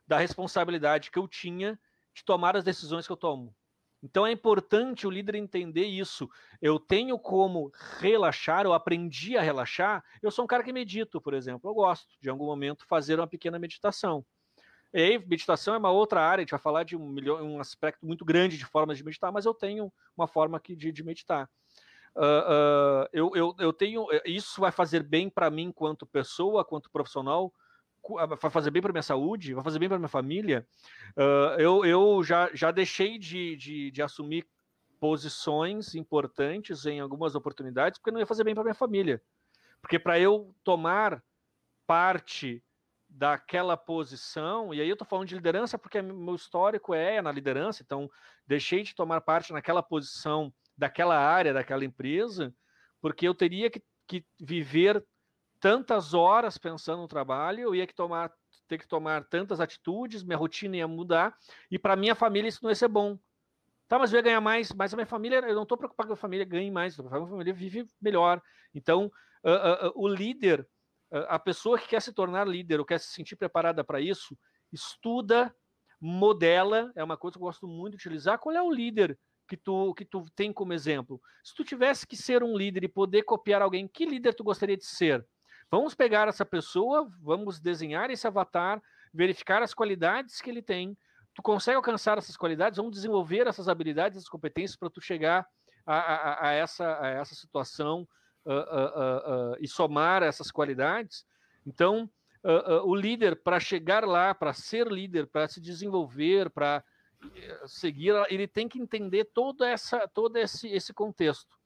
da 0.08 0.18
responsabilidade 0.18 1.10
que 1.10 1.18
eu 1.18 1.28
tinha 1.28 1.78
de 2.14 2.24
tomar 2.24 2.56
as 2.56 2.64
decisões 2.64 3.06
que 3.06 3.12
eu 3.12 3.16
tomo. 3.16 3.54
Então 4.02 4.26
é 4.26 4.32
importante 4.32 5.06
o 5.06 5.10
líder 5.10 5.34
entender 5.34 5.84
isso. 5.84 6.28
Eu 6.62 6.78
tenho 6.78 7.18
como 7.18 7.70
relaxar, 7.98 8.64
eu 8.64 8.72
aprendi 8.72 9.36
a 9.36 9.42
relaxar. 9.42 10.04
Eu 10.22 10.30
sou 10.30 10.44
um 10.44 10.48
cara 10.48 10.62
que 10.62 10.72
medito, 10.72 11.20
por 11.20 11.34
exemplo. 11.34 11.68
Eu 11.68 11.74
gosto 11.74 12.08
de 12.20 12.28
em 12.28 12.30
algum 12.30 12.46
momento 12.46 12.86
fazer 12.86 13.18
uma 13.18 13.26
pequena 13.26 13.58
meditação. 13.58 14.24
E 14.94 15.02
aí, 15.02 15.18
meditação 15.18 15.74
é 15.74 15.78
uma 15.78 15.90
outra 15.90 16.22
área, 16.22 16.40
a 16.40 16.44
gente 16.44 16.52
vai 16.52 16.60
falar 16.60 16.82
de 16.82 16.96
um, 16.96 17.14
um 17.42 17.60
aspecto 17.60 18.06
muito 18.06 18.24
grande 18.24 18.56
de 18.56 18.64
formas 18.64 18.96
de 18.96 19.04
meditar, 19.04 19.30
mas 19.30 19.44
eu 19.44 19.52
tenho 19.52 19.92
uma 20.16 20.26
forma 20.26 20.56
aqui 20.56 20.74
de, 20.74 20.90
de 20.90 21.04
meditar. 21.04 21.50
Uh, 22.16 23.04
uh, 23.04 23.08
eu, 23.12 23.30
eu, 23.34 23.54
eu 23.58 23.72
tenho. 23.72 24.06
Isso 24.24 24.60
vai 24.60 24.72
fazer 24.72 25.02
bem 25.02 25.28
para 25.28 25.50
mim, 25.50 25.70
quanto 25.70 26.06
pessoa, 26.06 26.64
quanto 26.64 26.90
profissional, 26.90 27.52
vai 28.38 28.50
fazer 28.50 28.70
bem 28.70 28.80
para 28.80 28.92
minha 28.92 29.02
saúde, 29.02 29.54
vai 29.54 29.64
fazer 29.64 29.78
bem 29.78 29.88
para 29.88 29.98
minha 29.98 30.08
família. 30.08 30.66
Uh, 31.16 31.60
eu, 31.60 31.84
eu 31.84 32.22
já, 32.22 32.50
já 32.54 32.70
deixei 32.70 33.18
de, 33.18 33.56
de, 33.56 33.90
de, 33.90 34.02
assumir 34.02 34.46
posições 34.98 35.94
importantes 35.94 36.86
em 36.86 37.00
algumas 37.00 37.34
oportunidades 37.34 37.98
porque 37.98 38.10
não 38.10 38.20
ia 38.20 38.26
fazer 38.26 38.44
bem 38.44 38.54
para 38.54 38.64
minha 38.64 38.74
família. 38.74 39.22
Porque 39.80 39.98
para 39.98 40.18
eu 40.18 40.54
tomar 40.64 41.22
parte 41.86 42.62
daquela 43.08 43.76
posição, 43.76 44.74
e 44.74 44.80
aí 44.80 44.88
eu 44.88 44.92
estou 44.92 45.06
falando 45.06 45.28
de 45.28 45.34
liderança 45.34 45.78
porque 45.78 46.02
meu 46.02 46.34
histórico 46.34 46.94
é 46.94 47.22
na 47.22 47.32
liderança, 47.32 47.82
então 47.82 48.10
deixei 48.46 48.82
de 48.82 48.94
tomar 48.94 49.20
parte 49.20 49.52
naquela 49.52 49.82
posição 49.82 50.52
daquela 50.76 51.18
área, 51.18 51.52
daquela 51.52 51.84
empresa, 51.84 52.54
porque 53.00 53.26
eu 53.26 53.34
teria 53.34 53.68
que, 53.68 53.82
que 54.06 54.24
viver 54.38 55.04
tantas 55.60 56.14
horas 56.14 56.58
pensando 56.58 57.02
no 57.02 57.08
trabalho, 57.08 57.60
eu 57.60 57.74
ia 57.74 57.86
que 57.86 57.94
tomar, 57.94 58.32
ter 58.66 58.78
que 58.78 58.86
tomar 58.86 59.24
tantas 59.24 59.60
atitudes, 59.60 60.22
minha 60.22 60.36
rotina 60.36 60.76
ia 60.76 60.88
mudar, 60.88 61.36
e 61.70 61.78
para 61.78 61.96
minha 61.96 62.14
família 62.14 62.48
isso 62.48 62.60
não 62.62 62.70
ia 62.70 62.74
ser 62.74 62.88
bom. 62.88 63.18
Tá, 63.88 63.98
mas 63.98 64.12
eu 64.12 64.18
ia 64.18 64.22
ganhar 64.22 64.40
mais, 64.40 64.70
mas 64.72 64.92
a 64.92 64.96
minha 64.96 65.06
família, 65.06 65.38
eu 65.38 65.54
não 65.54 65.62
estou 65.62 65.78
preocupado 65.78 66.08
que 66.08 66.12
a 66.12 66.16
família 66.16 66.44
ganhe 66.44 66.70
mais, 66.70 66.98
a 67.00 67.02
minha 67.02 67.26
família 67.26 67.54
vive 67.54 67.88
melhor. 68.00 68.42
Então, 68.74 69.10
uh, 69.42 69.86
uh, 69.86 69.88
uh, 69.88 69.92
o 69.94 70.06
líder, 70.06 70.68
a 71.10 71.38
pessoa 71.38 71.78
que 71.78 71.88
quer 71.88 72.02
se 72.02 72.12
tornar 72.12 72.46
líder 72.46 72.78
ou 72.78 72.84
quer 72.84 73.00
se 73.00 73.08
sentir 73.08 73.34
preparada 73.34 73.82
para 73.82 73.98
isso, 73.98 74.36
estuda, 74.70 75.54
modela, 75.98 76.92
é 76.94 77.02
uma 77.02 77.16
coisa 77.16 77.38
que 77.38 77.42
eu 77.42 77.46
gosto 77.46 77.66
muito 77.66 77.92
de 77.92 77.96
utilizar. 77.96 78.38
Qual 78.38 78.54
é 78.54 78.62
o 78.62 78.70
líder 78.70 79.18
que 79.48 79.56
tu, 79.56 79.94
que 79.94 80.04
tu 80.04 80.26
tem 80.36 80.52
como 80.52 80.74
exemplo? 80.74 81.18
Se 81.42 81.54
tu 81.54 81.64
tivesse 81.64 82.06
que 82.06 82.14
ser 82.14 82.42
um 82.42 82.54
líder 82.54 82.84
e 82.84 82.88
poder 82.88 83.22
copiar 83.22 83.62
alguém, 83.62 83.88
que 83.88 84.04
líder 84.04 84.34
tu 84.34 84.44
gostaria 84.44 84.76
de 84.76 84.84
ser? 84.84 85.26
Vamos 85.70 85.94
pegar 85.94 86.28
essa 86.28 86.44
pessoa, 86.44 87.10
vamos 87.20 87.60
desenhar 87.60 88.10
esse 88.10 88.26
avatar, 88.26 88.82
verificar 89.12 89.62
as 89.62 89.74
qualidades 89.74 90.40
que 90.40 90.48
ele 90.50 90.62
tem. 90.62 90.96
Tu 91.34 91.42
consegue 91.42 91.76
alcançar 91.76 92.18
essas 92.18 92.36
qualidades, 92.36 92.78
vamos 92.78 92.92
desenvolver 92.92 93.46
essas 93.46 93.68
habilidades, 93.68 94.16
essas 94.16 94.28
competências 94.28 94.76
para 94.76 94.90
tu 94.90 95.00
chegar 95.00 95.46
a, 95.86 95.96
a, 95.96 96.48
a, 96.48 96.52
essa, 96.52 96.98
a 97.00 97.08
essa 97.08 97.34
situação 97.34 98.08
uh, 98.44 98.52
uh, 98.52 99.52
uh, 99.52 99.56
e 99.60 99.68
somar 99.68 100.22
essas 100.22 100.50
qualidades. 100.50 101.24
Então, 101.66 102.10
o 102.84 102.94
líder, 102.94 103.42
para 103.42 103.60
chegar 103.60 104.06
lá, 104.06 104.32
para 104.32 104.54
ser 104.54 104.86
líder, 104.86 105.26
para 105.26 105.48
se 105.48 105.60
desenvolver, 105.60 106.48
para 106.48 106.82
eh, 107.34 107.62
seguir, 107.66 108.14
ele 108.30 108.46
tem 108.46 108.68
que 108.68 108.78
entender 108.78 109.24
todo, 109.34 109.64
essa, 109.64 110.06
todo 110.08 110.36
esse, 110.36 110.68
esse 110.68 110.94
contexto, 110.94 111.58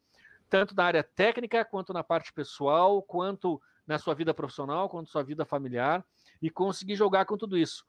tanto 0.48 0.74
na 0.74 0.84
área 0.84 1.04
técnica, 1.04 1.64
quanto 1.64 1.92
na 1.92 2.02
parte 2.02 2.32
pessoal, 2.32 3.02
quanto 3.02 3.60
na 3.86 3.98
sua 3.98 4.14
vida 4.14 4.32
profissional, 4.32 4.88
quanto 4.88 5.10
sua 5.10 5.22
vida 5.22 5.44
familiar, 5.44 6.04
e 6.40 6.50
conseguir 6.50 6.96
jogar 6.96 7.24
com 7.24 7.36
tudo 7.36 7.56
isso. 7.56 7.84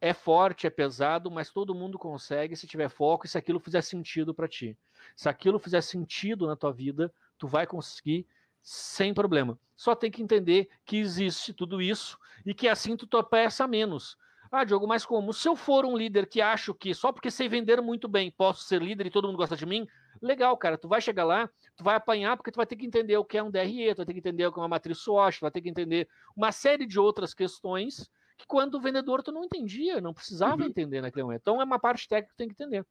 É 0.00 0.14
forte, 0.14 0.66
é 0.66 0.70
pesado, 0.70 1.30
mas 1.30 1.50
todo 1.50 1.74
mundo 1.74 1.98
consegue 1.98 2.56
se 2.56 2.66
tiver 2.66 2.88
foco 2.88 3.26
e 3.26 3.28
se 3.28 3.36
aquilo 3.36 3.60
fizer 3.60 3.82
sentido 3.82 4.34
para 4.34 4.48
ti. 4.48 4.76
Se 5.14 5.28
aquilo 5.28 5.58
fizer 5.58 5.82
sentido 5.82 6.46
na 6.46 6.56
tua 6.56 6.72
vida, 6.72 7.12
tu 7.38 7.46
vai 7.46 7.66
conseguir 7.66 8.26
sem 8.62 9.12
problema. 9.12 9.58
Só 9.76 9.94
tem 9.94 10.10
que 10.10 10.22
entender 10.22 10.68
que 10.84 10.98
existe 10.98 11.52
tudo 11.52 11.80
isso 11.80 12.18
e 12.44 12.54
que 12.54 12.68
assim 12.68 12.96
tu 12.96 13.06
tropeça 13.06 13.66
menos. 13.66 14.16
Ah, 14.50 14.64
Diogo, 14.64 14.86
mas 14.86 15.06
como? 15.06 15.32
Se 15.32 15.48
eu 15.48 15.54
for 15.54 15.84
um 15.84 15.96
líder 15.96 16.26
que 16.26 16.40
acho 16.40 16.74
que 16.74 16.92
só 16.92 17.12
porque 17.12 17.30
sei 17.30 17.48
vender 17.48 17.80
muito 17.80 18.08
bem 18.08 18.30
posso 18.30 18.64
ser 18.64 18.82
líder 18.82 19.06
e 19.06 19.10
todo 19.10 19.28
mundo 19.28 19.36
gosta 19.36 19.56
de 19.56 19.64
mim, 19.64 19.86
legal, 20.20 20.56
cara. 20.56 20.76
Tu 20.78 20.88
vai 20.88 21.00
chegar 21.00 21.24
lá, 21.24 21.48
tu 21.76 21.84
vai 21.84 21.94
apanhar 21.94 22.36
porque 22.36 22.50
tu 22.50 22.56
vai 22.56 22.66
ter 22.66 22.76
que 22.76 22.86
entender 22.86 23.16
o 23.16 23.24
que 23.24 23.38
é 23.38 23.42
um 23.42 23.50
DRE, 23.50 23.94
tu 23.94 23.98
vai 23.98 24.06
ter 24.06 24.12
que 24.12 24.18
entender 24.18 24.46
o 24.46 24.52
que 24.52 24.58
é 24.58 24.62
uma 24.62 24.68
matriz 24.68 24.98
SWOT, 24.98 25.38
tu 25.38 25.42
vai 25.42 25.50
ter 25.50 25.60
que 25.60 25.68
entender 25.68 26.08
uma 26.36 26.52
série 26.52 26.86
de 26.86 26.98
outras 26.98 27.34
questões 27.34 28.08
que 28.36 28.46
quando 28.46 28.76
o 28.76 28.80
vendedor 28.80 29.22
tu 29.22 29.30
não 29.30 29.44
entendia, 29.44 30.00
não 30.00 30.14
precisava 30.14 30.62
uhum. 30.62 30.68
entender 30.68 31.00
naquele 31.00 31.24
momento. 31.24 31.42
Então 31.42 31.60
é 31.60 31.64
uma 31.64 31.78
parte 31.78 32.08
técnica 32.08 32.30
que 32.30 32.34
tu 32.34 32.38
tem 32.38 32.48
que 32.48 32.54
entender. 32.54 32.86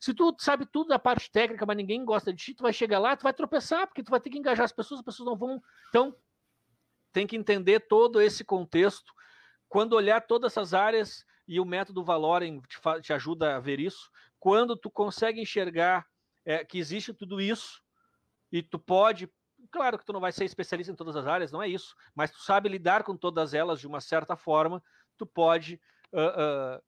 Se 0.00 0.12
tu 0.12 0.34
sabe 0.38 0.66
tudo 0.66 0.88
da 0.88 0.98
parte 0.98 1.30
técnica, 1.30 1.64
mas 1.66 1.76
ninguém 1.76 2.04
gosta 2.04 2.32
de 2.32 2.42
ti, 2.42 2.54
tu 2.54 2.62
vai 2.62 2.72
chegar 2.72 2.98
lá, 2.98 3.16
tu 3.16 3.22
vai 3.22 3.32
tropeçar, 3.32 3.86
porque 3.86 4.02
tu 4.02 4.10
vai 4.10 4.20
ter 4.20 4.30
que 4.30 4.38
engajar 4.38 4.64
as 4.64 4.72
pessoas, 4.72 5.00
as 5.00 5.04
pessoas 5.04 5.26
não 5.26 5.36
vão. 5.36 5.62
Então, 5.88 6.14
tem 7.12 7.26
que 7.26 7.36
entender 7.36 7.80
todo 7.80 8.20
esse 8.20 8.44
contexto. 8.44 9.12
Quando 9.68 9.94
olhar 9.94 10.20
todas 10.20 10.52
essas 10.52 10.74
áreas, 10.74 11.24
e 11.46 11.60
o 11.60 11.64
método 11.64 12.04
Valorem 12.04 12.60
te, 12.62 12.78
te 13.02 13.12
ajuda 13.12 13.56
a 13.56 13.60
ver 13.60 13.80
isso, 13.80 14.10
quando 14.38 14.76
tu 14.76 14.90
consegue 14.90 15.40
enxergar 15.40 16.06
é, 16.44 16.64
que 16.64 16.78
existe 16.78 17.12
tudo 17.12 17.40
isso, 17.40 17.82
e 18.52 18.62
tu 18.62 18.78
pode. 18.78 19.28
Claro 19.70 19.98
que 19.98 20.04
tu 20.04 20.12
não 20.12 20.20
vai 20.20 20.30
ser 20.30 20.44
especialista 20.44 20.92
em 20.92 20.96
todas 20.96 21.16
as 21.16 21.26
áreas, 21.26 21.50
não 21.50 21.62
é 21.62 21.68
isso, 21.68 21.96
mas 22.14 22.30
tu 22.30 22.40
sabe 22.42 22.68
lidar 22.68 23.02
com 23.02 23.16
todas 23.16 23.54
elas 23.54 23.80
de 23.80 23.86
uma 23.86 24.00
certa 24.00 24.36
forma, 24.36 24.82
tu 25.16 25.26
pode 25.26 25.80
uh, 26.12 26.76
uh, 26.76 26.82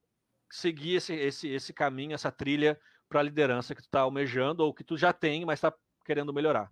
seguir 0.50 0.96
esse, 0.96 1.14
esse, 1.14 1.48
esse 1.48 1.72
caminho, 1.72 2.14
essa 2.14 2.30
trilha 2.30 2.78
para 3.08 3.20
a 3.20 3.22
liderança 3.22 3.74
que 3.74 3.82
tu 3.82 3.86
está 3.86 4.00
almejando 4.00 4.62
ou 4.62 4.74
que 4.74 4.84
tu 4.84 4.96
já 4.96 5.12
tem, 5.12 5.44
mas 5.44 5.58
está 5.58 5.72
querendo 6.04 6.32
melhorar. 6.32 6.70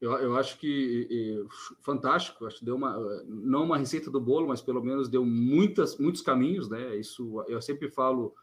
Eu, 0.00 0.12
eu 0.18 0.36
acho 0.36 0.58
que 0.58 1.06
e, 1.08 1.46
fantástico, 1.82 2.46
acho 2.46 2.58
que 2.58 2.64
deu 2.64 2.74
uma 2.74 2.98
não 3.26 3.64
uma 3.64 3.78
receita 3.78 4.10
do 4.10 4.20
bolo, 4.20 4.48
mas 4.48 4.60
pelo 4.60 4.82
menos 4.82 5.08
deu 5.08 5.24
muitas 5.24 5.96
muitos 5.98 6.20
caminhos, 6.20 6.68
né? 6.68 6.96
Isso 6.96 7.42
eu 7.48 7.62
sempre 7.62 7.88
falo 7.88 8.34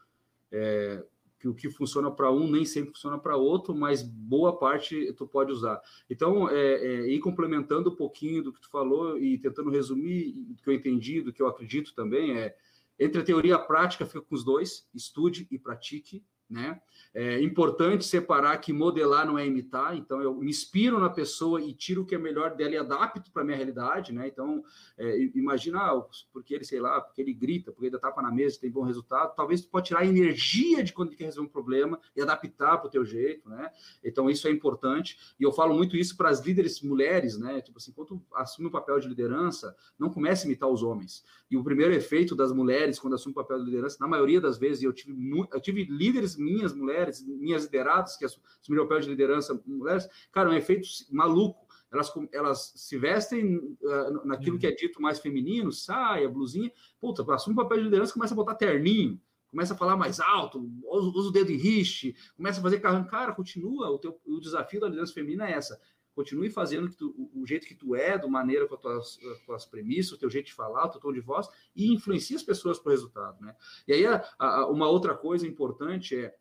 é, 0.50 1.04
que 1.42 1.48
o 1.48 1.54
que 1.54 1.68
funciona 1.68 2.08
para 2.08 2.30
um 2.30 2.48
nem 2.48 2.64
sempre 2.64 2.92
funciona 2.92 3.18
para 3.18 3.36
outro, 3.36 3.74
mas 3.74 4.00
boa 4.00 4.56
parte 4.56 5.12
tu 5.14 5.26
pode 5.26 5.50
usar. 5.50 5.80
Então, 6.08 6.48
é, 6.48 6.74
é, 6.74 7.08
ir 7.08 7.18
complementando 7.18 7.90
um 7.90 7.96
pouquinho 7.96 8.44
do 8.44 8.52
que 8.52 8.60
tu 8.60 8.70
falou 8.70 9.18
e 9.18 9.36
tentando 9.38 9.68
resumir 9.68 10.36
o 10.52 10.54
que 10.62 10.70
eu 10.70 10.72
entendi, 10.72 11.20
do 11.20 11.32
que 11.32 11.42
eu 11.42 11.48
acredito 11.48 11.92
também 11.96 12.38
é 12.38 12.54
entre 12.96 13.20
a 13.20 13.24
teoria 13.24 13.50
e 13.50 13.54
a 13.54 13.58
prática, 13.58 14.06
fica 14.06 14.20
com 14.20 14.34
os 14.36 14.44
dois, 14.44 14.86
estude 14.94 15.48
e 15.50 15.58
pratique, 15.58 16.24
né? 16.52 16.80
É 17.14 17.42
importante 17.42 18.06
separar 18.06 18.56
que 18.58 18.72
modelar 18.72 19.26
não 19.26 19.38
é 19.38 19.46
imitar, 19.46 19.94
então 19.94 20.22
eu 20.22 20.34
me 20.34 20.48
inspiro 20.48 20.98
na 20.98 21.10
pessoa 21.10 21.60
e 21.60 21.74
tiro 21.74 22.02
o 22.02 22.06
que 22.06 22.14
é 22.14 22.18
melhor 22.18 22.56
dela 22.56 22.72
e 22.72 22.78
adapto 22.78 23.30
para 23.30 23.44
minha 23.44 23.56
realidade, 23.56 24.12
né? 24.12 24.28
Então, 24.28 24.64
é, 24.96 25.18
imagina, 25.34 25.78
ah, 25.78 26.02
porque 26.32 26.54
ele, 26.54 26.64
sei 26.64 26.80
lá, 26.80 27.00
porque 27.02 27.20
ele 27.20 27.34
grita, 27.34 27.70
porque 27.70 27.86
ele 27.86 27.92
dá 27.92 27.98
tapa 27.98 28.22
na 28.22 28.30
mesa 28.30 28.58
tem 28.58 28.70
bom 28.70 28.82
resultado, 28.82 29.34
talvez 29.34 29.60
tu 29.60 29.68
pode 29.68 29.88
tirar 29.88 30.00
a 30.00 30.06
energia 30.06 30.82
de 30.82 30.92
quando 30.94 31.08
ele 31.08 31.16
quer 31.16 31.24
resolver 31.24 31.48
um 31.48 31.52
problema 31.52 32.00
e 32.16 32.22
adaptar 32.22 32.78
para 32.78 32.86
o 32.86 32.90
teu 32.90 33.04
jeito, 33.04 33.48
né? 33.48 33.70
Então, 34.02 34.30
isso 34.30 34.48
é 34.48 34.50
importante, 34.50 35.18
e 35.38 35.42
eu 35.42 35.52
falo 35.52 35.74
muito 35.74 35.96
isso 35.96 36.16
para 36.16 36.30
as 36.30 36.40
líderes 36.40 36.80
mulheres, 36.80 37.36
né? 37.36 37.60
Tipo 37.60 37.76
assim, 37.76 37.92
quando 37.92 38.22
assume 38.34 38.68
o 38.68 38.70
papel 38.70 38.98
de 38.98 39.08
liderança, 39.08 39.76
não 39.98 40.08
comece 40.08 40.46
a 40.46 40.48
imitar 40.48 40.68
os 40.68 40.82
homens. 40.82 41.24
E 41.50 41.56
o 41.58 41.62
primeiro 41.62 41.92
efeito 41.92 42.34
das 42.34 42.50
mulheres, 42.52 42.98
quando 42.98 43.14
assumem 43.14 43.32
o 43.32 43.42
papel 43.42 43.58
de 43.58 43.66
liderança, 43.66 43.98
na 44.00 44.08
maioria 44.08 44.40
das 44.40 44.56
vezes, 44.56 44.82
eu 44.82 44.92
tive, 44.92 45.12
eu 45.52 45.60
tive 45.60 45.84
líderes 45.84 46.38
minhas 46.42 46.74
mulheres, 46.74 47.24
minhas 47.26 47.64
lideradas, 47.64 48.16
que 48.16 48.24
assumiram 48.24 48.84
o 48.84 48.88
papel 48.88 49.00
de 49.00 49.10
liderança 49.10 49.60
mulheres, 49.66 50.08
cara, 50.30 50.50
um 50.50 50.54
efeito 50.54 50.88
maluco. 51.10 51.62
Elas, 51.90 52.10
elas 52.32 52.72
se 52.74 52.96
vestem 52.96 53.56
uh, 53.56 54.26
naquilo 54.26 54.54
uhum. 54.54 54.60
que 54.60 54.66
é 54.66 54.72
dito 54.72 55.00
mais 55.00 55.20
feminino, 55.20 55.70
saia, 55.70 56.26
blusinha, 56.26 56.72
puta, 56.98 57.22
assume 57.34 57.54
o 57.54 57.62
papel 57.62 57.78
de 57.78 57.84
liderança, 57.84 58.14
começa 58.14 58.32
a 58.32 58.36
botar 58.36 58.54
terninho, 58.54 59.20
começa 59.52 59.74
a 59.74 59.76
falar 59.76 59.94
mais 59.94 60.18
alto, 60.18 60.66
usa, 60.82 61.28
o 61.28 61.30
dedo 61.30 61.52
em 61.52 61.56
riche, 61.56 62.16
começa 62.34 62.60
a 62.60 62.62
fazer 62.62 62.80
carro. 62.80 63.06
Cara, 63.06 63.34
continua, 63.34 63.90
o, 63.90 63.98
teu, 63.98 64.18
o 64.24 64.40
desafio 64.40 64.80
da 64.80 64.86
liderança 64.86 65.12
feminina 65.12 65.46
é 65.46 65.52
essa. 65.52 65.78
Continue 66.14 66.50
fazendo 66.50 66.90
tu, 66.94 67.30
o 67.34 67.46
jeito 67.46 67.66
que 67.66 67.74
tu 67.74 67.94
é, 67.94 68.18
do 68.18 68.28
maneira 68.28 68.66
com 68.68 68.74
as 68.74 68.80
tuas, 68.80 69.18
as 69.32 69.40
tuas 69.40 69.66
premissas, 69.66 70.12
o 70.12 70.18
teu 70.18 70.28
jeito 70.28 70.46
de 70.46 70.54
falar, 70.54 70.86
o 70.86 70.90
teu 70.90 71.00
tom 71.00 71.12
de 71.12 71.20
voz, 71.20 71.48
e 71.74 71.92
influencia 71.92 72.36
as 72.36 72.42
pessoas 72.42 72.78
para 72.78 72.90
o 72.90 72.92
resultado. 72.92 73.40
Né? 73.40 73.56
E 73.88 73.92
aí, 73.92 74.06
a, 74.06 74.22
a, 74.38 74.66
uma 74.68 74.88
outra 74.88 75.14
coisa 75.14 75.46
importante 75.46 76.16
é 76.16 76.34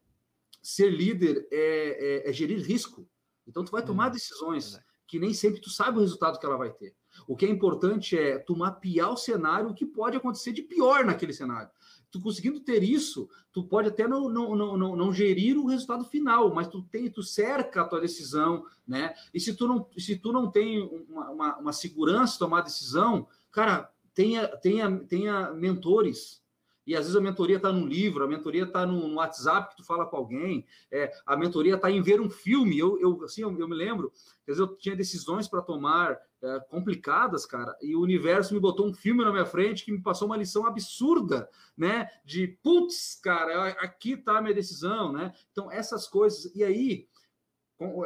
ser 0.61 0.89
líder 0.89 1.47
é, 1.51 2.26
é, 2.26 2.30
é 2.30 2.34
gerir 2.34 2.59
risco. 2.59 3.07
Então, 3.47 3.63
tu 3.63 3.72
vai 3.72 3.84
tomar 3.84 4.09
hum, 4.09 4.13
decisões 4.13 4.80
que 5.07 5.19
nem 5.19 5.34
sempre 5.34 5.59
tu 5.59 5.69
sabe 5.69 5.97
o 5.97 6.01
resultado 6.01 6.39
que 6.39 6.45
ela 6.45 6.57
vai 6.57 6.72
ter. 6.72 6.95
O 7.28 7.36
que 7.36 7.45
é 7.45 7.49
importante 7.49 8.18
é 8.18 8.38
tu 8.38 8.55
mapear 8.55 9.12
o 9.12 9.18
cenário, 9.18 9.70
o 9.70 9.74
que 9.74 9.86
pode 9.86 10.18
acontecer 10.18 10.51
de 10.51 10.62
pior 10.62 11.05
naquele 11.05 11.34
cenário. 11.34 11.70
Tu 12.09 12.20
conseguindo 12.20 12.59
ter 12.59 12.84
isso, 12.84 13.30
tu 13.53 13.64
pode 13.64 13.88
até 13.88 14.07
não, 14.07 14.30
não, 14.30 14.55
não, 14.55 14.78
não, 14.78 14.95
não 14.95 15.14
gerir 15.14 15.57
o 15.57 15.66
resultado 15.66 16.03
final, 16.03 16.53
mas 16.53 16.68
tu 16.68 16.82
tem, 16.84 17.09
tu 17.09 17.24
cerca 17.24 17.82
a 17.82 17.88
tua 17.88 18.01
decisão, 18.01 18.66
né? 18.86 19.14
E 19.34 19.39
se 19.39 19.53
tu 19.55 19.68
não, 19.68 19.88
se 19.97 20.18
tu 20.18 20.34
não 20.34 20.51
tem 20.51 20.82
uma, 21.09 21.30
uma, 21.30 21.57
uma 21.57 21.74
segurança 21.74 22.38
tomar 22.38 22.62
decisão, 22.62 23.28
cara, 23.49 23.89
tenha, 24.14 24.47
tenha, 24.57 24.99
tenha 25.07 25.51
mentores, 25.53 26.41
e 26.86 26.95
às 26.95 27.01
vezes 27.01 27.15
a 27.15 27.21
mentoria 27.21 27.57
está 27.57 27.71
no 27.71 27.86
livro, 27.86 28.23
a 28.23 28.27
mentoria 28.27 28.63
está 28.63 28.86
no, 28.86 29.15
WhatsApp 29.15 29.69
que 29.69 29.77
tu 29.77 29.86
fala 29.86 30.05
com 30.05 30.17
alguém, 30.17 30.65
é, 30.91 31.11
a 31.25 31.38
mentoria 31.38 31.75
está 31.75 31.91
em 31.91 32.01
ver 32.01 32.19
um 32.19 32.29
filme. 32.29 32.77
Eu, 32.77 32.99
eu 32.99 33.23
assim, 33.23 33.41
eu, 33.41 33.57
eu, 33.57 33.67
me 33.67 33.75
lembro, 33.75 34.11
às 34.15 34.45
vezes 34.47 34.59
eu 34.59 34.75
tinha 34.75 34.95
decisões 34.95 35.47
para 35.47 35.61
tomar 35.61 36.19
é, 36.41 36.59
complicadas, 36.69 37.45
cara, 37.45 37.75
e 37.82 37.95
o 37.95 38.01
universo 38.01 38.53
me 38.53 38.59
botou 38.59 38.88
um 38.88 38.93
filme 38.93 39.23
na 39.23 39.32
minha 39.32 39.45
frente 39.45 39.86
que 39.86 39.91
me 39.91 40.01
passou 40.01 40.27
uma 40.27 40.38
lição 40.38 40.65
absurda, 40.65 41.47
né? 41.77 42.07
De 42.25 42.47
putz, 42.63 43.19
cara, 43.21 43.69
aqui 43.79 44.13
está 44.13 44.38
a 44.38 44.41
minha 44.41 44.55
decisão, 44.55 45.11
né? 45.11 45.34
Então, 45.51 45.71
essas 45.71 46.07
coisas. 46.07 46.53
E 46.55 46.63
aí, 46.63 47.07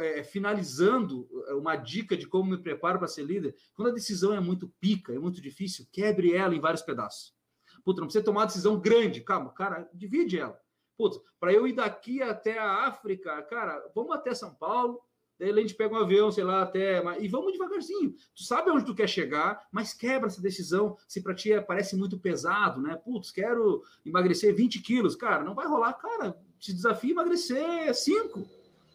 é, 0.01 0.23
finalizando 0.23 1.28
é, 1.47 1.53
uma 1.53 1.76
dica 1.76 2.15
de 2.15 2.28
como 2.28 2.51
me 2.51 2.57
preparo 2.57 2.97
para 2.97 3.07
ser 3.07 3.23
líder, 3.23 3.55
quando 3.73 3.89
a 3.89 3.93
decisão 3.93 4.34
é 4.34 4.39
muito 4.39 4.69
pica, 4.80 5.13
é 5.13 5.19
muito 5.19 5.41
difícil, 5.41 5.86
quebre 5.91 6.34
ela 6.34 6.55
em 6.55 6.61
vários 6.61 6.82
pedaços. 6.82 7.34
Puta, 7.86 8.01
não 8.01 8.07
precisa 8.07 8.25
tomar 8.25 8.41
uma 8.41 8.47
decisão 8.47 8.79
grande. 8.79 9.21
Calma, 9.21 9.51
cara, 9.51 9.88
divide 9.93 10.39
ela. 10.39 10.59
Putz, 10.97 11.19
para 11.39 11.53
eu 11.53 11.67
ir 11.67 11.73
daqui 11.73 12.21
até 12.21 12.57
a 12.57 12.88
África, 12.88 13.41
cara, 13.43 13.86
vamos 13.93 14.15
até 14.15 14.33
São 14.33 14.53
Paulo, 14.55 14.99
daí 15.38 15.51
a 15.51 15.55
gente 15.57 15.75
pega 15.75 15.93
um 15.93 15.99
avião, 15.99 16.31
sei 16.31 16.43
lá, 16.43 16.63
até. 16.63 17.03
E 17.19 17.27
vamos 17.27 17.51
devagarzinho. 17.51 18.15
Tu 18.36 18.43
sabe 18.43 18.71
onde 18.71 18.86
tu 18.86 18.95
quer 18.95 19.07
chegar, 19.07 19.67
mas 19.71 19.93
quebra 19.93 20.27
essa 20.27 20.41
decisão. 20.41 20.97
Se 21.07 21.21
para 21.21 21.36
ti 21.36 21.53
é, 21.53 21.61
parece 21.61 21.95
muito 21.95 22.17
pesado, 22.17 22.81
né? 22.81 22.95
Putz, 22.95 23.29
quero 23.29 23.83
emagrecer 24.05 24.55
20 24.55 24.81
quilos. 24.81 25.15
Cara, 25.15 25.43
não 25.43 25.53
vai 25.53 25.67
rolar. 25.67 25.93
Cara, 25.93 26.36
te 26.57 26.73
desafio 26.73 27.11
emagrecer 27.11 27.93
5, 27.93 28.43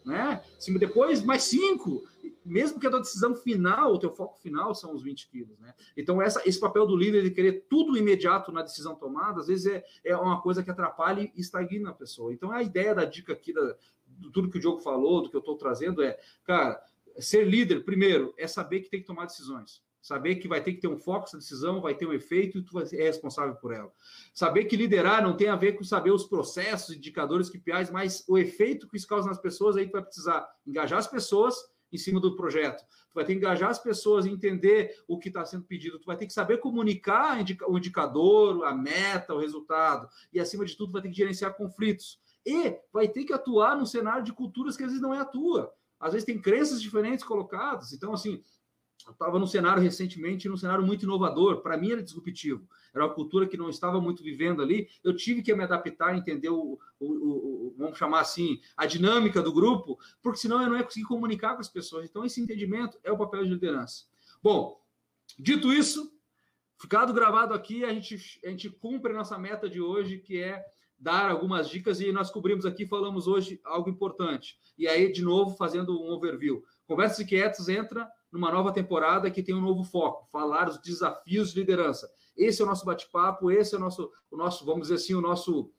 né? 0.05 0.43
Depois 0.79 1.23
mais 1.23 1.45
5 1.45 2.03
mesmo 2.45 2.81
que 2.81 2.87
a 2.87 2.91
tua 2.91 3.01
decisão 3.01 3.35
final, 3.35 3.93
o 3.93 3.99
teu 3.99 4.11
foco 4.11 4.39
final 4.39 4.75
são 4.75 4.95
os 4.95 5.03
20 5.03 5.29
quilos, 5.29 5.59
né? 5.59 5.75
Então, 5.97 6.21
essa, 6.21 6.43
esse 6.49 6.59
papel 6.59 6.87
do 6.87 6.97
líder 6.97 7.23
de 7.23 7.31
querer 7.31 7.67
tudo 7.69 7.97
imediato 7.97 8.53
na 8.53 8.63
decisão 8.63 8.95
tomada, 8.95 9.41
às 9.41 9.47
vezes 9.47 9.67
é, 9.67 9.85
é 10.05 10.17
uma 10.17 10.41
coisa 10.41 10.63
que 10.63 10.71
atrapalha 10.71 11.23
e 11.23 11.41
estagna 11.41 11.91
a 11.91 11.95
pessoa. 11.95 12.33
Então, 12.33 12.51
a 12.51 12.63
ideia 12.63 12.95
da 12.95 13.05
dica 13.05 13.33
aqui, 13.33 13.53
da, 13.53 13.77
do 14.07 14.31
tudo 14.31 14.51
que 14.51 14.59
o 14.59 14.61
Diogo 14.61 14.81
falou, 14.81 15.23
do 15.23 15.31
que 15.31 15.37
eu 15.37 15.41
estou 15.41 15.57
trazendo, 15.57 16.03
é, 16.03 16.19
cara, 16.45 16.83
ser 17.19 17.45
líder, 17.45 17.85
primeiro, 17.85 18.35
é 18.37 18.47
saber 18.47 18.81
que 18.81 18.91
tem 18.91 19.01
que 19.01 19.07
tomar 19.07 19.27
decisões. 19.27 19.83
Saber 20.03 20.37
que 20.37 20.49
vai 20.49 20.63
ter 20.63 20.73
que 20.73 20.81
ter 20.81 20.89
um 20.89 20.97
foco 20.97 21.27
essa 21.27 21.37
decisão, 21.37 21.81
vai 21.81 21.95
ter 21.95 22.07
um 22.07 22.13
efeito 22.13 22.59
e 22.59 22.63
tu 22.63 22.87
ser 22.87 23.03
responsável 23.03 23.55
por 23.57 23.73
ela. 23.73 23.93
Saber 24.33 24.65
que 24.65 24.77
liderar 24.77 25.23
não 25.23 25.37
tem 25.37 25.49
a 25.49 25.57
ver 25.57 25.73
com 25.73 25.85
saber 25.85 26.11
os 26.11 26.25
processos, 26.25 26.97
indicadores, 26.97 27.51
KPIs, 27.51 27.91
mas 27.91 28.25
o 28.27 28.39
efeito 28.39 28.89
que 28.89 28.97
isso 28.97 29.07
causa 29.07 29.29
nas 29.29 29.39
pessoas, 29.39 29.77
aí 29.77 29.87
tu 29.87 29.93
vai 29.93 30.03
precisar 30.03 30.49
engajar 30.67 30.99
as 30.99 31.07
pessoas, 31.07 31.55
em 31.93 31.99
cima 31.99 32.21
do 32.21 32.37
projeto. 32.37 32.85
Tu 33.11 33.15
vai 33.15 33.25
ter 33.25 33.33
que 33.33 33.39
engajar 33.39 33.71
as 33.71 33.79
pessoas, 33.79 34.27
entender 34.27 34.95
o 35.09 35.19
que 35.19 35.29
está 35.29 35.45
sendo 35.45 35.65
pedido. 35.65 35.99
Tu 35.99 36.07
vai 36.07 36.17
ter 36.17 36.27
que 36.27 36.33
saber 36.33 36.59
comunicar 36.59 37.39
o 37.67 37.79
indicador, 37.79 38.65
a 38.65 38.75
meta, 38.75 39.35
o 39.35 39.39
resultado. 39.39 40.09
E, 40.33 40.39
acima 40.39 40.65
de 40.65 40.77
tudo, 40.77 40.93
vai 40.93 41.03
ter 41.03 41.09
que 41.09 41.17
gerenciar 41.17 41.57
conflitos. 41.57 42.21
E 42.47 42.79
vai 42.93 43.09
ter 43.09 43.25
que 43.25 43.33
atuar 43.33 43.77
num 43.77 43.87
cenário 43.87 44.23
de 44.23 44.33
culturas 44.33 44.77
que 44.77 44.85
às 44.85 44.91
vezes 44.91 45.03
não 45.03 45.15
é 45.15 45.19
a 45.19 45.25
tua. 45.25 45.73
Às 45.99 46.13
vezes 46.13 46.25
tem 46.25 46.41
crenças 46.41 46.81
diferentes 46.81 47.25
colocadas. 47.25 47.93
Então, 47.93 48.13
assim, 48.13 48.43
eu 49.07 49.13
estava 49.13 49.39
num 49.39 49.47
cenário 49.47 49.83
recentemente, 49.83 50.49
num 50.49 50.57
cenário 50.57 50.85
muito 50.85 51.05
inovador. 51.05 51.63
Para 51.63 51.77
mim 51.77 51.93
era 51.93 52.03
disruptivo. 52.03 52.69
Era 52.95 53.05
uma 53.05 53.15
cultura 53.15 53.47
que 53.47 53.57
não 53.57 53.69
estava 53.69 54.01
muito 54.01 54.23
vivendo 54.23 54.63
ali. 54.63 54.89
Eu 55.03 55.15
tive 55.15 55.43
que 55.43 55.55
me 55.55 55.65
adaptar, 55.65 56.17
entender 56.17 56.49
o, 56.49 56.79
o, 56.99 57.07
o, 57.07 57.75
vamos 57.79 57.99
chamar 57.99 58.21
assim, 58.21 58.61
a 58.77 58.87
dinâmica 58.87 59.43
do 59.43 59.53
grupo, 59.53 59.99
porque 60.23 60.39
senão 60.39 60.63
eu 60.63 60.69
não 60.69 60.77
ia 60.77 60.85
conseguir 60.85 61.07
comunicar 61.07 61.55
com 61.55 61.61
as 61.61 61.69
pessoas. 61.69 62.09
Então 62.09 62.25
esse 62.25 62.41
entendimento 62.41 62.99
é 63.03 63.11
o 63.11 63.19
papel 63.19 63.45
de 63.45 63.51
liderança. 63.51 64.05
Bom, 64.43 64.81
dito 65.39 65.73
isso, 65.73 66.13
ficado 66.79 67.13
gravado 67.13 67.55
aqui, 67.55 67.85
a 67.85 67.93
gente, 67.93 68.41
a 68.45 68.49
gente 68.49 68.71
cumpre 68.71 69.13
a 69.13 69.17
nossa 69.17 69.39
meta 69.39 69.69
de 69.69 69.81
hoje, 69.81 70.19
que 70.19 70.41
é 70.41 70.65
dar 70.99 71.31
algumas 71.31 71.69
dicas 71.69 72.01
e 72.01 72.13
nós 72.13 72.31
cobrimos 72.31 72.67
aqui, 72.67 72.87
falamos 72.87 73.27
hoje 73.27 73.59
algo 73.65 73.89
importante. 73.89 74.59
E 74.77 74.87
aí, 74.87 75.11
de 75.11 75.23
novo, 75.23 75.57
fazendo 75.57 75.99
um 75.99 76.11
overview. 76.11 76.63
Conversas 76.87 77.21
Inquietas 77.21 77.69
entra 77.69 78.07
numa 78.33 78.51
nova 78.51 78.73
temporada 78.73 79.31
que 79.31 79.43
tem 79.43 79.55
um 79.55 79.61
novo 79.61 79.85
foco, 79.85 80.29
falar 80.31 80.69
os 80.69 80.79
desafios 80.79 81.53
de 81.53 81.61
liderança. 81.61 82.11
Esse 82.37 82.63
é 82.63 82.65
o 82.65 82.69
nosso 82.69 82.85
bate-papo, 82.85 83.51
esse 83.51 83.75
é 83.75 83.79
o 83.79 83.81
nosso, 83.81 84.11
o 84.31 84.37
nosso, 84.37 84.65
vamos 84.65 84.83
dizer 84.83 84.95
assim, 84.95 85.15
o 85.15 85.21
nosso, 85.21 85.71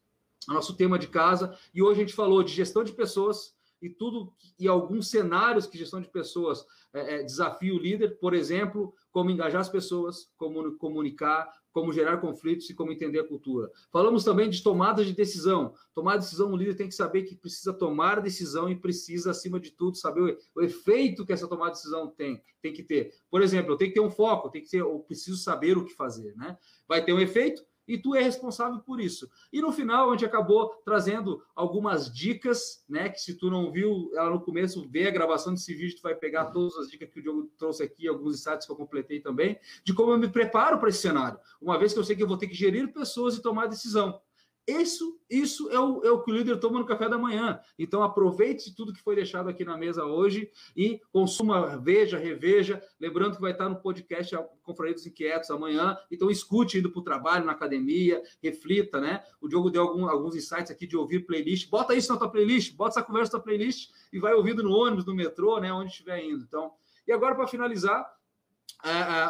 o 0.48 0.54
nosso 0.54 0.76
tema 0.76 1.00
de 1.00 1.08
casa. 1.08 1.58
E 1.74 1.82
hoje 1.82 2.02
a 2.02 2.04
gente 2.04 2.16
falou 2.16 2.44
de 2.44 2.52
gestão 2.52 2.84
de 2.84 2.92
pessoas, 2.92 3.56
e 3.82 3.90
tudo 3.90 4.32
e 4.60 4.68
alguns 4.68 5.10
cenários 5.10 5.66
que 5.66 5.78
gestão 5.78 6.00
de 6.00 6.08
pessoas 6.08 6.64
é, 6.94 7.16
é, 7.16 7.24
desafia 7.24 7.74
o 7.74 7.80
líder, 7.80 8.20
por 8.20 8.34
exemplo, 8.34 8.94
como 9.12 9.32
engajar 9.32 9.62
as 9.62 9.70
pessoas, 9.70 10.30
como 10.38 10.78
comunicar, 10.78 11.52
como 11.72 11.92
gerar 11.92 12.18
conflitos 12.18 12.70
e 12.70 12.74
como 12.74 12.92
entender 12.92 13.20
a 13.20 13.28
cultura. 13.28 13.70
Falamos 13.92 14.24
também 14.24 14.50
de 14.50 14.62
tomada 14.62 15.04
de 15.04 15.14
decisão. 15.14 15.74
Tomar 15.94 16.18
decisão, 16.18 16.52
o 16.52 16.56
líder 16.56 16.76
tem 16.76 16.88
que 16.88 16.96
saber 16.96 17.24
que 17.24 17.36
precisa 17.36 17.74
tomar 17.74 18.22
decisão 18.22 18.70
e 18.70 18.76
precisa, 18.76 19.32
acima 19.32 19.60
de 19.60 19.72
tudo, 19.72 19.98
saber 19.98 20.22
o, 20.22 20.60
o, 20.60 20.62
efeito 20.62 21.26
que 21.26 21.34
essa 21.34 21.48
tomada 21.48 21.72
de 21.72 21.78
decisão 21.78 22.08
tem, 22.10 22.42
tem 22.62 22.74
que 22.74 22.84
ter. 22.84 23.14
Por 23.30 23.42
exemplo, 23.42 23.74
eu 23.74 23.78
tenho 23.78 23.92
que 23.92 24.00
ter 24.00 24.06
um 24.06 24.12
foco, 24.12 24.50
tem 24.50 24.62
que 24.62 24.70
ter, 24.70 24.82
eu 24.82 25.00
preciso 25.00 25.38
saber 25.38 25.78
o 25.78 25.86
que 25.86 25.94
fazer, 25.94 26.36
né? 26.36 26.58
Vai 26.88 27.04
ter 27.04 27.14
um 27.14 27.20
efeito, 27.20 27.64
e 27.88 27.98
tu 27.98 28.16
é 28.16 28.22
responsável 28.22 28.80
por 28.80 29.00
isso. 29.00 29.30
E 29.52 29.62
no 29.62 29.72
final 29.72 30.10
a 30.10 30.14
gente 30.14 30.26
acabou 30.26 30.70
trazendo 30.86 31.44
algumas 31.56 32.14
dicas, 32.14 32.84
né? 32.88 33.10
Que 33.10 33.20
se 33.20 33.36
tu 33.36 33.50
não 33.50 33.72
viu 33.72 34.12
ela 34.16 34.30
no 34.30 34.42
começo, 34.42 34.88
vê 34.90 35.08
a 35.08 35.12
gravação 35.12 35.54
desse 35.54 35.74
vídeo, 35.74 35.98
tu 35.98 36.04
vai 36.04 36.16
pegar 36.16 36.46
todas 36.46 36.76
as 36.78 36.90
dicas 36.90 37.10
que 37.10 37.20
o 37.20 37.24
Diogo 37.24 37.52
trouxe 37.58 37.84
aqui, 37.84 38.08
alguns 38.08 38.40
insights 38.40 38.66
que 38.66 38.72
eu 38.72 38.76
completei 38.76 39.20
também, 39.20 39.60
de 39.84 39.94
como 39.94 40.12
eu 40.12 40.18
me 40.18 40.30
preparo 40.30 40.80
para 40.80 40.90
esse 40.90 41.00
cenário. 41.00 41.40
Uma 41.62 41.78
vez 41.78 41.94
que 41.94 42.00
eu 42.00 42.04
sei 42.04 42.16
que 42.16 42.24
eu 42.24 42.28
vou 42.28 42.38
ter 42.38 42.48
que 42.48 42.56
gerir 42.56 42.92
pessoas 42.94 43.36
e 43.36 43.42
tomar 43.42 43.68
decisão. 43.68 44.22
Isso, 44.68 45.20
isso 45.30 45.70
é 45.72 45.80
o, 45.80 46.04
é 46.04 46.12
o 46.12 46.22
que 46.22 46.32
o 46.32 46.36
líder 46.36 46.60
toma 46.60 46.80
no 46.80 46.86
café 46.86 47.10
da 47.10 47.18
manhã. 47.18 47.60
Então, 47.80 48.04
aproveite 48.04 48.76
tudo 48.76 48.94
que 48.94 49.02
foi 49.02 49.16
deixado 49.16 49.50
aqui 49.50 49.66
na 49.66 49.76
mesa 49.76 50.06
hoje 50.06 50.52
e 50.76 51.02
consuma, 51.12 51.78
veja, 51.78 52.18
reveja. 52.18 52.82
Lembrando 53.00 53.36
que 53.36 53.42
vai 53.42 53.52
estar 53.52 53.68
no 53.68 53.82
podcast 53.82 54.36
Confraria 54.62 54.94
dos 54.94 55.06
Inquietos 55.06 55.50
amanhã. 55.50 55.98
Então, 56.12 56.30
escute 56.30 56.78
indo 56.78 56.92
para 56.92 57.00
o 57.00 57.04
trabalho, 57.04 57.46
na 57.46 57.54
academia, 57.54 58.22
reflita, 58.42 59.02
né? 59.02 59.24
O 59.42 59.48
Diogo 59.48 59.72
deu 59.72 59.82
algum, 59.82 60.08
alguns 60.08 60.36
insights 60.36 60.72
aqui 60.72 60.86
de 60.86 60.96
ouvir 60.96 61.26
playlist. 61.26 61.70
Bota 61.70 61.96
isso 61.96 62.12
na 62.14 62.20
tua 62.20 62.30
playlist, 62.30 62.76
bota 62.76 63.00
essa 63.00 63.04
conversa 63.04 63.34
na 63.34 63.40
tua 63.40 63.44
playlist 63.44 63.90
e 64.14 64.20
vai 64.20 64.34
ouvindo 64.34 64.62
no 64.62 64.72
ônibus, 64.72 65.06
no 65.06 65.16
metrô, 65.16 65.60
né? 65.60 65.74
Onde 65.74 65.90
estiver 65.90 66.24
indo. 66.24 66.44
Então, 66.44 66.72
e 67.08 67.12
agora, 67.12 67.36
para 67.36 67.48
finalizar, 67.48 68.08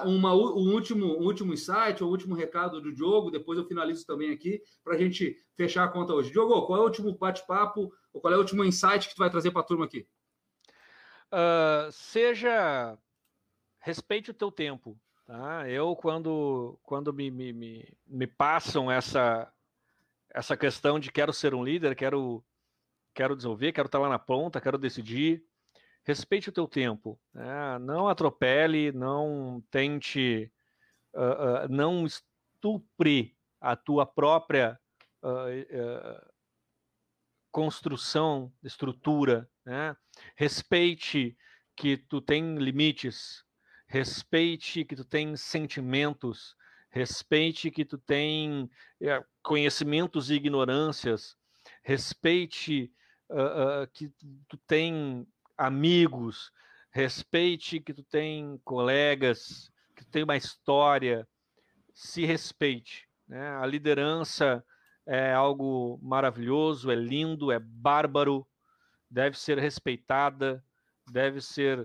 uma, 0.05 0.33
um, 0.33 0.73
último, 0.73 1.05
um 1.05 1.25
último 1.25 1.53
insight, 1.53 2.03
o 2.03 2.07
um 2.07 2.09
último 2.09 2.35
recado 2.35 2.81
do 2.81 2.93
Diogo, 2.93 3.31
depois 3.31 3.57
eu 3.57 3.65
finalizo 3.65 4.05
também 4.05 4.31
aqui, 4.31 4.61
para 4.83 4.95
a 4.95 4.97
gente 4.97 5.35
fechar 5.55 5.83
a 5.83 5.89
conta 5.89 6.13
hoje. 6.13 6.31
Diogo, 6.31 6.65
qual 6.65 6.79
é 6.79 6.81
o 6.81 6.85
último 6.85 7.17
bate-papo, 7.17 7.91
ou 8.13 8.21
qual 8.21 8.33
é 8.33 8.37
o 8.37 8.39
último 8.39 8.63
insight 8.63 9.07
que 9.07 9.15
tu 9.15 9.19
vai 9.19 9.29
trazer 9.29 9.51
para 9.51 9.61
a 9.61 9.65
turma 9.65 9.85
aqui? 9.85 10.07
Uh, 11.31 11.91
seja. 11.91 12.97
Respeite 13.79 14.31
o 14.31 14.33
teu 14.33 14.51
tempo. 14.51 14.99
Tá? 15.25 15.67
Eu, 15.69 15.95
quando, 15.95 16.77
quando 16.83 17.13
me, 17.13 17.31
me, 17.31 17.53
me, 17.53 17.97
me 18.05 18.27
passam 18.27 18.91
essa, 18.91 19.51
essa 20.29 20.57
questão 20.57 20.99
de 20.99 21.11
quero 21.11 21.33
ser 21.33 21.55
um 21.55 21.63
líder, 21.63 21.95
quero, 21.95 22.43
quero 23.13 23.35
desenvolver, 23.35 23.71
quero 23.71 23.87
estar 23.87 23.99
lá 23.99 24.09
na 24.09 24.19
ponta, 24.19 24.61
quero 24.61 24.77
decidir, 24.77 25.43
respeite 26.03 26.49
o 26.49 26.51
teu 26.51 26.67
tempo, 26.67 27.19
né? 27.33 27.77
não 27.79 28.07
atropele, 28.07 28.91
não 28.91 29.63
tente, 29.69 30.51
uh, 31.13 31.65
uh, 31.65 31.69
não 31.69 32.05
estupre 32.05 33.35
a 33.59 33.75
tua 33.75 34.05
própria 34.05 34.79
uh, 35.23 36.31
construção, 37.51 38.51
estrutura, 38.63 39.49
né? 39.65 39.95
respeite 40.35 41.37
que 41.75 41.97
tu 41.97 42.21
tem 42.21 42.55
limites, 42.55 43.43
respeite 43.87 44.83
que 44.85 44.95
tu 44.95 45.05
tem 45.05 45.35
sentimentos, 45.35 46.55
respeite 46.89 47.69
que 47.71 47.85
tu 47.85 47.97
tem 47.97 48.69
eh, 49.01 49.23
conhecimentos 49.41 50.29
e 50.29 50.35
ignorâncias, 50.35 51.37
respeite 51.83 52.91
que 53.93 54.11
tu 54.47 54.57
tem 54.67 55.25
amigos, 55.61 56.51
respeite 56.91 57.79
que 57.79 57.93
tu 57.93 58.03
tem 58.03 58.59
colegas, 58.63 59.71
que 59.95 60.03
tu 60.03 60.09
tem 60.09 60.23
uma 60.23 60.35
história, 60.35 61.27
se 61.93 62.25
respeite. 62.25 63.07
Né? 63.27 63.47
A 63.57 63.65
liderança 63.67 64.65
é 65.05 65.31
algo 65.31 65.99
maravilhoso, 66.01 66.89
é 66.89 66.95
lindo, 66.95 67.51
é 67.51 67.59
bárbaro, 67.59 68.47
deve 69.09 69.37
ser 69.37 69.59
respeitada, 69.59 70.63
deve 71.11 71.39
ser 71.39 71.81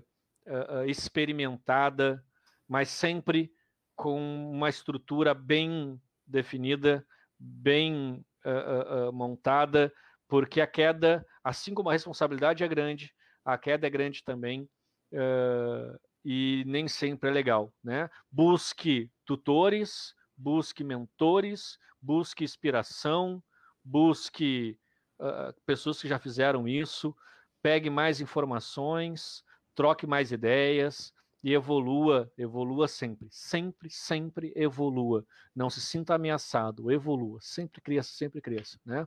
uh, 0.47 0.85
experimentada, 0.87 2.25
mas 2.67 2.89
sempre 2.89 3.53
com 3.95 4.51
uma 4.51 4.71
estrutura 4.71 5.35
bem 5.35 6.01
definida, 6.27 7.07
bem 7.39 8.25
uh, 8.45 9.09
uh, 9.09 9.13
montada, 9.13 9.93
porque 10.29 10.63
a 10.63 10.67
queda, 10.67 11.27
assim 11.45 11.75
como 11.75 11.91
a 11.91 11.93
responsabilidade 11.93 12.65
é 12.65 12.69
grande, 12.69 13.15
a 13.47 13.57
queda 13.57 13.87
é 13.87 13.91
grande 13.91 14.25
também 14.25 14.69
uh, 15.13 15.99
e 16.25 16.65
nem 16.67 16.89
sempre 16.89 17.31
é 17.31 17.33
legal, 17.33 17.73
né? 17.83 18.11
Busque 18.31 19.09
tutores, 19.25 20.13
busque 20.37 20.83
mentores, 20.83 21.79
busque 22.03 22.43
inspiração, 22.43 23.41
busque 23.85 24.77
uh, 25.21 25.55
pessoas 25.65 26.03
que 26.03 26.09
já 26.09 26.19
fizeram 26.19 26.67
isso, 26.67 27.17
pegue 27.63 27.89
mais 27.89 28.21
informações, 28.21 29.45
troque 29.77 30.09
mais 30.09 30.33
ideias 30.33 31.13
e 31.45 31.55
evolua, 31.55 32.29
evolua 32.37 32.89
sempre, 32.89 33.29
sempre, 33.31 33.89
sempre 33.89 34.53
evolua. 34.57 35.25
Não 35.55 35.71
se 35.71 35.81
sinta 35.81 36.17
ameaçado, 36.17 36.91
evolua, 36.91 37.39
sempre 37.41 37.81
cresça, 37.81 38.11
sempre 38.13 38.41
cresça, 38.41 38.81
né? 38.85 39.07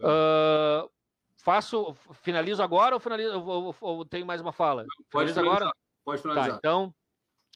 Uh, 0.00 0.90
Faço, 1.44 1.94
finalizo 2.22 2.62
agora 2.62 2.96
ou 2.96 3.00
finalizo? 3.00 3.38
Ou, 3.38 3.64
ou, 3.66 3.76
ou 3.78 4.04
tenho 4.04 4.24
mais 4.24 4.40
uma 4.40 4.50
fala? 4.50 4.86
Pode 5.10 5.30
finalizo 5.30 5.40
agora? 5.40 5.70
Pode 6.02 6.22
finalizar. 6.22 6.52
Tá, 6.52 6.56
então, 6.56 6.94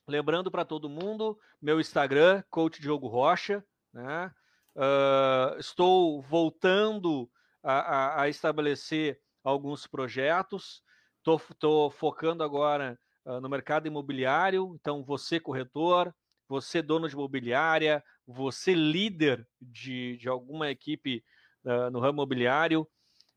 lembrando 0.06 0.50
para 0.50 0.62
todo 0.62 0.90
mundo, 0.90 1.38
meu 1.60 1.80
Instagram, 1.80 2.44
Coach 2.50 2.82
Diogo 2.82 3.08
Rocha, 3.08 3.64
né? 3.90 4.30
Uh, 4.76 5.58
estou 5.58 6.20
voltando 6.20 7.30
a, 7.62 7.72
a, 7.72 8.22
a, 8.22 8.28
estabelecer 8.28 9.18
alguns 9.42 9.86
projetos. 9.86 10.82
Estou 11.16 11.90
focando 11.90 12.44
agora 12.44 12.98
uh, 13.24 13.40
no 13.40 13.48
mercado 13.48 13.88
imobiliário. 13.88 14.76
Então, 14.78 15.02
você 15.02 15.40
corretor, 15.40 16.14
você 16.46 16.82
dono 16.82 17.08
de 17.08 17.14
imobiliária, 17.14 18.04
você 18.26 18.74
líder 18.74 19.48
de, 19.58 20.18
de 20.18 20.28
alguma 20.28 20.70
equipe 20.70 21.24
uh, 21.64 21.90
no 21.90 22.00
ramo 22.00 22.18
imobiliário, 22.18 22.86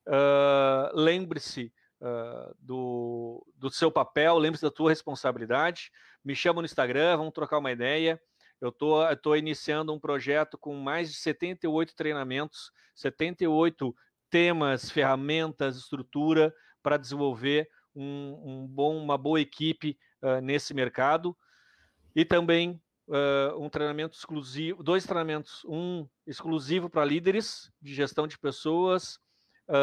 Uh, 0.08 0.90
lembre-se 0.94 1.72
uh, 2.02 2.56
do, 2.60 3.46
do 3.56 3.70
seu 3.70 3.92
papel, 3.92 4.38
lembre-se 4.38 4.64
da 4.64 4.72
tua 4.72 4.90
responsabilidade. 4.90 5.92
Me 6.24 6.36
chama 6.36 6.62
no 6.62 6.66
Instagram, 6.66 7.18
vamos 7.18 7.34
trocar 7.34 7.60
uma 7.60 7.72
ideia. 7.72 8.22
Eu 8.60 8.70
estou 8.70 9.08
tô, 9.08 9.16
tô 9.18 9.36
iniciando 9.36 9.94
um 9.94 10.00
projeto 10.00 10.58
com 10.58 10.76
mais 10.76 11.12
de 11.12 11.18
78 11.18 11.96
treinamentos, 11.96 12.72
78 12.96 13.96
temas, 14.30 14.90
ferramentas, 14.90 15.78
estrutura 15.78 16.54
para 16.82 16.98
desenvolver 16.98 17.68
um, 17.96 18.42
um, 18.44 18.68
bom, 18.68 18.98
uma 18.98 19.18
boa 19.18 19.42
equipe 19.42 19.98
uh, 20.22 20.42
nesse 20.42 20.74
mercado. 20.74 21.36
E 22.16 22.26
também 22.26 22.82
uh, 23.08 23.58
um 23.60 23.70
treinamento 23.70 24.18
exclusivo, 24.18 24.84
dois 24.84 25.06
treinamentos, 25.06 25.64
um 25.66 26.08
exclusivo 26.26 26.90
para 26.90 27.06
líderes 27.06 27.72
de 27.82 27.94
gestão 27.94 28.28
de 28.28 28.38
pessoas, 28.38 29.20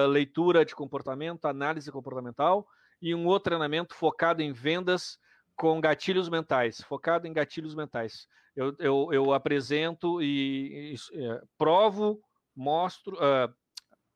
leitura 0.08 0.64
de 0.64 0.74
comportamento, 0.74 1.46
análise 1.46 1.90
comportamental, 1.90 2.66
e 3.00 3.14
um 3.14 3.26
outro 3.26 3.50
treinamento 3.50 3.94
focado 3.94 4.42
em 4.42 4.52
vendas 4.52 5.18
com 5.56 5.80
gatilhos 5.80 6.28
mentais, 6.28 6.80
focado 6.82 7.26
em 7.26 7.32
gatilhos 7.32 7.74
mentais. 7.74 8.28
Eu, 8.54 8.74
eu, 8.78 9.08
eu 9.12 9.32
apresento 9.32 10.22
e, 10.22 10.94
e 10.94 11.24
é, 11.24 11.42
provo, 11.56 12.20
mostro, 12.54 13.16
uh, 13.16 13.52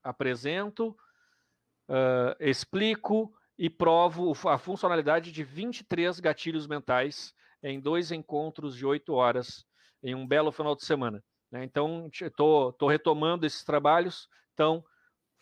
apresento, 0.02 0.96
uh, 1.88 2.34
explico 2.40 3.32
e 3.56 3.70
provo 3.70 4.32
a 4.48 4.58
funcionalidade 4.58 5.30
de 5.30 5.44
23 5.44 6.18
gatilhos 6.18 6.66
mentais 6.66 7.34
em 7.62 7.80
dois 7.80 8.10
encontros 8.10 8.76
de 8.76 8.84
oito 8.84 9.14
horas 9.14 9.64
em 10.02 10.14
um 10.14 10.26
belo 10.26 10.50
final 10.50 10.74
de 10.74 10.84
semana. 10.84 11.22
Né? 11.50 11.62
Então, 11.64 12.10
estou 12.12 12.88
retomando 12.88 13.46
esses 13.46 13.62
trabalhos. 13.62 14.28
Então, 14.54 14.84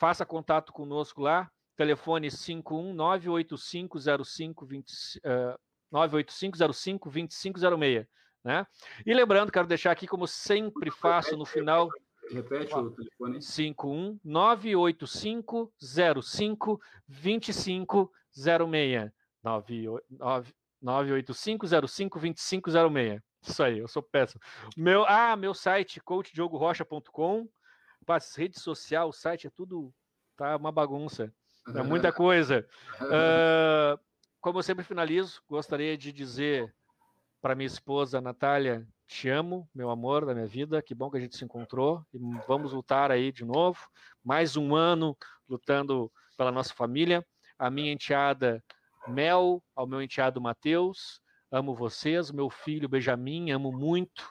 faça 0.01 0.25
contato 0.25 0.73
conosco 0.73 1.21
lá. 1.21 1.51
Telefone 1.77 2.29
519850520. 2.29 5.19
Uh, 5.19 5.55
98505-2506. 5.93 8.07
Né? 8.43 8.67
E 9.05 9.13
lembrando, 9.13 9.53
quero 9.53 9.67
deixar 9.67 9.91
aqui, 9.91 10.07
como 10.07 10.27
sempre 10.27 10.91
faço 10.91 11.37
no 11.37 11.45
final. 11.45 11.91
Repete 12.31 12.75
o 12.75 12.91
telefone. 12.91 13.43
51 13.43 14.19
985 14.25 15.71
05 16.23 16.81
2506. 17.09 19.13
985 19.43 21.67
05 21.89 22.19
2506. 22.19 23.21
Isso 23.43 23.63
aí, 23.63 23.79
eu 23.79 23.89
sou 23.89 24.03
péssimo. 24.03 24.41
Meu, 24.77 25.07
ah, 25.07 25.35
meu 25.37 25.55
site, 25.55 25.99
coachdiogo.rocha.com. 26.01 27.49
Rede 28.37 28.59
social, 28.59 29.13
site 29.13 29.47
é 29.47 29.51
tudo. 29.51 29.93
Tá 30.37 30.57
uma 30.57 30.73
bagunça. 30.73 31.33
É 31.75 31.83
muita 31.83 32.13
coisa. 32.13 32.67
Uh, 33.01 33.99
como 34.41 34.59
eu 34.59 34.63
sempre 34.63 34.85
finalizo, 34.85 35.43
gostaria 35.49 35.97
de 35.97 36.13
dizer 36.13 36.75
para 37.41 37.55
minha 37.55 37.67
esposa 37.67 38.21
Natália, 38.21 38.87
te 39.07 39.29
amo, 39.29 39.69
meu 39.75 39.91
amor 39.91 40.25
da 40.25 40.35
minha 40.35 40.47
vida, 40.47 40.81
que 40.81 40.95
bom 40.95 41.11
que 41.11 41.17
a 41.17 41.21
gente 41.21 41.37
se 41.37 41.45
encontrou 41.45 42.05
e 42.13 42.19
vamos 42.47 42.73
lutar 42.73 43.11
aí 43.11 43.33
de 43.33 43.45
novo, 43.45 43.79
mais 44.23 44.57
um 44.57 44.75
ano 44.75 45.17
lutando 45.49 46.11
pela 46.37 46.53
nossa 46.53 46.73
família. 46.73 47.27
A 47.59 47.71
minha 47.71 47.93
enteada 47.93 48.63
Mel, 49.09 49.63
ao 49.75 49.87
meu 49.87 50.01
enteado 50.01 50.41
Matheus, 50.41 51.21
amo 51.51 51.75
vocês, 51.75 52.31
meu 52.31 52.49
filho 52.49 52.89
Benjamin, 52.89 53.51
amo 53.51 53.73
muito. 53.73 54.31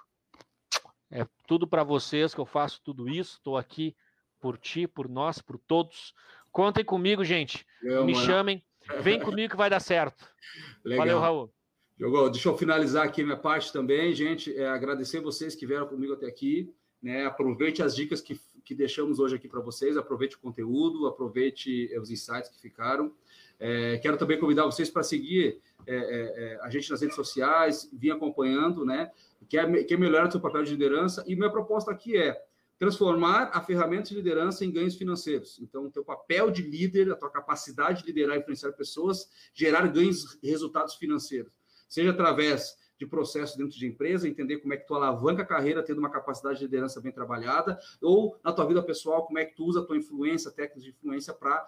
É 1.12 1.26
tudo 1.48 1.68
para 1.68 1.84
vocês 1.84 2.34
que 2.34 2.40
eu 2.40 2.46
faço 2.46 2.82
tudo 2.84 3.10
isso, 3.10 3.38
estou 3.38 3.58
aqui 3.58 3.96
por 4.40 4.58
ti, 4.58 4.88
por 4.88 5.10
nós, 5.10 5.42
por 5.42 5.58
todos. 5.58 6.14
Contem 6.52 6.84
comigo, 6.84 7.24
gente. 7.24 7.66
Eu, 7.82 8.06
Me 8.06 8.14
mano. 8.14 8.26
chamem 8.26 8.64
Vem 9.02 9.20
comigo 9.20 9.52
que 9.52 9.58
vai 9.58 9.70
dar 9.70 9.80
certo. 9.80 10.26
Legal. 10.84 11.06
Valeu, 11.06 11.20
Raul. 11.20 11.54
Jogou. 11.98 12.30
Deixa 12.30 12.50
eu 12.50 12.58
finalizar 12.58 13.06
aqui 13.06 13.24
minha 13.24 13.38
parte 13.38 13.72
também, 13.72 14.14
gente. 14.14 14.56
É, 14.56 14.68
agradecer 14.68 15.20
vocês 15.20 15.54
que 15.54 15.68
vieram 15.68 15.88
comigo 15.88 16.14
até 16.14 16.26
aqui. 16.26 16.74
Né? 17.02 17.26
Aproveite 17.26 17.84
as 17.84 17.96
dicas 17.96 18.22
que, 18.22 18.40
que 18.64 18.74
deixamos 18.74 19.20
hoje 19.20 19.36
aqui 19.36 19.48
para 19.48 19.60
vocês. 19.60 19.98
Aproveite 19.98 20.36
o 20.36 20.40
conteúdo, 20.40 21.08
aproveite 21.08 21.90
os 22.00 22.10
insights 22.10 22.50
que 22.50 22.60
ficaram. 22.60 23.14
É, 23.60 23.98
quero 23.98 24.18
também 24.18 24.40
convidar 24.40 24.66
vocês 24.66 24.90
para 24.90 25.04
seguir 25.04 25.62
é, 25.86 25.96
é, 25.96 26.54
é, 26.54 26.60
a 26.62 26.70
gente 26.70 26.90
nas 26.90 27.02
redes 27.02 27.16
sociais, 27.16 27.90
vir 27.92 28.12
acompanhando, 28.12 28.86
né? 28.86 29.12
Quer, 29.48 29.86
quer 29.86 29.98
melhorar 29.98 30.28
o 30.28 30.32
seu 30.32 30.42
papel 30.42 30.64
de 30.64 30.72
liderança. 30.72 31.24
E 31.28 31.36
minha 31.36 31.50
proposta 31.50 31.92
aqui 31.92 32.18
é 32.18 32.36
transformar 32.78 33.52
a 33.54 33.62
ferramenta 33.62 34.10
de 34.10 34.16
liderança 34.16 34.64
em 34.64 34.72
ganhos 34.72 34.96
financeiros. 34.96 35.60
Então, 35.60 35.86
o 35.86 35.92
teu 35.92 36.04
papel 36.04 36.50
de 36.50 36.62
líder, 36.62 37.12
a 37.12 37.16
tua 37.16 37.30
capacidade 37.30 38.02
de 38.02 38.08
liderar 38.08 38.38
e 38.38 38.40
influenciar 38.40 38.72
pessoas, 38.72 39.30
gerar 39.54 39.88
ganhos 39.88 40.40
resultados 40.42 40.96
financeiros. 40.96 41.52
Seja 41.90 42.12
através 42.12 42.78
de 43.00 43.08
processo 43.08 43.58
dentro 43.58 43.80
de 43.80 43.88
empresa, 43.88 44.28
entender 44.28 44.58
como 44.58 44.74
é 44.74 44.78
que 44.78 44.86
tu 44.86 44.94
alavanca 44.94 45.42
a 45.42 45.46
carreira 45.46 45.82
tendo 45.82 46.00
uma 46.00 46.10
capacidade 46.10 46.60
de 46.60 46.66
liderança 46.66 47.00
bem 47.00 47.14
trabalhada, 47.14 47.80
ou 48.02 48.38
na 48.44 48.52
tua 48.52 48.66
vida 48.66 48.84
pessoal, 48.84 49.26
como 49.26 49.40
é 49.40 49.46
que 49.46 49.56
tu 49.56 49.64
usa 49.66 49.80
a 49.80 49.86
tua 49.86 49.96
influência, 49.98 50.52
técnicas 50.52 50.84
de 50.84 50.90
influência 50.90 51.34
para 51.34 51.66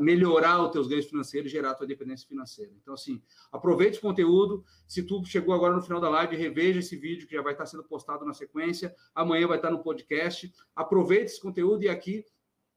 melhorar 0.00 0.60
os 0.62 0.72
teus 0.72 0.88
ganhos 0.88 1.06
financeiros 1.06 1.48
e 1.48 1.52
gerar 1.52 1.70
a 1.70 1.74
tua 1.74 1.84
independência 1.84 2.26
financeira. 2.26 2.72
Então, 2.82 2.92
assim, 2.92 3.22
aproveite 3.52 3.98
o 3.98 4.02
conteúdo. 4.02 4.64
Se 4.88 5.04
tu 5.04 5.24
chegou 5.24 5.54
agora 5.54 5.74
no 5.74 5.82
final 5.82 6.00
da 6.00 6.08
live, 6.08 6.36
reveja 6.36 6.80
esse 6.80 6.96
vídeo 6.96 7.28
que 7.28 7.34
já 7.34 7.42
vai 7.42 7.52
estar 7.52 7.66
sendo 7.66 7.84
postado 7.84 8.24
na 8.24 8.34
sequência. 8.34 8.92
Amanhã 9.14 9.46
vai 9.46 9.58
estar 9.58 9.70
no 9.70 9.78
podcast. 9.78 10.52
Aproveite 10.74 11.26
esse 11.26 11.40
conteúdo 11.40 11.84
e 11.84 11.88
aqui 11.88 12.24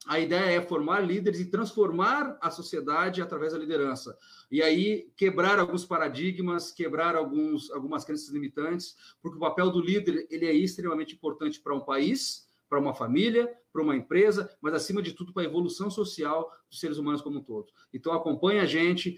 a 0.07 0.19
ideia 0.19 0.57
é 0.57 0.61
formar 0.61 0.99
líderes 0.99 1.39
e 1.39 1.49
transformar 1.49 2.37
a 2.41 2.49
sociedade 2.49 3.21
através 3.21 3.53
da 3.53 3.59
liderança. 3.59 4.17
E 4.51 4.61
aí 4.61 5.09
quebrar 5.15 5.59
alguns 5.59 5.85
paradigmas, 5.85 6.71
quebrar 6.71 7.15
alguns, 7.15 7.71
algumas 7.71 8.03
crenças 8.03 8.29
limitantes, 8.29 8.95
porque 9.21 9.37
o 9.37 9.41
papel 9.41 9.69
do 9.69 9.79
líder 9.79 10.27
ele 10.29 10.45
é 10.45 10.53
extremamente 10.53 11.15
importante 11.15 11.59
para 11.59 11.75
um 11.75 11.79
país, 11.79 12.47
para 12.69 12.79
uma 12.79 12.93
família, 12.93 13.53
para 13.71 13.81
uma 13.81 13.95
empresa, 13.95 14.49
mas 14.61 14.73
acima 14.73 15.01
de 15.01 15.13
tudo 15.13 15.31
para 15.31 15.43
a 15.43 15.45
evolução 15.45 15.89
social 15.89 16.51
dos 16.69 16.79
seres 16.79 16.97
humanos 16.97 17.21
como 17.21 17.39
um 17.39 17.43
todo. 17.43 17.71
Então 17.93 18.13
acompanhe 18.13 18.59
a 18.59 18.65
gente, 18.65 19.17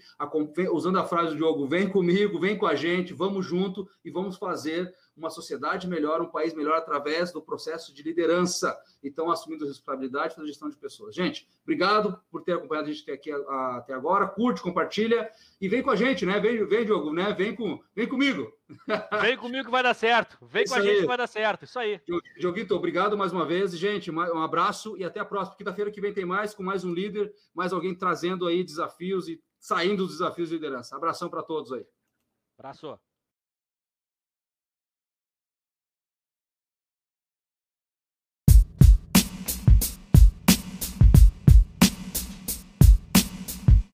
usando 0.72 0.98
a 0.98 1.04
frase 1.04 1.30
do 1.30 1.36
Diogo, 1.36 1.66
vem 1.66 1.88
comigo, 1.88 2.38
vem 2.38 2.56
com 2.56 2.66
a 2.66 2.74
gente, 2.74 3.12
vamos 3.12 3.44
junto 3.44 3.88
e 4.04 4.10
vamos 4.10 4.36
fazer 4.36 4.94
uma 5.16 5.30
sociedade 5.30 5.88
melhor, 5.88 6.20
um 6.20 6.30
país 6.30 6.52
melhor 6.52 6.76
através 6.76 7.32
do 7.32 7.40
processo 7.40 7.92
de 7.94 8.02
liderança. 8.02 8.76
Então, 9.02 9.30
assumindo 9.30 9.66
responsabilidade 9.66 10.36
da 10.36 10.44
gestão 10.44 10.68
de 10.68 10.76
pessoas. 10.76 11.14
Gente, 11.14 11.48
obrigado 11.62 12.20
por 12.30 12.42
ter 12.42 12.52
acompanhado 12.52 12.88
a 12.88 12.92
gente 12.92 13.02
até 13.02 13.12
aqui 13.12 13.32
até 13.32 13.94
agora. 13.94 14.26
Curte, 14.28 14.60
compartilha 14.60 15.30
e 15.60 15.68
vem 15.68 15.82
com 15.82 15.90
a 15.90 15.96
gente, 15.96 16.26
né? 16.26 16.38
Vem, 16.38 16.64
vem 16.66 16.84
Diogo, 16.84 17.12
né? 17.12 17.32
Vem, 17.32 17.54
com, 17.54 17.80
vem 17.94 18.06
comigo. 18.06 18.52
Vem 19.22 19.36
comigo 19.36 19.66
que 19.66 19.70
vai 19.70 19.82
dar 19.82 19.94
certo. 19.94 20.36
Vem 20.42 20.64
Isso 20.64 20.74
com 20.74 20.80
a 20.80 20.82
aí. 20.82 20.88
gente 20.88 21.00
que 21.02 21.06
vai 21.06 21.16
dar 21.16 21.28
certo. 21.28 21.64
Isso 21.64 21.78
aí. 21.78 22.00
Dioguito, 22.36 22.74
obrigado 22.74 23.16
mais 23.16 23.32
uma 23.32 23.46
vez. 23.46 23.70
Gente, 23.78 24.10
um 24.10 24.42
abraço 24.42 24.96
e 24.96 25.04
até 25.04 25.20
a 25.20 25.24
próxima. 25.24 25.56
Quinta-feira 25.56 25.88
que 25.88 26.00
vem 26.00 26.12
tem 26.12 26.24
mais, 26.24 26.52
com 26.52 26.64
mais 26.64 26.84
um 26.84 26.92
líder, 26.92 27.32
mais 27.54 27.72
alguém 27.72 27.94
trazendo 27.94 28.44
aí 28.44 28.64
desafios 28.64 29.28
e 29.28 29.40
saindo 29.60 30.04
dos 30.04 30.18
desafios 30.18 30.48
de 30.48 30.56
liderança. 30.56 30.96
Abração 30.96 31.30
para 31.30 31.44
todos 31.44 31.72
aí. 31.72 31.86
Abraço. 32.58 32.98